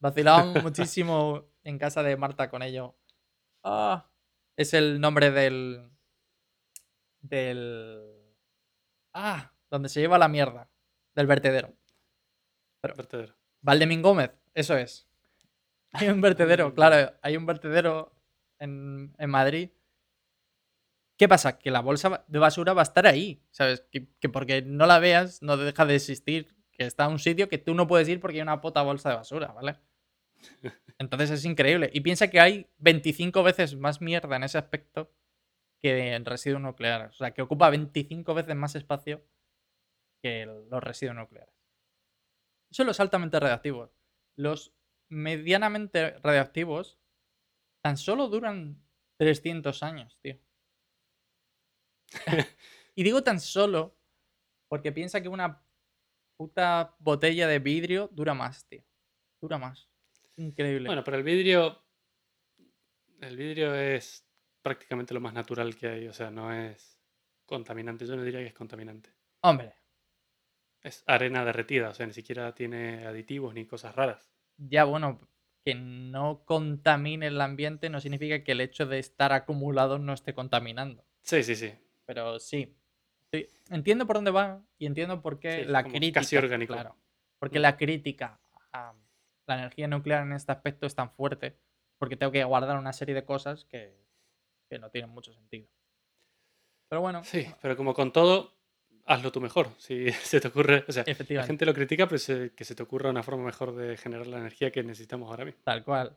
Vacilábamos 0.00 0.62
muchísimo 0.62 1.48
en 1.62 1.78
casa 1.78 2.02
de 2.02 2.16
Marta 2.18 2.50
con 2.50 2.62
ello. 2.62 2.98
Ah, 3.62 4.10
es 4.56 4.74
el 4.74 5.00
nombre 5.00 5.30
del. 5.30 5.88
Del. 7.22 8.34
Ah, 9.14 9.52
donde 9.70 9.88
se 9.88 10.00
lleva 10.00 10.18
la 10.18 10.28
mierda. 10.28 10.70
Del 11.14 11.26
vertedero. 11.26 11.74
Vertedero. 12.82 13.34
Valdemín 13.60 14.02
Gómez, 14.02 14.32
eso 14.52 14.76
es. 14.76 15.08
Hay 15.92 16.08
un 16.08 16.20
vertedero, 16.20 16.74
claro, 16.74 17.14
hay 17.22 17.36
un 17.36 17.46
vertedero 17.46 18.14
en, 18.58 19.14
en 19.18 19.30
Madrid. 19.30 19.70
¿Qué 21.16 21.28
pasa? 21.28 21.58
Que 21.58 21.70
la 21.70 21.80
bolsa 21.80 22.24
de 22.26 22.38
basura 22.38 22.72
va 22.72 22.82
a 22.82 22.84
estar 22.84 23.06
ahí, 23.06 23.40
¿sabes? 23.50 23.86
Que, 23.90 24.08
que 24.20 24.28
porque 24.28 24.62
no 24.62 24.86
la 24.86 24.98
veas 24.98 25.42
no 25.42 25.56
deja 25.56 25.86
de 25.86 25.94
existir. 25.94 26.54
Que 26.72 26.86
está 26.86 27.04
en 27.04 27.12
un 27.12 27.18
sitio 27.20 27.48
que 27.48 27.58
tú 27.58 27.72
no 27.72 27.86
puedes 27.86 28.08
ir 28.08 28.18
porque 28.20 28.38
hay 28.38 28.42
una 28.42 28.60
puta 28.60 28.82
bolsa 28.82 29.10
de 29.10 29.16
basura, 29.16 29.52
¿vale? 29.52 29.78
Entonces 30.98 31.30
es 31.30 31.44
increíble. 31.44 31.88
Y 31.92 32.00
piensa 32.00 32.28
que 32.28 32.40
hay 32.40 32.66
25 32.78 33.44
veces 33.44 33.76
más 33.76 34.00
mierda 34.00 34.34
en 34.34 34.42
ese 34.42 34.58
aspecto 34.58 35.12
que 35.80 36.14
en 36.14 36.24
residuos 36.24 36.60
nucleares. 36.60 37.10
O 37.10 37.12
sea, 37.14 37.32
que 37.32 37.42
ocupa 37.42 37.70
25 37.70 38.34
veces 38.34 38.56
más 38.56 38.74
espacio 38.74 39.22
que 40.24 40.46
los 40.46 40.82
residuos 40.82 41.16
nucleares. 41.16 41.54
Eso 42.70 42.82
es 42.82 42.86
los 42.86 42.98
altamente 42.98 43.38
radiactivos. 43.38 43.90
Los 44.36 44.74
medianamente 45.10 46.12
radiactivos 46.20 46.98
tan 47.82 47.98
solo 47.98 48.28
duran 48.28 48.82
300 49.18 49.82
años, 49.82 50.18
tío. 50.22 50.38
y 52.94 53.02
digo 53.02 53.22
tan 53.22 53.38
solo 53.38 53.98
porque 54.70 54.92
piensa 54.92 55.20
que 55.20 55.28
una 55.28 55.62
puta 56.38 56.96
botella 57.00 57.46
de 57.46 57.58
vidrio 57.58 58.08
dura 58.10 58.32
más, 58.32 58.66
tío. 58.66 58.82
Dura 59.42 59.58
más. 59.58 59.90
Increíble. 60.36 60.88
Bueno, 60.88 61.04
pero 61.04 61.18
el 61.18 61.22
vidrio. 61.22 61.84
El 63.20 63.36
vidrio 63.36 63.74
es 63.74 64.26
prácticamente 64.62 65.12
lo 65.12 65.20
más 65.20 65.34
natural 65.34 65.76
que 65.76 65.86
hay. 65.86 66.08
O 66.08 66.14
sea, 66.14 66.30
no 66.30 66.50
es 66.50 66.98
contaminante. 67.44 68.06
Yo 68.06 68.16
no 68.16 68.22
diría 68.22 68.40
que 68.40 68.46
es 68.46 68.54
contaminante. 68.54 69.14
Hombre, 69.42 69.83
Es 70.84 71.02
arena 71.06 71.44
derretida. 71.44 71.88
O 71.88 71.94
sea, 71.94 72.06
ni 72.06 72.12
siquiera 72.12 72.54
tiene 72.54 73.06
aditivos 73.06 73.52
ni 73.54 73.66
cosas 73.66 73.94
raras. 73.96 74.30
ya 74.56 74.84
bueno, 74.84 75.20
que 75.64 75.74
no 75.74 76.44
contamine 76.44 77.26
el 77.28 77.40
ambiente 77.40 77.88
no 77.90 78.00
significa 78.00 78.44
que 78.44 78.52
el 78.52 78.60
hecho 78.60 78.86
de 78.86 78.98
estar 79.00 79.32
acumulado 79.32 79.98
no 79.98 80.12
esté 80.12 80.34
contaminando. 80.34 81.04
Sí, 81.22 81.42
sí, 81.42 81.56
sí. 81.56 81.72
Pero 82.04 82.38
sí. 82.38 82.76
Entiendo 83.70 84.06
por 84.06 84.16
dónde 84.16 84.30
va 84.30 84.62
y 84.78 84.86
entiendo 84.86 85.20
por 85.22 85.40
qué 85.40 85.64
Sí, 85.64 85.70
la 85.70 85.82
crítica. 85.82 86.20
casi 86.20 86.36
orgánico. 86.36 86.74
Claro. 86.74 86.96
Porque 87.40 87.58
Mm. 87.58 87.62
la 87.62 87.76
crítica 87.76 88.40
a 88.72 88.94
la 89.46 89.54
energía 89.58 89.88
nuclear 89.88 90.22
en 90.22 90.32
este 90.34 90.52
aspecto 90.52 90.86
es 90.86 90.94
tan 90.94 91.10
fuerte. 91.10 91.58
Porque 91.98 92.16
tengo 92.16 92.30
que 92.30 92.44
guardar 92.44 92.76
una 92.78 92.92
serie 92.92 93.14
de 93.14 93.24
cosas 93.24 93.64
que, 93.64 93.96
que 94.68 94.78
no 94.78 94.90
tienen 94.90 95.10
mucho 95.10 95.32
sentido. 95.32 95.66
Pero 96.88 97.00
bueno, 97.00 97.24
Sí, 97.24 97.46
pero 97.62 97.76
como 97.76 97.94
con 97.94 98.12
todo, 98.12 98.53
hazlo 99.06 99.32
tú 99.32 99.40
mejor. 99.40 99.68
Si 99.78 100.10
se 100.12 100.40
te 100.40 100.48
ocurre. 100.48 100.84
O 100.88 100.92
sea, 100.92 101.04
la 101.28 101.44
gente 101.44 101.66
lo 101.66 101.74
critica, 101.74 102.06
pero 102.06 102.18
se- 102.18 102.52
que 102.54 102.64
se 102.64 102.74
te 102.74 102.82
ocurra 102.82 103.10
una 103.10 103.22
forma 103.22 103.44
mejor 103.44 103.74
de 103.74 103.96
generar 103.96 104.26
la 104.26 104.38
energía 104.38 104.70
que 104.70 104.82
necesitamos 104.82 105.30
ahora 105.30 105.44
mismo. 105.44 105.60
tal 105.64 105.84
cual. 105.84 106.16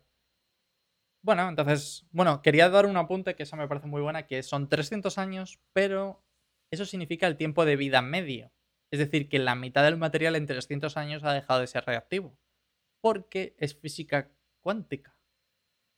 Bueno, 1.24 1.50
entonces, 1.50 2.06
bueno, 2.12 2.42
quería 2.42 2.70
dar 2.70 2.86
un 2.86 2.96
apunte 2.96 3.36
que 3.36 3.44
esa 3.44 3.58
me 3.58 3.68
parece 3.68 3.88
muy 3.88 4.02
buena, 4.02 4.28
que 4.28 4.44
son 4.44 4.70
300 4.70 5.18
años, 5.18 5.60
pero 5.74 6.24
eso 6.72 6.86
significa 6.86 7.28
el 7.28 7.36
tiempo 7.36 7.66
de 7.66 7.76
vida 7.76 8.02
medio. 8.02 8.52
Es 8.92 9.00
decir, 9.00 9.28
que 9.28 9.40
la 9.40 9.56
mitad 9.56 9.84
del 9.84 9.98
material 9.98 10.36
en 10.36 10.46
300 10.46 10.96
años 10.96 11.24
ha 11.24 11.34
dejado 11.34 11.60
de 11.60 11.68
ser 11.68 11.84
reactivo. 11.86 12.38
Porque 13.02 13.56
es 13.58 13.76
física 13.76 14.32
cuántica. 14.62 15.18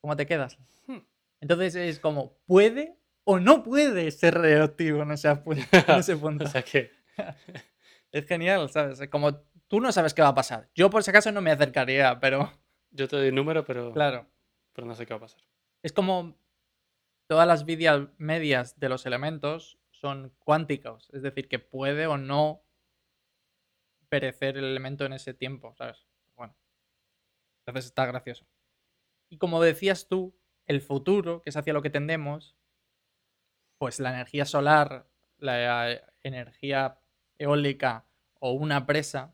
¿Cómo 0.01 0.15
te 0.15 0.25
quedas? 0.25 0.57
Hmm. 0.87 0.99
Entonces 1.41 1.75
es 1.75 1.99
como, 1.99 2.37
¿puede 2.45 2.97
o 3.31 3.39
no 3.39 3.61
puede 3.61 4.09
ser 4.09 4.33
reactivo 4.33 5.03
en 5.03 5.11
ese, 5.11 5.29
en 5.29 5.39
ese 5.99 6.17
punto? 6.17 6.45
O 6.45 6.47
sea 6.47 6.63
que. 6.63 6.91
Es 8.11 8.25
genial, 8.25 8.67
¿sabes? 8.71 8.99
Es 8.99 9.07
Como 9.07 9.35
tú 9.67 9.79
no 9.79 9.91
sabes 9.91 10.15
qué 10.15 10.23
va 10.23 10.29
a 10.29 10.33
pasar. 10.33 10.67
Yo 10.73 10.89
por 10.89 11.03
si 11.03 11.11
acaso 11.11 11.31
no 11.31 11.41
me 11.41 11.51
acercaría, 11.51 12.19
pero 12.19 12.51
Yo 12.91 13.07
te 13.07 13.17
doy 13.17 13.31
número, 13.31 13.63
pero, 13.63 13.93
claro. 13.93 14.25
pero 14.73 14.87
no 14.87 14.95
sé 14.95 15.05
qué 15.05 15.13
va 15.13 15.17
a 15.19 15.21
pasar. 15.21 15.41
Es 15.83 15.93
como 15.93 16.35
todas 17.27 17.47
las 17.47 17.65
vidas 17.65 18.07
medias 18.17 18.79
de 18.79 18.89
los 18.89 19.05
elementos 19.05 19.77
son 19.91 20.33
cuánticos, 20.39 21.11
es 21.13 21.21
decir, 21.21 21.47
que 21.47 21.59
puede 21.59 22.07
o 22.07 22.17
no 22.17 22.63
perecer 24.09 24.57
el 24.57 24.63
elemento 24.63 25.05
en 25.05 25.13
ese 25.13 25.35
tiempo, 25.35 25.75
¿sabes? 25.75 26.07
Bueno, 26.35 26.55
entonces 27.59 27.85
está 27.85 28.07
gracioso. 28.07 28.47
Y 29.29 29.37
como 29.37 29.61
decías 29.61 30.07
tú, 30.07 30.35
el 30.65 30.81
futuro, 30.81 31.43
que 31.43 31.51
es 31.51 31.57
hacia 31.57 31.73
lo 31.73 31.83
que 31.83 31.91
tendemos, 31.91 32.55
pues 33.79 33.99
la 33.99 34.11
energía 34.11 34.45
solar, 34.45 35.07
la 35.39 35.91
eh, 35.91 36.03
energía 36.21 36.99
eólica 37.39 38.05
o 38.39 38.51
una 38.51 38.85
presa, 38.85 39.33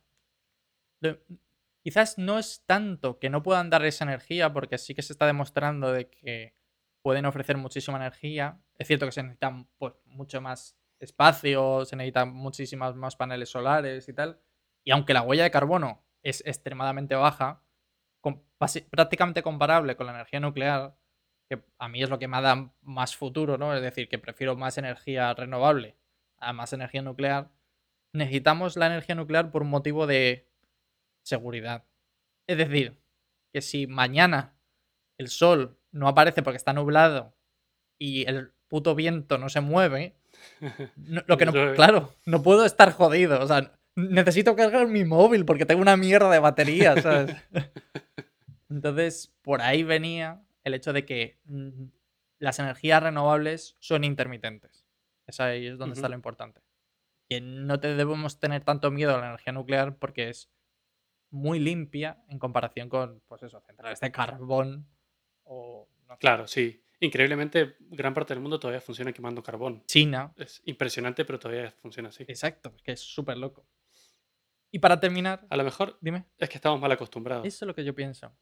quizás 1.84 2.18
no 2.18 2.40
es 2.40 2.64
tanto 2.66 3.20
que 3.20 3.30
no 3.30 3.44
puedan 3.44 3.70
dar 3.70 3.84
esa 3.86 4.06
energía, 4.06 4.54
porque 4.54 4.78
sí 4.78 4.96
que 4.96 5.02
se 5.02 5.14
está 5.14 5.26
demostrando 5.26 5.92
de 5.92 6.10
que 6.10 6.56
pueden 7.02 7.26
ofrecer 7.26 7.58
muchísima 7.58 7.98
energía. 7.98 8.60
Es 8.78 8.88
cierto 8.88 9.06
que 9.06 9.12
se 9.12 9.24
necesitan 9.24 9.68
pues, 9.78 9.94
mucho 10.06 10.42
más 10.42 10.78
espacio, 11.00 11.86
se 11.86 11.96
necesitan 11.96 12.34
muchísimas 12.34 12.96
más 12.96 13.16
paneles 13.16 13.50
solares 13.50 14.08
y 14.08 14.14
tal. 14.14 14.40
Y 14.84 14.92
aunque 14.92 15.14
la 15.14 15.22
huella 15.22 15.44
de 15.44 15.52
carbono 15.52 16.06
es 16.24 16.44
extremadamente 16.46 17.16
baja, 17.16 17.64
prácticamente 18.90 19.44
comparable 19.44 19.96
con 19.96 20.08
la 20.08 20.14
energía 20.14 20.40
nuclear, 20.40 20.96
que 21.50 21.62
a 21.78 21.88
mí 21.88 22.02
es 22.02 22.10
lo 22.10 22.18
que 22.20 22.28
me 22.28 22.42
da 22.42 22.72
más 22.82 23.16
futuro, 23.16 23.58
¿no? 23.58 23.76
Es 23.76 23.82
decir, 23.82 24.08
que 24.10 24.18
prefiero 24.18 24.56
más 24.56 24.78
energía 24.78 25.34
renovable 25.34 25.96
a 26.38 26.54
más 26.54 26.74
energía 26.74 27.02
nuclear. 27.02 27.50
Necesitamos 28.14 28.78
la 28.78 28.88
energía 28.88 29.16
nuclear 29.16 29.52
por 29.52 29.62
un 29.62 29.70
motivo 29.70 30.08
de 30.08 30.48
seguridad. 31.24 31.84
Es 32.48 32.58
decir, 32.58 32.98
que 33.54 33.62
si 33.62 33.88
mañana 33.88 34.54
el 35.18 35.28
sol 35.30 35.78
no 35.92 36.08
aparece 36.08 36.42
porque 36.44 36.58
está 36.58 36.74
nublado 36.74 37.36
y 37.98 38.28
el 38.28 38.52
puto 38.68 38.96
viento 38.96 39.38
no 39.38 39.50
se 39.50 39.62
mueve, 39.62 40.16
no- 40.96 41.24
lo 41.28 41.38
que 41.38 41.46
no, 41.46 41.52
claro, 41.76 42.14
no 42.26 42.42
puedo 42.42 42.66
estar 42.66 42.92
jodido. 42.92 43.42
O 43.42 43.48
sea, 43.48 43.72
necesito 43.96 44.56
cargar 44.56 44.88
mi 44.88 45.06
móvil 45.06 45.46
porque 45.46 45.66
tengo 45.66 45.82
una 45.82 45.96
mierda 45.98 46.30
de 46.32 46.40
batería, 46.40 47.02
¿sabes? 47.02 47.36
Entonces, 48.70 49.34
por 49.42 49.62
ahí 49.62 49.84
venía 49.84 50.42
el 50.66 50.74
hecho 50.74 50.92
de 50.92 51.06
que 51.06 51.40
mm, 51.46 51.86
las 52.40 52.60
energías 52.60 53.02
renovables 53.02 53.78
son 53.80 54.04
intermitentes. 54.04 54.86
Es 55.26 55.40
ahí 55.40 55.68
es 55.68 55.78
donde 55.78 55.96
está 55.96 56.10
lo 56.10 56.16
importante. 56.16 56.62
Que 57.30 57.40
no 57.40 57.80
te 57.80 57.96
debemos 57.96 58.40
tener 58.40 58.64
tanto 58.64 58.92
miedo 58.92 59.16
a 59.16 59.20
la 59.22 59.28
energía 59.28 59.54
nuclear 59.54 59.98
porque 59.98 60.30
es 60.30 60.52
muy 61.30 61.60
limpia 61.60 62.24
en 62.30 62.40
comparación 62.40 62.90
con, 62.90 63.22
pues 63.28 63.44
eso, 63.44 63.62
centrales 63.62 64.00
de 64.00 64.12
carbón 64.12 64.88
o 65.44 65.88
no 66.08 66.16
sé, 66.16 66.20
Claro, 66.20 66.48
sí. 66.48 66.84
Increíblemente, 67.00 67.76
gran 67.80 68.14
parte 68.14 68.34
del 68.34 68.42
mundo 68.42 68.60
todavía 68.60 68.82
funciona 68.82 69.12
quemando 69.12 69.44
carbón. 69.44 69.84
China. 69.86 70.34
Es 70.38 70.62
impresionante, 70.66 71.26
pero 71.26 71.40
todavía 71.40 71.72
funciona 71.72 72.10
así. 72.10 72.24
Exacto, 72.28 72.74
es 72.76 72.82
que 72.82 72.92
es 72.94 73.02
súper 73.02 73.38
loco. 73.38 73.68
Y 74.72 74.80
para 74.80 75.00
terminar, 75.00 75.46
A 75.50 75.58
lo 75.58 75.64
mejor 75.64 75.98
dime, 76.02 76.26
es 76.38 76.50
que 76.50 76.58
estamos 76.58 76.80
mal 76.80 76.92
acostumbrados 76.92 77.46
eso 77.46 77.66
es 77.66 77.68
lo 77.68 77.76
que 77.76 77.86
yo 77.86 77.96
pienso. 77.96 78.36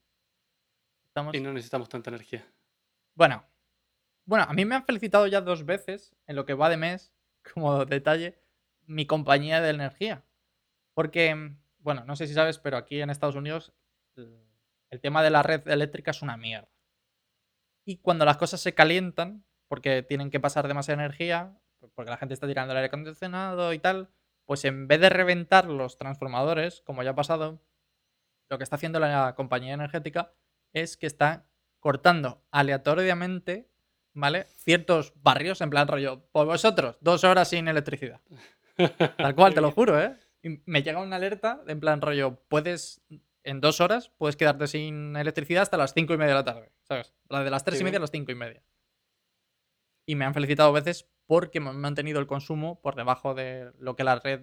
Y 1.32 1.40
no 1.40 1.52
necesitamos 1.52 1.88
tanta 1.88 2.10
energía. 2.10 2.46
Bueno, 3.14 3.44
bueno, 4.26 4.46
a 4.48 4.52
mí 4.52 4.64
me 4.64 4.74
han 4.74 4.84
felicitado 4.84 5.26
ya 5.26 5.40
dos 5.40 5.64
veces 5.64 6.14
en 6.26 6.36
lo 6.36 6.44
que 6.44 6.54
va 6.54 6.68
de 6.68 6.76
mes, 6.76 7.12
como 7.54 7.84
detalle, 7.84 8.38
mi 8.86 9.06
compañía 9.06 9.60
de 9.60 9.70
energía. 9.70 10.24
Porque, 10.94 11.56
bueno, 11.78 12.04
no 12.04 12.16
sé 12.16 12.26
si 12.26 12.34
sabes, 12.34 12.58
pero 12.58 12.76
aquí 12.76 13.00
en 13.00 13.10
Estados 13.10 13.34
Unidos 13.34 13.72
el, 14.16 14.44
el 14.90 15.00
tema 15.00 15.22
de 15.22 15.30
la 15.30 15.42
red 15.42 15.66
eléctrica 15.68 16.10
es 16.10 16.22
una 16.22 16.36
mierda. 16.36 16.68
Y 17.84 17.98
cuando 17.98 18.24
las 18.24 18.36
cosas 18.36 18.60
se 18.60 18.74
calientan, 18.74 19.44
porque 19.68 20.02
tienen 20.02 20.30
que 20.30 20.40
pasar 20.40 20.68
demasiada 20.68 21.02
energía, 21.02 21.58
porque 21.94 22.10
la 22.10 22.16
gente 22.16 22.34
está 22.34 22.46
tirando 22.46 22.72
el 22.72 22.78
aire 22.78 22.86
acondicionado 22.86 23.72
y 23.72 23.78
tal, 23.78 24.08
pues 24.46 24.64
en 24.64 24.88
vez 24.88 25.00
de 25.00 25.10
reventar 25.10 25.66
los 25.66 25.98
transformadores, 25.98 26.80
como 26.82 27.02
ya 27.02 27.10
ha 27.10 27.14
pasado, 27.14 27.60
lo 28.48 28.58
que 28.58 28.64
está 28.64 28.76
haciendo 28.76 29.00
la 29.00 29.34
compañía 29.34 29.74
energética 29.74 30.32
es 30.74 30.98
que 30.98 31.06
está 31.06 31.46
cortando 31.80 32.44
aleatoriamente, 32.50 33.70
¿vale? 34.12 34.44
Ciertos 34.56 35.14
barrios, 35.22 35.60
en 35.60 35.70
plan 35.70 35.88
rollo, 35.88 36.26
por 36.32 36.46
vosotros, 36.46 36.98
dos 37.00 37.24
horas 37.24 37.48
sin 37.48 37.68
electricidad. 37.68 38.20
Tal 39.16 39.34
cual, 39.34 39.54
te 39.54 39.60
lo 39.60 39.70
juro, 39.70 40.00
¿eh? 40.00 40.16
Y 40.42 40.60
me 40.66 40.82
llega 40.82 41.00
una 41.00 41.16
alerta, 41.16 41.62
en 41.66 41.80
plan 41.80 42.02
rollo, 42.02 42.42
puedes, 42.48 43.00
en 43.44 43.60
dos 43.60 43.80
horas, 43.80 44.10
puedes 44.18 44.36
quedarte 44.36 44.66
sin 44.66 45.16
electricidad 45.16 45.62
hasta 45.62 45.78
las 45.78 45.94
cinco 45.94 46.12
y 46.12 46.18
media 46.18 46.34
de 46.34 46.38
la 46.40 46.44
tarde, 46.44 46.72
¿sabes? 46.82 47.14
La 47.28 47.42
de 47.42 47.50
las 47.50 47.64
tres 47.64 47.80
y 47.80 47.84
media 47.84 47.98
a 47.98 48.00
las 48.00 48.10
cinco 48.10 48.32
y 48.32 48.34
media. 48.34 48.62
Y 50.06 50.16
me 50.16 50.26
han 50.26 50.34
felicitado 50.34 50.72
veces 50.72 51.08
porque 51.26 51.60
me 51.60 51.70
han 51.70 51.80
mantenido 51.80 52.20
el 52.20 52.26
consumo 52.26 52.82
por 52.82 52.94
debajo 52.94 53.34
de 53.34 53.72
lo 53.78 53.96
que 53.96 54.04
la 54.04 54.16
red 54.16 54.42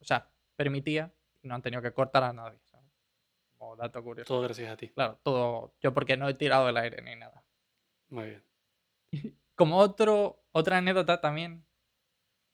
o 0.00 0.04
sea, 0.04 0.30
permitía 0.56 1.14
y 1.42 1.48
no 1.48 1.54
han 1.54 1.62
tenido 1.62 1.82
que 1.82 1.92
cortar 1.92 2.24
a 2.24 2.32
nadie. 2.32 2.58
Como 3.66 3.76
dato 3.76 4.00
curioso. 4.04 4.28
Todo 4.28 4.42
gracias 4.42 4.70
a 4.70 4.76
ti. 4.76 4.90
Claro, 4.90 5.18
todo. 5.24 5.74
Yo 5.80 5.92
porque 5.92 6.16
no 6.16 6.28
he 6.28 6.34
tirado 6.34 6.68
el 6.68 6.76
aire 6.76 7.02
ni 7.02 7.16
nada. 7.16 7.44
Muy 8.10 8.26
bien. 8.26 8.44
como 9.56 9.78
otro, 9.78 10.44
otra 10.52 10.78
anécdota 10.78 11.20
también 11.20 11.66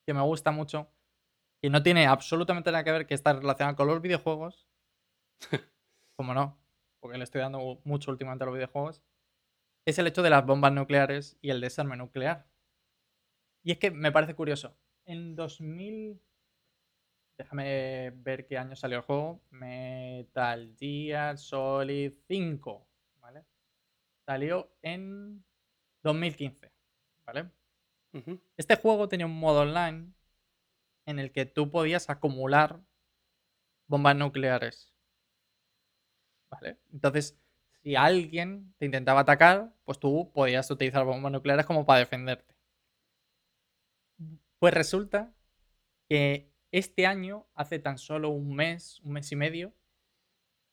que 0.07 0.15
me 0.15 0.23
gusta 0.23 0.53
mucho, 0.53 0.91
y 1.61 1.69
no 1.69 1.83
tiene 1.83 2.07
absolutamente 2.07 2.73
nada 2.73 2.83
que 2.83 2.93
ver 2.93 3.07
que 3.07 3.15
está 3.15 3.35
relacionada 3.35 3.77
con 3.77 3.87
los 3.87 4.01
videojuegos, 4.01 4.67
como 6.17 6.35
no, 6.35 6.59
porque 6.99 7.19
le 7.19 7.25
estoy 7.25 7.41
dando 7.41 7.81
mucho 7.85 8.11
últimamente 8.11 8.45
a 8.45 8.47
los 8.47 8.55
videojuegos, 8.55 9.03
es 9.85 9.99
el 9.99 10.07
hecho 10.07 10.23
de 10.23 10.31
las 10.31 10.47
bombas 10.47 10.73
nucleares 10.73 11.37
y 11.41 11.51
el 11.51 11.61
desarme 11.61 11.97
nuclear. 11.97 12.49
Y 13.63 13.73
es 13.73 13.79
que 13.79 13.91
me 13.91 14.11
parece 14.11 14.35
curioso. 14.35 14.77
En 15.05 15.37
2000... 15.37 16.21
Déjame 17.43 18.11
ver 18.11 18.47
qué 18.47 18.57
año 18.57 18.77
salió 18.77 18.99
el 18.99 19.03
juego. 19.03 19.43
Metal 19.51 20.77
Gear 20.79 21.37
Solid 21.37 22.13
5. 22.29 22.87
¿Vale? 23.21 23.45
Salió 24.25 24.73
en 24.81 25.45
2015. 26.05 26.73
¿Vale? 27.27 27.51
Este 28.57 28.77
juego 28.77 29.09
tenía 29.09 29.27
un 29.27 29.41
modo 29.41 29.63
online 29.63 30.13
en 31.05 31.19
el 31.19 31.33
que 31.33 31.45
tú 31.45 31.69
podías 31.69 32.09
acumular 32.11 32.81
bombas 33.89 34.15
nucleares. 34.15 34.95
¿Vale? 36.49 36.79
Entonces, 36.93 37.37
si 37.83 37.97
alguien 37.97 38.73
te 38.79 38.85
intentaba 38.87 39.23
atacar, 39.23 39.75
pues 39.83 39.99
tú 39.99 40.31
podías 40.33 40.71
utilizar 40.71 41.05
bombas 41.05 41.33
nucleares 41.33 41.67
como 41.67 41.85
para 41.85 41.99
defenderte. 41.99 42.55
Pues 44.61 44.73
resulta 44.73 45.35
que 46.09 46.52
este 46.73 47.07
año, 47.07 47.47
hace 47.55 47.79
tan 47.79 47.99
solo 47.99 48.31
un 48.31 48.57
mes, 48.57 49.01
un 49.05 49.13
mes 49.13 49.31
y 49.31 49.37
medio, 49.37 49.73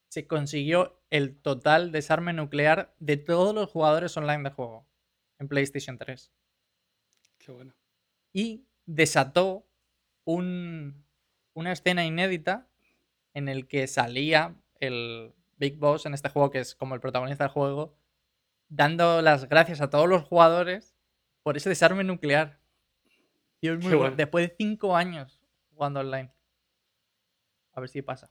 se 0.08 0.26
consiguió 0.26 1.00
el 1.10 1.36
total 1.36 1.92
desarme 1.92 2.34
nuclear 2.34 2.96
de 3.00 3.18
todos 3.18 3.54
los 3.54 3.70
jugadores 3.70 4.16
online 4.18 4.44
de 4.44 4.50
juego 4.50 4.88
en 5.38 5.48
PlayStation 5.48 5.98
3. 5.98 6.32
Qué 7.38 7.52
bueno. 7.52 7.76
Y 8.34 8.66
desató 8.86 9.68
un, 10.24 11.06
una 11.54 11.74
escena 11.74 12.06
inédita 12.06 12.68
en 13.34 13.50
el 13.50 13.68
que 13.68 13.86
salía 13.88 14.56
el 14.80 15.34
Big 15.58 15.78
Boss 15.78 16.06
en 16.06 16.14
este 16.14 16.30
juego, 16.30 16.50
que 16.50 16.60
es 16.60 16.76
como 16.76 16.96
el 16.96 17.02
protagonista 17.02 17.44
del 17.44 17.52
juego, 17.52 17.96
dando 18.70 19.22
las 19.22 19.48
gracias 19.48 19.82
a 19.82 19.90
todos 19.90 20.08
los 20.08 20.24
jugadores 20.24 20.96
por 21.44 21.58
ese 21.58 21.70
desarme 21.70 22.04
nuclear. 22.04 22.60
Es 23.62 23.78
muy 23.84 23.94
bueno. 23.96 24.16
Después 24.16 24.48
de 24.48 24.56
cinco 24.58 24.96
años 24.96 25.39
jugando 25.80 26.02
online. 26.02 26.30
A 27.74 27.80
ver 27.82 27.90
si 27.90 28.02
pasa. 28.04 28.30